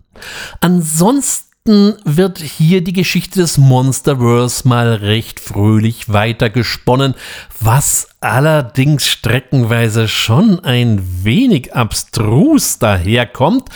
Ansonsten 0.61 1.95
wird 2.03 2.39
hier 2.39 2.84
die 2.84 2.93
Geschichte 2.93 3.39
des 3.39 3.57
Monsterverse 3.57 4.67
mal 4.67 4.93
recht 4.93 5.39
fröhlich 5.39 6.11
weitergesponnen, 6.11 7.15
was 7.59 8.07
allerdings 8.22 9.05
streckenweise 9.05 10.07
schon 10.07 10.59
ein 10.61 11.24
wenig 11.24 11.76
abstrus 11.76 12.80
daherkommt 12.80 13.70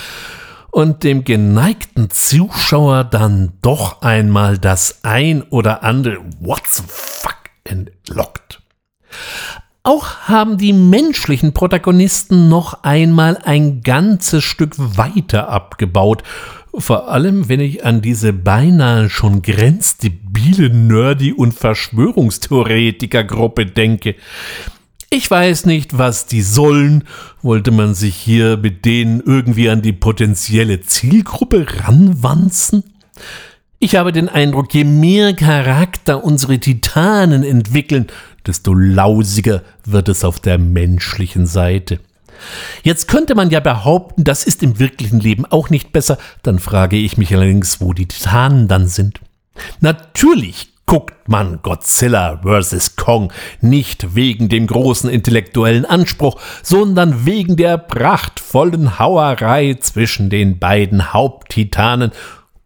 und 0.72 1.04
dem 1.04 1.24
geneigten 1.24 2.10
Zuschauer 2.10 3.04
dann 3.04 3.54
doch 3.62 4.02
einmal 4.02 4.58
das 4.58 5.04
ein 5.04 5.44
oder 5.44 5.84
andere 5.84 6.18
What 6.40 6.64
the 6.68 6.82
fuck 6.88 7.38
entlockt. 7.64 8.62
Auch 9.86 10.30
haben 10.30 10.58
die 10.58 10.72
menschlichen 10.72 11.52
Protagonisten 11.52 12.48
noch 12.48 12.84
einmal 12.84 13.38
ein 13.44 13.82
ganzes 13.82 14.46
Stück 14.46 14.76
weiter 14.78 15.50
abgebaut. 15.50 16.24
Vor 16.74 17.10
allem, 17.10 17.50
wenn 17.50 17.60
ich 17.60 17.86
an 17.86 18.02
diese 18.02 18.32
beinahe 18.32 19.10
schon 19.10 19.42
grenzdebile 19.42 20.70
Nerdy- 20.70 21.34
und 21.34 21.54
Verschwörungstheoretikergruppe 21.54 23.66
denke. 23.66 24.16
Ich 25.10 25.30
weiß 25.30 25.66
nicht, 25.66 25.98
was 25.98 26.28
die 26.28 26.44
sollen. 26.44 27.04
Wollte 27.42 27.72
man 27.72 27.94
sich 27.94 28.16
hier 28.16 28.56
mit 28.56 28.86
denen 28.86 29.20
irgendwie 29.20 29.70
an 29.70 29.82
die 29.82 29.92
potenzielle 29.92 30.80
Zielgruppe 30.80 31.66
ranwanzen? 31.84 32.86
Ich 33.80 33.98
habe 33.98 34.14
den 34.14 34.30
Eindruck, 34.30 34.74
je 34.74 34.86
mehr 34.86 35.34
Charakter 35.34 36.24
unsere 36.24 36.58
Titanen 36.58 37.44
entwickeln, 37.44 38.08
desto 38.46 38.74
lausiger 38.74 39.62
wird 39.86 40.10
es 40.10 40.24
auf 40.24 40.40
der 40.40 40.58
menschlichen 40.58 41.46
Seite. 41.46 42.00
Jetzt 42.84 43.08
könnte 43.08 43.36
man 43.36 43.50
ja 43.50 43.60
behaupten, 43.60 44.24
das 44.24 44.44
ist 44.44 44.64
im 44.64 44.80
wirklichen 44.80 45.20
Leben 45.20 45.46
auch 45.46 45.70
nicht 45.70 45.94
besser, 45.94 46.18
dann 46.42 46.60
frage 46.60 46.98
ich 46.98 47.18
mich 47.18 47.34
allerdings, 47.34 47.80
wo 47.80 47.94
die 47.94 48.08
Titanen 48.08 48.68
dann 48.68 48.88
sind. 48.88 49.22
Natürlich 49.80 50.74
guckt 50.86 51.30
man 51.30 51.60
Godzilla 51.62 52.42
vs. 52.44 52.96
Kong 52.98 53.32
nicht 53.62 54.16
wegen 54.16 54.50
dem 54.50 54.68
großen 54.68 55.10
intellektuellen 55.10 55.86
Anspruch, 55.86 56.40
sondern 56.62 57.26
wegen 57.26 57.56
der 57.56 57.78
prachtvollen 57.78 59.00
Hauerei 59.00 59.76
zwischen 59.80 60.30
den 60.30 60.60
beiden 60.60 61.14
Haupttitanen 61.14 62.12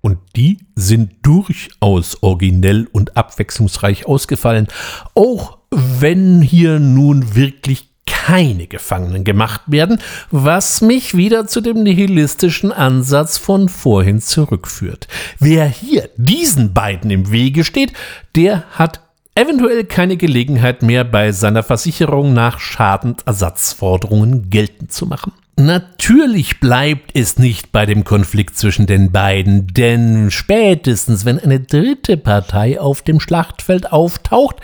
und 0.02 0.20
die 0.36 0.60
sind 0.76 1.14
durchaus 1.22 2.22
originell 2.22 2.88
und 2.92 3.18
abwechslungsreich 3.18 4.06
ausgefallen, 4.06 4.68
auch 5.16 5.57
wenn 5.72 6.42
hier 6.42 6.80
nun 6.80 7.36
wirklich 7.36 7.90
keine 8.06 8.68
Gefangenen 8.68 9.24
gemacht 9.24 9.62
werden, 9.68 10.02
was 10.32 10.82
mich 10.82 11.16
wieder 11.16 11.48
zu 11.48 11.62
dem 11.62 11.84
nihilistischen 11.84 12.72
Ansatz 12.72 13.38
von 13.38 13.70
vorhin 13.70 14.22
zurückführt. 14.22 15.08
Wer 15.40 15.66
hier 15.66 16.10
diesen 16.18 16.74
beiden 16.74 17.12
im 17.12 17.32
Wege 17.32 17.64
steht, 17.64 17.94
der 18.36 18.64
hat 18.72 19.02
eventuell 19.36 19.84
keine 19.86 20.18
Gelegenheit 20.18 20.82
mehr 20.82 21.04
bei 21.04 21.32
seiner 21.32 21.64
Versicherung 21.64 22.34
nach 22.34 22.60
Schadenersatzforderungen 22.60 24.50
geltend 24.50 24.92
zu 24.92 25.06
machen. 25.06 25.32
Natürlich 25.60 26.60
bleibt 26.60 27.18
es 27.18 27.40
nicht 27.40 27.72
bei 27.72 27.88
dem 27.88 28.04
Konflikt 28.04 28.60
zwischen 28.60 28.86
den 28.86 29.12
beiden, 29.12 29.66
denn 29.66 30.30
spätestens 30.30 31.26
wenn 31.26 31.40
eine 31.40 31.60
dritte 31.60 32.16
Partei 32.16 32.80
auf 32.80 33.02
dem 33.02 33.20
Schlachtfeld 33.20 33.92
auftaucht, 33.92 34.58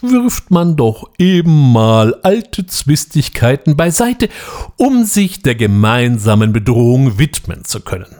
wirft 0.00 0.50
man 0.50 0.76
doch 0.76 1.10
eben 1.18 1.72
mal 1.72 2.14
alte 2.22 2.66
Zwistigkeiten 2.66 3.76
beiseite, 3.76 4.30
um 4.78 5.04
sich 5.04 5.42
der 5.42 5.56
gemeinsamen 5.56 6.54
Bedrohung 6.54 7.18
widmen 7.18 7.66
zu 7.66 7.80
können. 7.80 8.16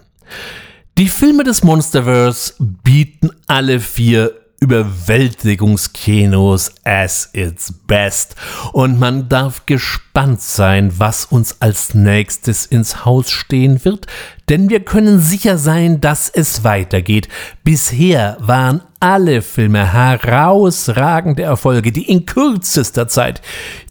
Die 0.99 1.09
Filme 1.09 1.45
des 1.45 1.65
Monsterverse 1.65 2.53
bieten 2.59 3.31
alle 3.47 3.81
vier 3.81 4.40
Überwältigungskinos 4.61 6.73
as 6.85 7.31
its 7.33 7.73
best. 7.87 8.37
Und 8.73 9.01
man 9.01 9.31
darf 9.31 9.65
gespannt 9.67 10.43
sein, 10.43 10.93
was 10.99 11.25
uns 11.25 11.57
als 11.61 11.95
nächstes 11.95 12.67
ins 12.67 13.07
Haus 13.07 13.31
stehen 13.31 13.83
wird, 13.85 14.07
denn 14.51 14.69
wir 14.69 14.81
können 14.81 15.19
sicher 15.19 15.57
sein, 15.57 16.01
dass 16.01 16.29
es 16.29 16.63
weitergeht. 16.63 17.29
Bisher 17.65 18.37
waren 18.41 18.83
alle 19.01 19.41
Filme 19.41 19.93
herausragende 19.93 21.43
Erfolge, 21.43 21.91
die 21.91 22.11
in 22.11 22.27
kürzester 22.27 23.09
Zeit 23.09 23.41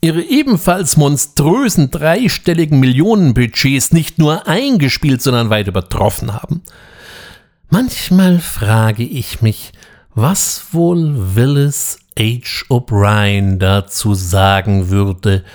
ihre 0.02 0.22
ebenfalls 0.22 0.98
monströsen 0.98 1.90
dreistelligen 1.90 2.80
Millionenbudgets 2.80 3.92
nicht 3.92 4.20
nur 4.20 4.48
eingespielt, 4.48 5.24
sondern 5.24 5.50
weit 5.50 5.68
übertroffen 5.68 6.34
haben. 6.34 6.62
Manchmal 7.72 8.40
frage 8.40 9.04
ich 9.04 9.42
mich, 9.42 9.72
was 10.22 10.74
wohl 10.74 11.36
Willis 11.36 11.98
H. 12.18 12.66
O'Brien 12.70 13.58
dazu 13.58 14.14
sagen 14.14 14.90
würde, 14.90 15.46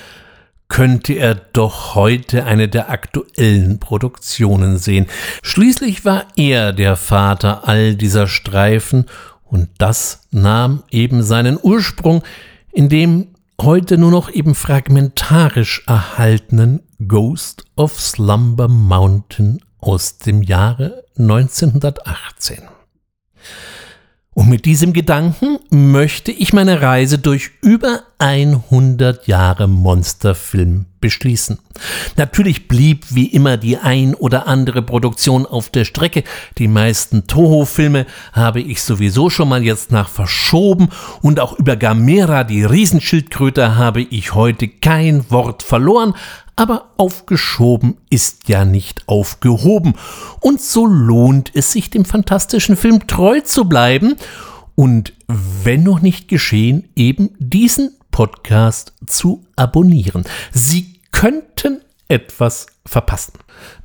könnte 0.69 1.13
er 1.13 1.35
doch 1.35 1.95
heute 1.95 2.47
eine 2.47 2.69
der 2.69 2.89
aktuellen 2.89 3.79
Produktionen 3.79 4.79
sehen. 4.79 5.07
Schließlich 5.43 6.07
war 6.07 6.25
er 6.37 6.73
der 6.73 6.97
Vater 6.97 7.69
all 7.69 7.95
dieser 7.95 8.27
Streifen 8.27 9.05
und 9.45 9.69
das 9.77 10.27
nahm 10.31 10.83
eben 10.91 11.23
seinen 11.23 11.59
Ursprung 11.63 12.23
in 12.73 12.89
dem 12.89 13.35
heute 13.61 13.99
nur 13.99 14.11
noch 14.11 14.31
eben 14.31 14.55
fragmentarisch 14.55 15.85
erhaltenen 15.87 16.81
Ghost 17.07 17.65
of 17.77 18.01
Slumber 18.01 18.69
Mountain 18.69 19.61
aus 19.79 20.17
dem 20.17 20.43
Jahre 20.43 21.05
1918. 21.19 22.63
Und 24.35 24.49
mit 24.49 24.65
diesem 24.65 24.93
Gedanken 24.93 25.59
möchte 25.71 26.33
ich 26.33 26.53
meine 26.53 26.83
Reise 26.83 27.19
durch 27.19 27.53
über 27.63 28.03
100 28.19 29.29
Jahre 29.29 29.69
Monsterfilm 29.69 30.87
beschließen. 31.05 31.59
Natürlich 32.17 32.67
blieb 32.67 33.05
wie 33.11 33.27
immer 33.27 33.59
die 33.59 33.77
ein 33.77 34.15
oder 34.15 34.49
andere 34.49 34.81
Produktion 34.81 35.45
auf 35.45 35.69
der 35.69 35.85
Strecke. 35.85 36.25
Die 36.57 36.67
meisten 36.67 37.27
Toho-Filme 37.27 38.07
habe 38.33 38.63
ich 38.63 38.83
sowieso 38.83 39.29
schon 39.29 39.51
mal 39.51 39.63
jetzt 39.63 39.93
nach 39.93 40.09
verschoben 40.09 40.89
und 41.21 41.41
auch 41.41 41.59
über 41.59 41.77
Gamera, 41.77 42.43
die 42.43 42.65
Riesenschildkröte, 42.65 43.77
habe 43.77 44.01
ich 44.01 44.33
heute 44.33 44.67
kein 44.67 45.31
Wort 45.31 45.63
verloren, 45.63 46.15
aber 46.57 46.87
aufgeschoben 46.97 47.99
ist 48.09 48.49
ja 48.49 48.65
nicht 48.65 49.07
aufgehoben. 49.07 49.93
Und 50.41 50.63
so 50.63 50.87
lohnt 50.87 51.51
es 51.53 51.71
sich, 51.71 51.91
dem 51.91 52.07
fantastischen 52.07 52.79
Film 52.79 53.07
treu 53.07 53.41
zu 53.41 53.67
bleiben 53.67 54.17
und 54.75 55.13
wenn 55.29 55.83
noch 55.83 56.01
nicht 56.01 56.29
geschehen, 56.29 56.89
eben 56.97 57.29
diesen 57.39 57.91
Podcast 58.15 58.93
zu 59.07 59.45
abonnieren. 59.57 60.23
Sie 60.53 60.94
könnten 61.15 61.81
etwas 62.09 62.67
verpassen. 62.85 63.35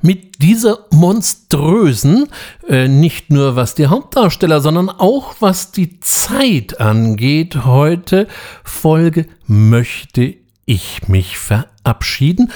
Mit 0.02 0.42
dieser 0.42 0.80
monströsen, 0.90 2.26
äh, 2.68 2.88
nicht 2.88 3.30
nur 3.30 3.56
was 3.56 3.74
die 3.76 3.86
Hauptdarsteller, 3.86 4.60
sondern 4.60 4.90
auch 4.90 5.36
was 5.38 5.70
die 5.70 6.00
Zeit 6.00 6.80
angeht, 6.80 7.64
heute 7.64 8.26
Folge 8.64 9.26
möchte 9.46 10.34
ich 10.66 11.08
mich 11.08 11.38
verabschieden 11.38 12.52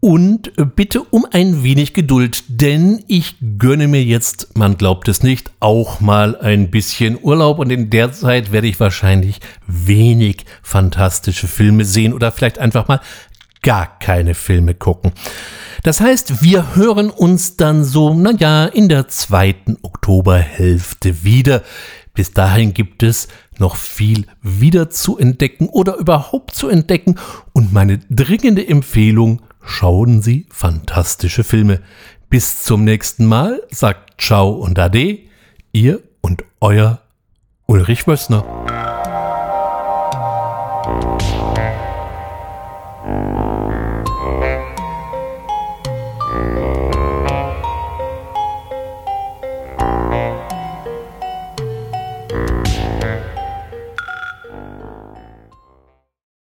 und 0.00 0.52
bitte 0.76 1.00
um 1.02 1.26
ein 1.30 1.62
wenig 1.62 1.94
Geduld, 1.94 2.44
denn 2.48 3.02
ich 3.06 3.36
gönne 3.56 3.88
mir 3.88 4.04
jetzt, 4.04 4.54
man 4.54 4.76
glaubt 4.76 5.08
es 5.08 5.22
nicht, 5.22 5.50
auch 5.60 6.00
mal 6.00 6.36
ein 6.36 6.70
bisschen 6.70 7.18
Urlaub 7.22 7.58
und 7.58 7.70
in 7.70 7.88
der 7.88 8.12
Zeit 8.12 8.52
werde 8.52 8.66
ich 8.66 8.78
wahrscheinlich 8.80 9.40
wenig 9.66 10.44
fantastische 10.62 11.46
Filme 11.46 11.86
sehen 11.86 12.12
oder 12.12 12.32
vielleicht 12.32 12.58
einfach 12.58 12.86
mal 12.86 13.00
gar 13.64 13.98
keine 13.98 14.34
Filme 14.34 14.74
gucken. 14.74 15.12
Das 15.82 16.00
heißt, 16.00 16.42
wir 16.42 16.76
hören 16.76 17.10
uns 17.10 17.56
dann 17.56 17.82
so, 17.82 18.14
naja, 18.14 18.66
in 18.66 18.88
der 18.88 19.08
zweiten 19.08 19.76
Oktoberhälfte 19.82 21.24
wieder. 21.24 21.62
Bis 22.14 22.32
dahin 22.32 22.72
gibt 22.72 23.02
es 23.02 23.26
noch 23.58 23.74
viel 23.74 24.26
wieder 24.40 24.88
zu 24.88 25.18
entdecken 25.18 25.68
oder 25.68 25.96
überhaupt 25.96 26.54
zu 26.54 26.68
entdecken 26.68 27.16
und 27.52 27.72
meine 27.72 27.98
dringende 28.08 28.66
Empfehlung, 28.66 29.42
schauen 29.60 30.22
Sie 30.22 30.46
fantastische 30.50 31.42
Filme. 31.42 31.80
Bis 32.30 32.62
zum 32.62 32.84
nächsten 32.84 33.26
Mal, 33.26 33.60
sagt 33.70 34.20
Ciao 34.20 34.50
und 34.50 34.78
Ade, 34.78 35.18
ihr 35.72 36.02
und 36.20 36.44
euer 36.60 37.00
Ulrich 37.66 38.06
Wössner. 38.06 38.73